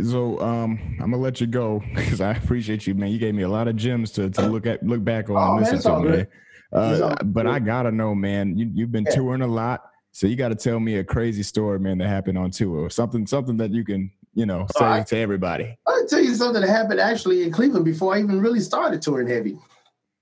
so 0.03 0.39
um, 0.39 0.79
I'm 0.99 1.11
gonna 1.11 1.17
let 1.17 1.39
you 1.39 1.47
go 1.47 1.81
because 1.93 2.21
I 2.21 2.31
appreciate 2.31 2.87
you, 2.87 2.95
man. 2.95 3.11
You 3.11 3.19
gave 3.19 3.35
me 3.35 3.43
a 3.43 3.49
lot 3.49 3.67
of 3.67 3.75
gems 3.75 4.11
to, 4.11 4.29
to 4.31 4.47
look 4.47 4.65
at, 4.65 4.83
look 4.83 5.03
back 5.03 5.29
on, 5.29 5.37
oh, 5.37 5.57
and 5.57 5.61
listen 5.61 5.81
to, 5.81 5.99
man. 5.99 6.27
Uh, 6.73 7.15
but 7.23 7.45
I 7.45 7.59
gotta 7.59 7.91
know, 7.91 8.15
man. 8.15 8.57
You 8.57 8.69
you've 8.73 8.91
been 8.91 9.05
yeah. 9.05 9.15
touring 9.15 9.41
a 9.41 9.47
lot, 9.47 9.83
so 10.11 10.27
you 10.27 10.35
got 10.35 10.49
to 10.49 10.55
tell 10.55 10.79
me 10.79 10.95
a 10.97 11.03
crazy 11.03 11.43
story, 11.43 11.79
man, 11.79 11.99
that 11.99 12.07
happened 12.07 12.37
on 12.37 12.49
tour, 12.49 12.89
something 12.89 13.27
something 13.27 13.57
that 13.57 13.71
you 13.71 13.85
can, 13.85 14.11
you 14.33 14.45
know, 14.45 14.65
say 14.75 14.85
right. 14.85 15.07
to 15.07 15.17
everybody. 15.17 15.77
I'll 15.85 16.07
tell 16.07 16.21
you 16.21 16.33
something 16.33 16.61
that 16.61 16.69
happened 16.69 16.99
actually 16.99 17.43
in 17.43 17.51
Cleveland 17.51 17.85
before 17.85 18.15
I 18.15 18.19
even 18.19 18.41
really 18.41 18.61
started 18.61 19.01
touring 19.01 19.27
heavy. 19.27 19.57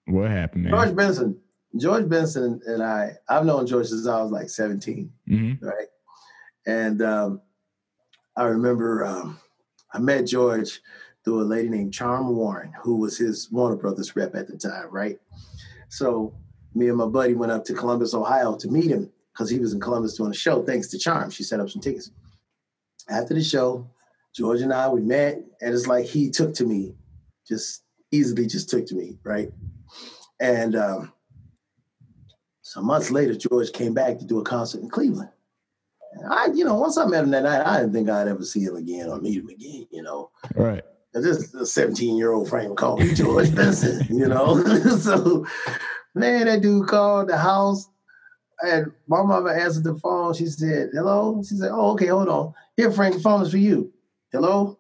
What 0.07 0.29
happened, 0.29 0.65
man? 0.65 0.73
George 0.73 0.95
Benson, 0.95 1.39
George 1.77 2.09
Benson, 2.09 2.59
and 2.67 2.83
I. 2.83 3.13
I've 3.29 3.45
known 3.45 3.65
George 3.65 3.87
since 3.87 4.05
I 4.05 4.21
was 4.21 4.31
like 4.31 4.49
17, 4.49 5.11
mm-hmm. 5.29 5.65
right? 5.65 5.87
And 6.67 7.01
um, 7.01 7.41
I 8.35 8.43
remember. 8.43 9.05
Um, 9.05 9.39
I 9.93 9.99
met 9.99 10.25
George 10.25 10.81
through 11.23 11.41
a 11.41 11.43
lady 11.43 11.69
named 11.69 11.93
Charm 11.93 12.35
Warren, 12.35 12.73
who 12.81 12.97
was 12.97 13.17
his 13.17 13.51
Warner 13.51 13.75
Brothers 13.75 14.15
rep 14.15 14.35
at 14.35 14.47
the 14.47 14.57
time, 14.57 14.89
right? 14.89 15.19
So 15.89 16.33
me 16.73 16.89
and 16.89 16.97
my 16.97 17.05
buddy 17.05 17.33
went 17.33 17.51
up 17.51 17.63
to 17.65 17.73
Columbus, 17.73 18.13
Ohio 18.13 18.55
to 18.57 18.67
meet 18.67 18.89
him 18.89 19.11
because 19.31 19.49
he 19.49 19.59
was 19.59 19.73
in 19.73 19.79
Columbus 19.79 20.17
doing 20.17 20.31
a 20.31 20.35
show. 20.35 20.63
Thanks 20.63 20.87
to 20.87 20.97
Charm, 20.97 21.29
she 21.29 21.43
set 21.43 21.59
up 21.59 21.69
some 21.69 21.81
tickets. 21.81 22.11
After 23.09 23.33
the 23.33 23.43
show, 23.43 23.87
George 24.35 24.61
and 24.61 24.73
I 24.73 24.89
we 24.89 25.01
met, 25.01 25.35
and 25.61 25.73
it's 25.73 25.87
like 25.87 26.05
he 26.05 26.29
took 26.29 26.53
to 26.55 26.65
me, 26.65 26.95
just 27.47 27.83
easily 28.11 28.47
just 28.47 28.69
took 28.69 28.85
to 28.87 28.95
me, 28.95 29.17
right? 29.23 29.51
And 30.39 30.75
um, 30.75 31.13
some 32.61 32.85
months 32.85 33.11
later, 33.11 33.35
George 33.35 33.71
came 33.71 33.93
back 33.93 34.17
to 34.19 34.25
do 34.25 34.39
a 34.39 34.43
concert 34.43 34.81
in 34.81 34.89
Cleveland. 34.89 35.29
I, 36.29 36.47
you 36.53 36.63
know, 36.63 36.75
once 36.75 36.97
I 36.97 37.05
met 37.05 37.23
him 37.23 37.31
that 37.31 37.43
night, 37.43 37.65
I 37.65 37.79
didn't 37.79 37.93
think 37.93 38.09
I'd 38.09 38.27
ever 38.27 38.43
see 38.43 38.61
him 38.61 38.75
again 38.75 39.09
or 39.09 39.19
meet 39.19 39.37
him 39.37 39.49
again, 39.49 39.87
you 39.91 40.01
know. 40.01 40.31
Right. 40.55 40.83
This 41.13 41.53
17 41.63 42.17
year 42.17 42.31
old 42.31 42.49
Frank 42.49 42.77
called 42.77 42.99
me 42.99 43.13
George 43.13 43.53
Benson, 43.55 44.05
you 44.09 44.27
know. 44.27 44.63
so, 44.97 45.45
man, 46.15 46.45
that 46.45 46.61
dude 46.61 46.87
called 46.87 47.29
the 47.29 47.37
house. 47.37 47.87
And 48.61 48.91
my 49.07 49.21
mother 49.21 49.49
answered 49.49 49.83
the 49.83 49.95
phone. 49.95 50.33
She 50.33 50.45
said, 50.45 50.89
Hello? 50.93 51.41
She 51.47 51.55
said, 51.55 51.71
Oh, 51.71 51.91
okay, 51.91 52.07
hold 52.07 52.29
on. 52.29 52.53
Here, 52.77 52.91
Frank, 52.91 53.15
the 53.15 53.21
phone 53.21 53.41
is 53.41 53.51
for 53.51 53.57
you. 53.57 53.91
Hello? 54.31 54.79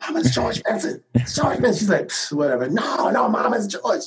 Mom, 0.00 0.16
it's 0.16 0.34
George 0.34 0.62
Benson. 0.62 1.02
It's 1.14 1.34
George 1.34 1.60
Benson. 1.60 1.74
She's 1.74 1.90
like, 1.90 2.10
whatever. 2.38 2.68
No, 2.68 3.10
no, 3.10 3.28
Mom, 3.28 3.54
it's 3.54 3.66
George. 3.66 4.02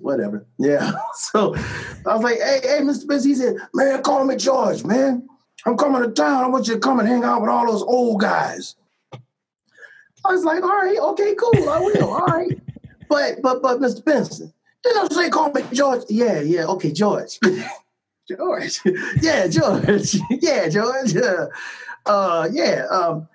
Whatever. 0.00 0.46
Yeah. 0.58 0.92
So 1.14 1.54
I 1.54 2.14
was 2.14 2.22
like, 2.22 2.38
hey, 2.38 2.60
hey, 2.62 2.78
Mr. 2.80 3.06
Benson. 3.06 3.30
He 3.30 3.34
said, 3.36 3.56
man, 3.74 4.02
call 4.02 4.24
me 4.24 4.36
George, 4.36 4.84
man. 4.84 5.28
I'm 5.64 5.76
coming 5.76 6.02
to 6.02 6.10
town. 6.10 6.44
I 6.44 6.48
want 6.48 6.66
you 6.66 6.74
to 6.74 6.80
come 6.80 6.98
and 6.98 7.08
hang 7.08 7.24
out 7.24 7.40
with 7.40 7.50
all 7.50 7.66
those 7.66 7.82
old 7.82 8.20
guys. 8.20 8.74
I 10.24 10.32
was 10.32 10.44
like, 10.44 10.62
all 10.62 10.68
right, 10.68 10.98
okay, 10.98 11.34
cool. 11.36 11.68
I 11.68 11.78
will. 11.78 12.10
All 12.10 12.26
right. 12.26 12.58
But 13.08 13.42
but 13.42 13.62
but 13.62 13.78
Mr. 13.80 14.04
Benson, 14.04 14.52
you 14.84 14.94
know, 14.94 15.08
say 15.08 15.30
call 15.30 15.52
me 15.52 15.62
George. 15.72 16.02
Yeah, 16.08 16.40
yeah, 16.40 16.66
okay, 16.66 16.92
George. 16.92 17.38
George. 18.28 18.80
yeah, 19.20 19.46
George. 19.46 20.16
yeah, 20.30 20.68
George. 20.68 21.12
Yeah. 21.12 21.46
uh, 22.06 22.48
yeah, 22.52 22.86
um, 22.90 23.28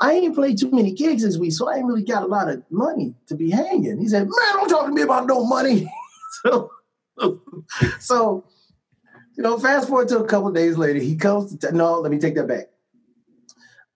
I 0.00 0.12
ain't 0.12 0.34
played 0.34 0.58
too 0.58 0.70
many 0.70 0.92
gigs 0.92 1.22
this 1.22 1.38
week, 1.38 1.52
so 1.52 1.68
I 1.68 1.76
ain't 1.76 1.86
really 1.86 2.04
got 2.04 2.22
a 2.22 2.26
lot 2.26 2.48
of 2.48 2.62
money 2.70 3.14
to 3.26 3.34
be 3.34 3.50
hanging. 3.50 3.98
He 3.98 4.06
said, 4.06 4.22
man, 4.22 4.54
don't 4.54 4.68
talk 4.68 4.86
to 4.86 4.92
me 4.92 5.02
about 5.02 5.26
no 5.26 5.44
money. 5.44 5.92
so, 6.44 6.70
so, 7.98 8.44
you 9.36 9.42
know, 9.42 9.58
fast 9.58 9.88
forward 9.88 10.08
to 10.08 10.20
a 10.20 10.24
couple 10.24 10.52
days 10.52 10.78
later, 10.78 11.00
he 11.00 11.16
comes 11.16 11.56
to, 11.56 11.68
t- 11.68 11.76
no, 11.76 11.98
let 12.00 12.12
me 12.12 12.18
take 12.18 12.36
that 12.36 12.46
back. 12.46 12.68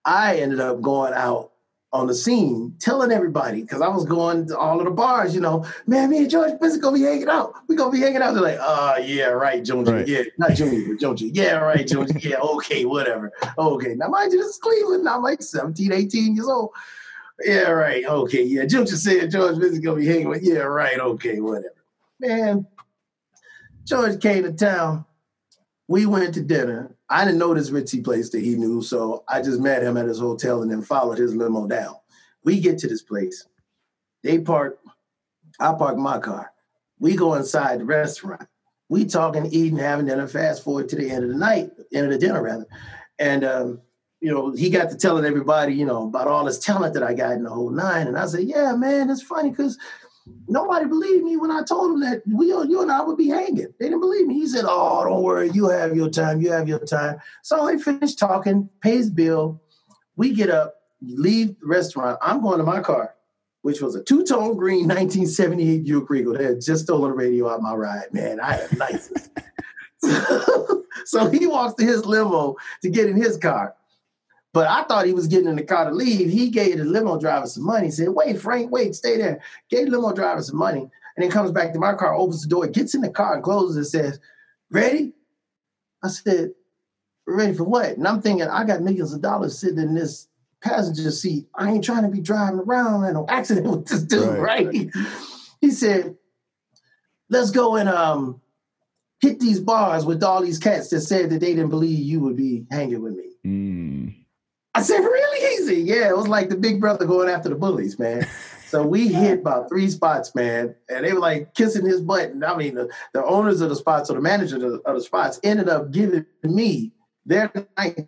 I 0.03 0.37
ended 0.37 0.59
up 0.59 0.81
going 0.81 1.13
out 1.13 1.52
on 1.93 2.07
the 2.07 2.15
scene 2.15 2.75
telling 2.79 3.11
everybody 3.11 3.61
because 3.61 3.81
I 3.81 3.87
was 3.87 4.03
going 4.03 4.47
to 4.47 4.57
all 4.57 4.79
of 4.79 4.85
the 4.85 4.91
bars, 4.91 5.35
you 5.35 5.39
know, 5.39 5.63
man, 5.85 6.09
me 6.09 6.17
and 6.17 6.29
George 6.29 6.59
Benson 6.59 6.81
gonna 6.81 6.97
be 6.97 7.03
hanging 7.03 7.29
out. 7.29 7.53
We 7.67 7.75
gonna 7.75 7.91
be 7.91 7.99
hanging 7.99 8.23
out. 8.23 8.33
They're 8.33 8.41
like, 8.41 8.57
oh 8.59 8.97
yeah, 8.97 9.27
right, 9.27 9.63
Jones. 9.63 9.89
Right. 9.89 10.07
Yeah, 10.07 10.23
not 10.39 10.55
Junior, 10.55 10.87
but 10.87 10.99
Jones. 10.99 11.21
Yeah, 11.21 11.57
right, 11.57 11.85
Jones. 11.85 12.11
Yeah, 12.25 12.37
okay, 12.37 12.85
whatever. 12.85 13.31
Okay. 13.59 13.93
Now 13.93 14.07
mind 14.07 14.33
you, 14.33 14.39
this 14.39 14.47
is 14.47 14.57
Cleveland. 14.57 15.07
I'm 15.07 15.21
like 15.21 15.43
17, 15.43 15.93
18 15.93 16.35
years 16.35 16.47
old. 16.47 16.71
Yeah, 17.45 17.69
right. 17.69 18.03
Okay, 18.03 18.43
yeah. 18.43 18.65
Jim 18.65 18.87
just 18.87 19.03
said 19.03 19.29
George 19.29 19.59
Benson 19.59 19.81
gonna 19.83 19.97
be 19.97 20.07
hanging 20.07 20.29
with. 20.29 20.41
Yeah, 20.41 20.59
right, 20.63 20.99
okay, 20.99 21.39
whatever. 21.39 21.75
Man, 22.19 22.65
George 23.85 24.19
came 24.19 24.43
to 24.43 24.51
town. 24.51 25.05
We 25.87 26.05
went 26.05 26.33
to 26.35 26.41
dinner. 26.41 26.95
I 27.09 27.25
didn't 27.25 27.39
know 27.39 27.53
this 27.53 27.69
Ritzy 27.69 28.03
place 28.03 28.29
that 28.29 28.41
he 28.41 28.55
knew, 28.55 28.81
so 28.81 29.23
I 29.27 29.41
just 29.41 29.59
met 29.59 29.83
him 29.83 29.97
at 29.97 30.07
his 30.07 30.19
hotel 30.19 30.61
and 30.61 30.71
then 30.71 30.81
followed 30.81 31.17
his 31.17 31.35
limo 31.35 31.67
down. 31.67 31.95
We 32.43 32.59
get 32.59 32.77
to 32.79 32.87
this 32.87 33.01
place. 33.01 33.45
They 34.23 34.39
park. 34.39 34.79
I 35.59 35.73
park 35.73 35.97
my 35.97 36.19
car. 36.19 36.51
We 36.99 37.15
go 37.15 37.35
inside 37.35 37.79
the 37.79 37.85
restaurant. 37.85 38.47
We 38.89 39.05
talking, 39.05 39.45
eating, 39.47 39.77
having 39.77 40.05
dinner. 40.05 40.27
Fast 40.27 40.63
forward 40.63 40.89
to 40.89 40.95
the 40.95 41.09
end 41.09 41.25
of 41.25 41.29
the 41.29 41.37
night, 41.37 41.71
end 41.93 42.05
of 42.05 42.11
the 42.11 42.17
dinner 42.17 42.41
rather, 42.41 42.65
and 43.19 43.43
um, 43.43 43.81
you 44.21 44.31
know 44.31 44.51
he 44.51 44.69
got 44.69 44.89
to 44.89 44.97
telling 44.97 45.25
everybody, 45.25 45.73
you 45.73 45.85
know, 45.85 46.07
about 46.07 46.27
all 46.27 46.45
this 46.45 46.59
talent 46.59 46.93
that 46.93 47.03
I 47.03 47.13
got 47.13 47.33
in 47.33 47.43
the 47.43 47.49
whole 47.49 47.69
nine. 47.69 48.07
And 48.07 48.17
I 48.17 48.25
said, 48.25 48.43
yeah, 48.43 48.73
man, 48.75 49.09
it's 49.09 49.21
funny 49.21 49.49
because 49.49 49.77
Nobody 50.47 50.85
believed 50.85 51.23
me 51.23 51.35
when 51.37 51.51
I 51.51 51.63
told 51.63 51.91
them 51.91 51.99
that 52.01 52.21
we, 52.25 52.47
you 52.47 52.81
and 52.81 52.91
I 52.91 53.01
would 53.01 53.17
be 53.17 53.27
hanging. 53.27 53.73
They 53.79 53.85
didn't 53.85 53.99
believe 53.99 54.27
me. 54.27 54.35
He 54.35 54.47
said, 54.47 54.63
"Oh, 54.65 55.03
don't 55.03 55.21
worry, 55.21 55.49
you 55.51 55.67
have 55.67 55.95
your 55.95 56.09
time. 56.09 56.41
You 56.41 56.51
have 56.51 56.67
your 56.67 56.79
time." 56.79 57.19
So 57.41 57.67
he 57.67 57.77
finished 57.77 58.19
talking, 58.19 58.69
pays 58.81 59.09
bill. 59.09 59.61
We 60.15 60.33
get 60.33 60.49
up, 60.49 60.75
leave 61.01 61.59
the 61.59 61.67
restaurant. 61.67 62.19
I'm 62.21 62.41
going 62.41 62.59
to 62.59 62.63
my 62.63 62.79
car, 62.79 63.15
which 63.63 63.81
was 63.81 63.95
a 63.95 64.03
two-tone 64.03 64.55
green 64.55 64.87
1978 64.87 65.83
Buick 65.83 66.09
Regal. 66.09 66.33
They 66.33 66.45
had 66.45 66.61
just 66.61 66.85
stolen 66.85 67.11
the 67.11 67.17
radio 67.17 67.49
out 67.49 67.61
my 67.61 67.73
ride. 67.73 68.13
Man, 68.13 68.39
I 68.39 68.53
had 68.53 68.77
license. 68.77 69.29
so 71.05 71.29
he 71.29 71.47
walks 71.47 71.75
to 71.75 71.85
his 71.85 72.05
limo 72.05 72.55
to 72.81 72.89
get 72.89 73.09
in 73.09 73.15
his 73.15 73.37
car. 73.37 73.75
But 74.53 74.69
I 74.69 74.83
thought 74.83 75.07
he 75.07 75.13
was 75.13 75.27
getting 75.27 75.47
in 75.47 75.55
the 75.55 75.63
car 75.63 75.85
to 75.85 75.91
leave. 75.91 76.29
He 76.29 76.49
gave 76.49 76.77
the 76.77 76.85
limo 76.85 77.19
driver 77.19 77.47
some 77.47 77.65
money. 77.65 77.87
He 77.87 77.91
said, 77.91 78.09
wait, 78.09 78.39
Frank, 78.39 78.71
wait, 78.71 78.93
stay 78.93 79.17
there. 79.17 79.41
Gave 79.69 79.85
the 79.85 79.97
limo 79.97 80.13
driver 80.13 80.43
some 80.43 80.57
money. 80.57 80.81
And 80.81 81.23
then 81.23 81.31
comes 81.31 81.51
back 81.51 81.73
to 81.73 81.79
my 81.79 81.93
car, 81.93 82.13
opens 82.13 82.43
the 82.43 82.49
door, 82.49 82.67
gets 82.67 82.93
in 82.93 83.01
the 83.01 83.09
car 83.09 83.33
and 83.33 83.43
closes 83.43 83.77
and 83.77 83.87
says, 83.87 84.19
ready? 84.69 85.13
I 86.03 86.07
said, 86.09 86.51
ready 87.25 87.53
for 87.53 87.63
what? 87.63 87.97
And 87.97 88.07
I'm 88.07 88.21
thinking, 88.21 88.47
I 88.47 88.63
got 88.63 88.81
millions 88.81 89.13
of 89.13 89.21
dollars 89.21 89.57
sitting 89.57 89.79
in 89.79 89.95
this 89.95 90.27
passenger 90.61 91.11
seat. 91.11 91.47
I 91.55 91.71
ain't 91.71 91.83
trying 91.83 92.03
to 92.03 92.09
be 92.09 92.21
driving 92.21 92.59
around 92.59 93.05
in 93.05 93.15
an 93.15 93.25
accident 93.29 93.67
with 93.67 93.87
this 93.87 94.03
dude, 94.03 94.37
right? 94.37 94.67
right? 94.67 94.89
He 95.61 95.71
said, 95.71 96.15
let's 97.29 97.49
go 97.49 97.75
and 97.75 97.89
um, 97.89 98.39
hit 99.19 99.39
these 99.39 99.59
bars 99.59 100.05
with 100.05 100.21
all 100.21 100.41
these 100.43 100.59
cats 100.59 100.89
that 100.89 101.01
said 101.01 101.31
that 101.31 101.39
they 101.39 101.55
didn't 101.55 101.69
believe 101.69 101.99
you 101.99 102.19
would 102.19 102.35
be 102.37 102.65
hanging 102.69 103.01
with 103.01 103.15
me. 103.15 103.29
Mm. 103.45 104.22
I 104.75 104.81
said, 104.81 104.99
really 104.99 105.55
easy. 105.55 105.81
Yeah, 105.81 106.09
it 106.09 106.17
was 106.17 106.27
like 106.27 106.49
the 106.49 106.55
big 106.55 106.79
brother 106.79 107.05
going 107.05 107.29
after 107.29 107.49
the 107.49 107.55
bullies, 107.55 107.99
man. 107.99 108.27
So 108.67 108.85
we 108.85 109.07
hit 109.13 109.39
about 109.39 109.69
three 109.69 109.89
spots, 109.89 110.33
man, 110.33 110.75
and 110.89 111.05
they 111.05 111.13
were 111.13 111.19
like 111.19 111.53
kissing 111.53 111.85
his 111.85 112.01
butt. 112.01 112.31
And 112.31 112.43
I 112.43 112.55
mean, 112.55 112.75
the, 112.75 112.89
the 113.13 113.23
owners 113.23 113.61
of 113.61 113.69
the 113.69 113.75
spots 113.75 114.09
or 114.09 114.15
the 114.15 114.21
managers 114.21 114.63
of 114.63 114.71
the, 114.71 114.79
of 114.79 114.95
the 114.95 115.01
spots 115.01 115.39
ended 115.43 115.69
up 115.69 115.91
giving 115.91 116.25
me 116.43 116.91
their 117.25 117.51
nights 117.77 118.07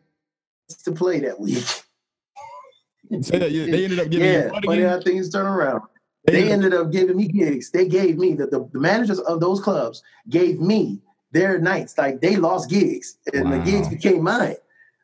to 0.83 0.91
play 0.91 1.19
that 1.19 1.39
week. 1.39 1.63
So 3.21 3.37
they 3.37 3.83
ended 3.85 3.99
up 3.99 4.09
giving 4.09 4.27
yeah, 4.27 4.49
funny 4.65 4.81
how 4.81 4.99
things 4.99 5.29
turn 5.29 5.45
around. 5.45 5.83
They, 6.25 6.41
they 6.41 6.51
ended 6.51 6.73
up 6.73 6.91
giving 6.91 7.15
me 7.15 7.27
gigs. 7.27 7.69
They 7.69 7.87
gave 7.87 8.17
me 8.17 8.33
the, 8.33 8.47
the, 8.47 8.67
the, 8.73 8.79
managers 8.79 9.19
of 9.19 9.39
those 9.39 9.61
clubs 9.61 10.01
gave 10.27 10.59
me 10.59 10.99
their 11.31 11.59
nights. 11.59 11.95
Like 11.99 12.21
they 12.21 12.35
lost 12.37 12.69
gigs, 12.69 13.19
and 13.31 13.51
wow. 13.51 13.57
the 13.59 13.71
gigs 13.71 13.87
became 13.89 14.23
mine. 14.23 14.55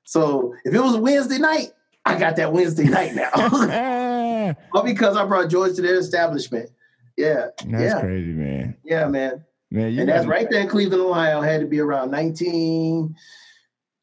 So 0.04 0.56
if 0.66 0.74
it 0.74 0.80
was 0.80 0.96
a 0.96 1.02
Wednesday 1.02 1.38
night, 1.38 1.72
I 2.06 2.18
got 2.18 2.36
that 2.38 2.52
Wednesday 2.52 2.86
night 2.86 3.16
now. 3.16 3.30
All 4.74 4.84
because 4.84 5.16
I 5.16 5.26
brought 5.26 5.50
George 5.50 5.76
to 5.76 5.82
their 5.82 6.00
establishment. 6.00 6.70
Yeah. 7.18 7.48
That's 7.66 7.94
yeah. 7.94 8.00
crazy, 8.00 8.32
man. 8.32 8.78
Yeah, 8.84 9.08
man. 9.08 9.44
Man, 9.70 9.98
and 9.98 10.10
that's 10.10 10.26
right 10.26 10.50
there 10.50 10.60
in 10.60 10.68
Cleveland, 10.68 11.02
Ohio. 11.02 11.40
Had 11.40 11.62
to 11.62 11.68
be 11.68 11.80
around 11.80 12.12
19, 12.12 13.16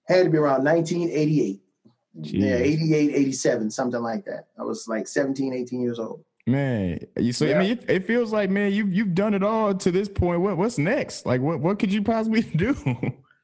had 0.06 0.24
to 0.24 0.30
be 0.30 0.38
around 0.38 0.64
1988. 0.64 1.60
Jeez. 2.20 2.32
Yeah, 2.32 2.56
88, 2.56 3.14
87, 3.14 3.70
something 3.70 4.00
like 4.00 4.24
that. 4.24 4.46
I 4.58 4.62
was 4.62 4.88
like 4.88 5.06
17, 5.06 5.52
18 5.52 5.80
years 5.82 5.98
old. 5.98 6.24
Man, 6.46 6.98
you 7.18 7.34
so 7.34 7.44
yeah. 7.44 7.58
I 7.58 7.62
mean, 7.62 7.72
it, 7.72 7.84
it, 7.90 8.06
feels 8.06 8.32
like 8.32 8.48
man, 8.48 8.72
you've 8.72 8.90
you've 8.90 9.14
done 9.14 9.34
it 9.34 9.42
all 9.42 9.74
to 9.74 9.90
this 9.90 10.08
point. 10.08 10.40
What 10.40 10.56
what's 10.56 10.78
next? 10.78 11.26
Like, 11.26 11.42
what 11.42 11.60
what 11.60 11.78
could 11.78 11.92
you 11.92 12.02
possibly 12.02 12.40
do? 12.56 12.74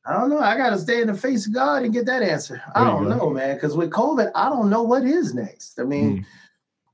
I 0.07 0.13
don't 0.13 0.29
know. 0.29 0.39
I 0.39 0.57
got 0.57 0.71
to 0.71 0.79
stay 0.79 1.01
in 1.01 1.07
the 1.07 1.15
face 1.15 1.47
of 1.47 1.55
God 1.55 1.83
and 1.83 1.93
get 1.93 2.07
that 2.07 2.23
answer. 2.23 2.63
I 2.75 2.85
don't 2.85 3.09
know, 3.09 3.31
man. 3.31 3.55
Because 3.55 3.75
with 3.75 3.91
COVID, 3.91 4.31
I 4.35 4.51
don't 4.51 4.69
know 4.69 4.83
what 4.83 5.05
is 5.05 5.33
next. 5.33 5.81
I 5.81 5.85
mean, 5.85 6.19
mm. 6.19 6.25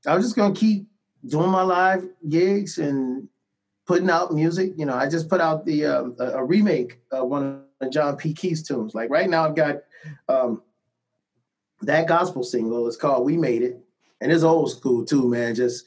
I'm 0.05 0.21
just 0.21 0.35
gonna 0.35 0.55
keep 0.55 0.87
doing 1.25 1.49
my 1.49 1.61
live 1.61 2.07
gigs 2.29 2.77
and 2.77 3.27
putting 3.85 4.09
out 4.09 4.33
music. 4.33 4.73
You 4.77 4.85
know, 4.85 4.95
I 4.95 5.09
just 5.09 5.29
put 5.29 5.41
out 5.41 5.65
the 5.65 5.85
uh, 5.85 6.03
a 6.19 6.43
remake 6.43 7.01
of 7.11 7.27
one 7.27 7.63
of 7.81 7.91
John 7.91 8.15
P. 8.15 8.33
Kee's 8.33 8.63
tunes. 8.63 8.95
Like 8.95 9.09
right 9.09 9.29
now, 9.29 9.45
I've 9.45 9.55
got 9.55 9.81
um, 10.29 10.61
that 11.81 12.07
gospel 12.07 12.43
single. 12.43 12.87
It's 12.87 12.95
called 12.95 13.25
"We 13.25 13.35
Made 13.35 13.61
It," 13.61 13.77
and 14.21 14.31
it's 14.31 14.43
old 14.43 14.71
school 14.71 15.05
too, 15.05 15.27
man. 15.27 15.53
Just 15.53 15.85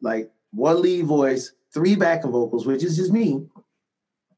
like 0.00 0.30
one 0.52 0.82
lead 0.82 1.06
voice, 1.06 1.52
three 1.72 1.94
backing 1.94 2.32
vocals, 2.32 2.66
which 2.66 2.82
is 2.82 2.96
just 2.96 3.12
me, 3.12 3.46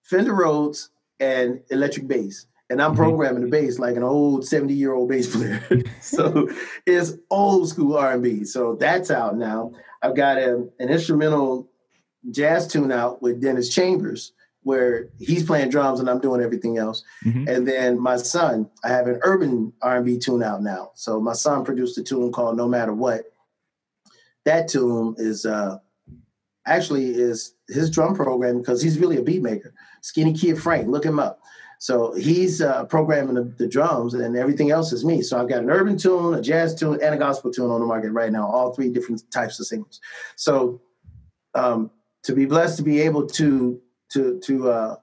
Fender 0.03 0.35
Rhodes 0.35 0.91
and 1.21 1.61
electric 1.71 2.09
bass. 2.09 2.47
And 2.69 2.83
I'm 2.83 2.93
mm-hmm. 2.93 3.03
programming 3.03 3.45
the 3.45 3.51
bass 3.51 3.79
like 3.79 3.97
an 3.97 4.03
old 4.03 4.47
70 4.47 4.75
year 4.75 4.93
old 4.93 5.09
bass 5.09 5.35
player. 5.35 5.63
so 6.01 6.49
it's 6.85 7.15
old 7.31 7.69
school 7.69 7.97
R&B. 7.97 8.45
So 8.45 8.77
that's 8.77 9.11
out 9.11 9.37
now. 9.37 9.73
I've 10.03 10.17
got 10.17 10.39
a, 10.39 10.69
an 10.79 10.89
instrumental 10.89 11.69
jazz 12.31 12.67
tune 12.67 12.91
out 12.91 13.23
with 13.23 13.41
Dennis 13.41 13.73
Chambers 13.73 14.33
where 14.63 15.09
he's 15.21 15.45
playing 15.45 15.71
drums 15.71 16.01
and 16.01 16.11
I'm 16.11 16.19
doing 16.19 16.43
everything 16.43 16.77
else. 16.77 17.05
Mm-hmm. 17.25 17.47
And 17.47 17.69
then 17.69 18.01
my 18.01 18.17
son, 18.17 18.69
I 18.83 18.89
have 18.89 19.07
an 19.07 19.21
urban 19.23 19.73
R&B 19.81 20.19
tune 20.19 20.43
out 20.43 20.61
now. 20.61 20.91
So 20.95 21.21
my 21.21 21.35
son 21.35 21.65
produced 21.65 21.97
a 21.99 22.03
tune 22.03 22.33
called 22.33 22.57
No 22.57 22.67
Matter 22.67 22.93
What. 22.93 23.27
That 24.45 24.67
tune 24.67 25.15
is 25.19 25.47
uh, 25.47 25.79
actually 26.67 27.15
is 27.15 27.55
his 27.69 27.91
drum 27.91 28.17
program 28.17 28.59
because 28.59 28.83
he's 28.83 28.99
really 28.99 29.19
a 29.19 29.23
beat 29.23 29.41
maker. 29.41 29.73
Skinny 30.07 30.33
Kid 30.33 30.57
Frank, 30.63 30.87
look 30.87 31.05
him 31.05 31.19
up. 31.19 31.41
So 31.81 32.15
he's 32.15 32.63
uh, 32.63 32.85
programming 32.85 33.35
the, 33.35 33.53
the, 33.59 33.67
drums, 33.67 34.15
and 34.15 34.37
everything 34.37 34.71
else 34.71 34.93
is 34.93 35.05
me. 35.05 35.21
So 35.21 35.37
I've 35.37 35.49
got 35.49 35.65
an 35.65 35.69
urban 35.69 35.99
tune, 35.99 36.35
a 36.35 36.41
jazz 36.41 36.77
tune, 36.77 37.01
and 37.03 37.13
a 37.13 37.19
gospel 37.19 37.51
tune 37.51 37.73
on 37.73 37.81
the 37.81 37.87
market 37.87 38.13
right 38.13 38.31
now. 38.31 38.47
All 38.47 38.73
three 38.73 38.89
different 38.89 39.29
types 39.33 39.59
of 39.59 39.67
singles. 39.67 40.01
So 40.37 40.81
um, 41.55 41.91
to 42.23 42.35
be 42.35 42.47
blessed 42.47 42.77
to 42.77 42.85
be 42.85 43.01
able 43.01 43.27
to 43.27 43.81
to 44.13 44.39
to 44.45 44.71
uh, 44.71 44.97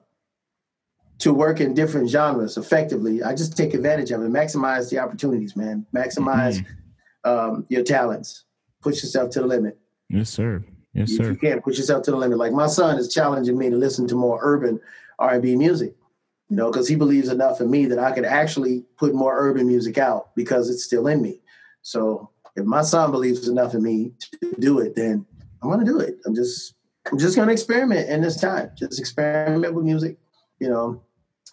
to 1.18 1.34
work 1.34 1.60
in 1.60 1.74
different 1.74 2.08
genres 2.08 2.56
effectively, 2.56 3.22
I 3.22 3.34
just 3.34 3.58
take 3.58 3.74
advantage 3.74 4.10
of 4.10 4.22
it, 4.22 4.30
maximize 4.30 4.88
the 4.88 5.00
opportunities, 5.00 5.54
man. 5.54 5.86
Maximize 5.94 6.64
mm-hmm. 6.64 7.30
um, 7.30 7.66
your 7.68 7.84
talents, 7.84 8.44
push 8.80 9.02
yourself 9.02 9.28
to 9.32 9.40
the 9.42 9.46
limit. 9.46 9.78
Yes, 10.08 10.30
sir. 10.30 10.64
Yes, 10.94 11.10
if 11.10 11.16
sir. 11.16 11.30
You 11.32 11.36
can't 11.36 11.62
push 11.62 11.76
yourself 11.76 12.04
to 12.04 12.12
the 12.12 12.16
limit. 12.16 12.38
Like 12.38 12.52
my 12.52 12.66
son 12.66 12.98
is 12.98 13.12
challenging 13.12 13.58
me 13.58 13.68
to 13.70 13.76
listen 13.76 14.06
to 14.08 14.14
more 14.14 14.38
urban 14.42 14.80
R&B 15.18 15.56
music, 15.56 15.94
you 16.48 16.56
know, 16.56 16.70
because 16.70 16.88
he 16.88 16.94
believes 16.94 17.28
enough 17.28 17.60
in 17.60 17.70
me 17.70 17.86
that 17.86 17.98
I 17.98 18.12
could 18.12 18.24
actually 18.24 18.84
put 18.96 19.14
more 19.14 19.36
urban 19.36 19.66
music 19.66 19.98
out 19.98 20.34
because 20.34 20.70
it's 20.70 20.84
still 20.84 21.06
in 21.08 21.20
me. 21.20 21.40
So 21.82 22.30
if 22.56 22.64
my 22.64 22.82
son 22.82 23.10
believes 23.10 23.48
enough 23.48 23.74
in 23.74 23.82
me 23.82 24.12
to 24.20 24.54
do 24.58 24.78
it, 24.78 24.94
then 24.94 25.26
I'm 25.62 25.70
gonna 25.70 25.84
do 25.84 25.98
it. 25.98 26.18
I'm 26.26 26.34
just 26.34 26.74
I'm 27.10 27.18
just 27.18 27.36
gonna 27.36 27.52
experiment 27.52 28.08
in 28.08 28.22
this 28.22 28.40
time. 28.40 28.70
Just 28.76 28.98
experiment 28.98 29.74
with 29.74 29.84
music. 29.84 30.16
You 30.60 30.68
know, 30.68 31.02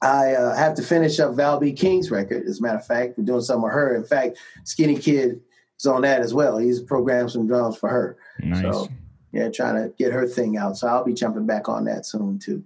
I 0.02 0.34
uh, 0.34 0.56
have 0.56 0.76
to 0.76 0.84
finish 0.84 1.20
up 1.20 1.36
Val 1.36 1.60
B. 1.60 1.74
King's 1.74 2.12
record. 2.12 2.46
As 2.46 2.60
a 2.60 2.62
matter 2.62 2.78
of 2.78 2.86
fact, 2.86 3.18
we're 3.18 3.26
doing 3.26 3.42
something 3.42 3.64
with 3.64 3.74
her. 3.74 3.96
In 3.96 4.04
fact, 4.04 4.38
Skinny 4.64 4.96
Kid 4.96 5.42
is 5.80 5.86
on 5.86 6.02
that 6.02 6.22
as 6.22 6.34
well. 6.34 6.58
He's 6.58 6.80
programmed 6.80 7.32
some 7.32 7.48
drums 7.48 7.78
for 7.78 7.90
her. 7.90 8.18
Nice. 8.40 8.62
So 8.62 8.88
yeah, 9.32 9.50
trying 9.50 9.76
to 9.76 9.94
get 9.98 10.12
her 10.12 10.28
thing 10.28 10.58
out. 10.58 10.78
So 10.78 10.88
I'll 10.88 11.04
be 11.04 11.14
jumping 11.14 11.46
back 11.46 11.70
on 11.70 11.86
that 11.86 12.06
soon 12.06 12.40
too. 12.40 12.64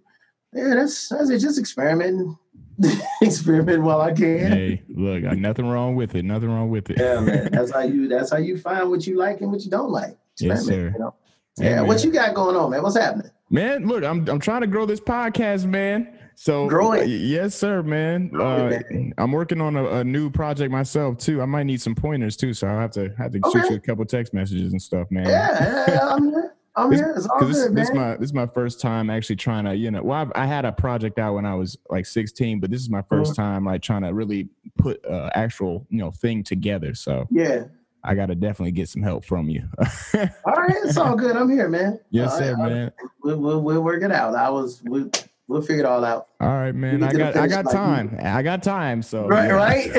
yeah, 0.54 0.74
that's 0.76 1.10
that's 1.10 1.30
it. 1.30 1.40
Just 1.40 1.60
experimenting, 1.60 2.38
experiment 3.22 3.84
while 3.84 4.02
I 4.02 4.12
can. 4.14 4.52
Hey, 4.52 4.84
look, 4.90 5.24
nothing 5.38 5.68
wrong 5.68 5.96
with 5.96 6.16
it. 6.16 6.24
Nothing 6.24 6.50
wrong 6.50 6.70
with 6.70 6.90
it. 6.90 6.98
Yeah, 7.00 7.20
man. 7.22 7.50
That's 7.52 7.72
how 7.72 7.82
you. 7.82 8.08
That's 8.08 8.32
how 8.32 8.38
you 8.38 8.58
find 8.58 8.90
what 8.90 9.06
you 9.08 9.18
like 9.18 9.42
and 9.42 9.52
what 9.52 9.64
you 9.64 9.72
don't 9.72 9.92
like. 9.92 10.18
Yes, 10.40 10.66
sir. 10.66 10.92
You 10.94 11.00
know? 11.00 11.16
Hey, 11.58 11.70
Yeah. 11.70 11.76
man. 11.78 11.88
What 11.88 12.04
you 12.04 12.12
got 12.12 12.34
going 12.36 12.56
on, 12.56 12.72
man? 12.72 12.84
What's 12.84 12.98
happening? 12.98 13.32
Man, 13.50 13.88
look, 13.88 14.04
I'm 14.04 14.28
I'm 14.28 14.40
trying 14.40 14.62
to 14.62 14.68
grow 14.68 14.86
this 14.86 15.00
podcast, 15.00 15.66
man. 15.66 16.20
So 16.38 16.68
growing. 16.68 17.08
yes, 17.08 17.56
sir, 17.56 17.82
man. 17.82 18.28
Grow 18.28 18.68
it, 18.68 18.86
Uh, 18.92 19.22
I'm 19.22 19.32
working 19.32 19.62
on 19.62 19.78
a, 19.78 19.86
a 19.86 20.04
new 20.04 20.30
project 20.30 20.70
myself 20.70 21.18
too. 21.18 21.42
I 21.42 21.46
might 21.46 21.64
need 21.64 21.80
some 21.82 21.96
pointers 21.96 22.36
too, 22.36 22.54
so 22.54 22.68
I'll 22.68 22.80
have 22.80 22.92
to 22.92 23.14
have 23.18 23.32
to 23.32 23.40
shoot 23.54 23.70
you 23.70 23.76
a 23.78 23.80
couple 23.80 24.04
text 24.06 24.34
messages 24.34 24.74
and 24.74 24.82
stuff, 24.82 25.10
man. 25.12 25.28
Yeah, 25.28 25.86
yeah, 25.88 26.42
I'm 26.78 26.90
This- 26.90 27.00
here. 27.00 27.14
It's 27.16 27.26
all 27.28 27.40
Because 27.40 27.56
this, 27.56 27.68
good, 27.68 27.76
this 27.76 27.90
man. 27.94 27.98
my 27.98 28.12
this 28.18 28.30
is 28.30 28.34
my 28.34 28.48
first 28.48 28.82
time 28.82 29.10
actually 29.10 29.38
trying 29.38 29.66
to 29.66 29.76
you 29.76 29.92
know 29.92 30.04
well 30.04 30.20
I've, 30.22 30.32
I 30.36 30.46
had 30.46 30.66
a 30.66 30.72
project 30.72 31.20
out 31.20 31.36
when 31.36 31.46
I 31.46 31.56
was 31.56 31.78
like 31.90 32.06
16 32.06 32.60
but 32.60 32.70
this 32.70 32.82
is 32.82 32.90
my 32.90 33.02
1st 33.04 33.22
Mm-hmm. 33.22 33.34
time 33.34 33.66
like 33.66 33.82
trying 33.82 34.02
to 34.04 34.10
really 34.14 34.50
put 34.78 35.04
uh, 35.06 35.30
actual 35.36 35.86
you 35.90 36.00
know 36.00 36.12
thing 36.12 36.44
together 36.44 36.94
so 36.94 37.28
yeah. 37.32 37.64
I 38.04 38.14
got 38.14 38.28
to 38.28 38.36
definitely 38.36 38.74
get 38.74 38.88
some 38.90 39.02
help 39.02 39.26
from 39.26 39.50
you 39.50 39.64
All 40.16 40.54
right, 40.54 40.76
it's 40.84 40.98
all 40.98 41.16
good. 41.16 41.36
I'm 41.36 41.50
here, 41.50 41.68
man. 41.70 42.00
yes 42.12 42.34
All 42.34 42.38
sir 42.40 42.54
right, 42.56 42.70
man 42.70 42.92
We'll, 43.24 43.38
we'll, 43.40 43.62
we'll 43.62 43.82
work 43.82 44.04
it 44.04 44.12
out. 44.12 44.36
I 44.36 44.50
was. 44.52 44.84
We'll, 44.86 45.10
we'll 45.48 45.62
figure 45.62 45.84
it 45.84 45.88
all 45.88 46.04
out. 46.04 46.28
all 46.42 46.48
right 46.50 46.76
man 46.76 47.02
I 47.04 47.14
got 47.14 47.38
I 47.38 47.48
got 47.48 47.72
time 47.72 48.18
I 48.22 48.42
got 48.44 48.62
time 48.64 49.02
so 49.02 49.28
Right, 49.28 49.48
yeah. 49.48 49.54
right. 49.54 49.92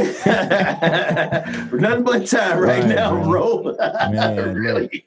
Nothing 1.72 2.04
but 2.04 2.26
time 2.26 2.58
right, 2.58 2.80
Right, 2.80 2.86
now, 2.88 3.22
bro. 3.24 3.62
bro. 3.62 3.76
Man, 4.10 4.54
really. 4.54 5.04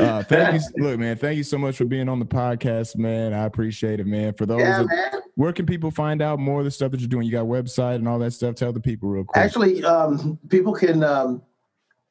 Uh, 0.00 0.22
thank 0.28 0.60
you 0.76 0.82
look 0.84 0.98
man 0.98 1.16
thank 1.16 1.36
you 1.36 1.42
so 1.44 1.56
much 1.58 1.76
for 1.76 1.84
being 1.84 2.08
on 2.08 2.18
the 2.18 2.24
podcast 2.26 2.96
man 2.96 3.32
I 3.32 3.44
appreciate 3.44 4.00
it 4.00 4.06
man 4.06 4.34
for 4.34 4.46
those 4.46 4.60
Yeah, 4.60 4.82
that- 4.82 5.22
where 5.36 5.52
can 5.52 5.64
people 5.66 5.90
find 5.90 6.20
out 6.20 6.38
more 6.38 6.58
of 6.58 6.64
the 6.66 6.70
stuff 6.70 6.90
that 6.90 7.00
you're 7.00 7.08
doing 7.08 7.24
you 7.26 7.32
got 7.32 7.42
a 7.42 7.44
website 7.46 7.94
and 7.96 8.06
all 8.08 8.18
that 8.18 8.32
stuff 8.32 8.54
tell 8.56 8.72
the 8.72 8.80
people 8.80 9.08
real 9.08 9.24
quick 9.24 9.42
Actually, 9.42 9.82
um, 9.84 10.38
people 10.48 10.74
can 10.74 11.02
um, 11.02 11.42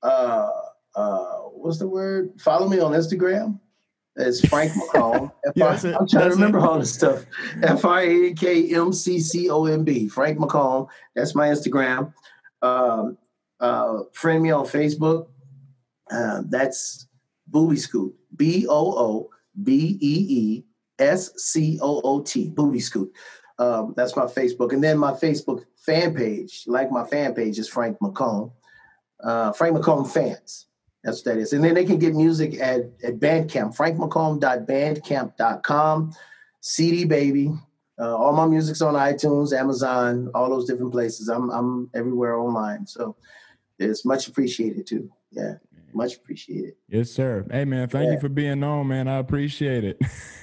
uh, 0.01 0.49
uh, 0.95 1.25
what's 1.53 1.77
the 1.77 1.87
word? 1.87 2.31
Follow 2.39 2.67
me 2.67 2.79
on 2.79 2.93
Instagram. 2.93 3.59
It's 4.15 4.45
Frank 4.47 4.71
McComb. 4.93 5.31
Yeah. 5.55 5.67
I'm 5.67 5.77
trying 5.79 5.93
That's 5.93 6.13
to 6.13 6.29
remember 6.29 6.57
it. 6.57 6.63
all 6.63 6.79
this 6.79 6.93
stuff. 6.93 7.25
F 7.63 7.85
I 7.85 8.01
A 8.01 8.33
K 8.33 8.73
M 8.73 8.91
C 8.91 9.19
C 9.19 9.49
O 9.49 9.65
M 9.65 9.83
B. 9.83 10.07
Frank 10.09 10.39
McComb. 10.39 10.87
That's 11.15 11.35
my 11.35 11.49
Instagram. 11.49 12.13
Um, 12.61 13.17
uh, 13.59 13.99
friend 14.13 14.41
me 14.41 14.51
on 14.51 14.65
Facebook. 14.65 15.27
Uh, 16.11 16.41
that's 16.49 17.07
Boobee 17.49 17.79
Scoot. 17.79 18.13
B 18.35 18.67
O 18.67 18.97
O 18.97 19.29
B 19.63 19.97
E 20.01 20.25
E 20.29 20.65
S 20.99 21.31
C 21.37 21.79
O 21.81 22.01
O 22.03 22.21
T. 22.21 22.51
Boobee 22.51 22.81
Scoot. 22.81 23.11
Um, 23.57 23.93
that's 23.97 24.15
my 24.15 24.25
Facebook. 24.25 24.73
And 24.73 24.83
then 24.83 24.97
my 24.97 25.11
Facebook 25.11 25.65
fan 25.77 26.15
page, 26.15 26.63
like 26.67 26.91
my 26.91 27.05
fan 27.05 27.33
page, 27.33 27.57
is 27.59 27.67
Frank 27.67 27.97
McComb. 27.99 28.51
Uh, 29.21 29.51
Frank 29.51 29.75
McComb 29.75 30.09
fans. 30.09 30.67
That's 31.03 31.17
what 31.19 31.25
that 31.33 31.41
is. 31.41 31.51
And 31.53 31.63
then 31.63 31.75
they 31.75 31.85
can 31.85 31.99
get 31.99 32.15
music 32.15 32.59
at, 32.59 32.81
at 33.03 33.19
Bandcamp, 33.19 33.75
frankmccomb.bandcamp.com. 33.75 36.13
CD 36.61 37.05
Baby. 37.05 37.53
Uh, 37.99 38.15
all 38.15 38.33
my 38.33 38.45
music's 38.45 38.81
on 38.81 38.93
iTunes, 38.93 39.57
Amazon, 39.57 40.29
all 40.33 40.49
those 40.49 40.65
different 40.65 40.91
places. 40.91 41.27
I'm 41.27 41.49
I'm 41.49 41.89
everywhere 41.93 42.37
online. 42.37 42.87
So 42.87 43.17
it's 43.77 44.05
much 44.05 44.29
appreciated 44.29 44.87
too. 44.87 45.11
Yeah, 45.31 45.55
much 45.93 46.15
appreciated. 46.15 46.73
Yes, 46.87 47.09
sir. 47.11 47.45
Hey, 47.51 47.65
man, 47.65 47.87
thank 47.89 48.11
you 48.11 48.19
for 48.19 48.29
being 48.29 48.63
on, 48.63 48.87
man. 48.87 49.07
I 49.07 49.17
appreciate 49.17 49.83
it. 49.83 49.97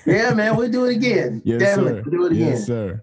Yeah, 0.07 0.34
man, 0.34 0.57
we'll 0.57 0.70
do 0.70 0.84
it 0.84 0.97
again. 0.97 1.42
yes, 1.44 1.59
Definitely, 1.61 1.92
sir. 1.92 2.03
we'll 2.07 2.11
do 2.20 2.26
it 2.26 2.32
again. 2.32 2.49
Yes, 2.49 2.66
sir. 2.66 3.03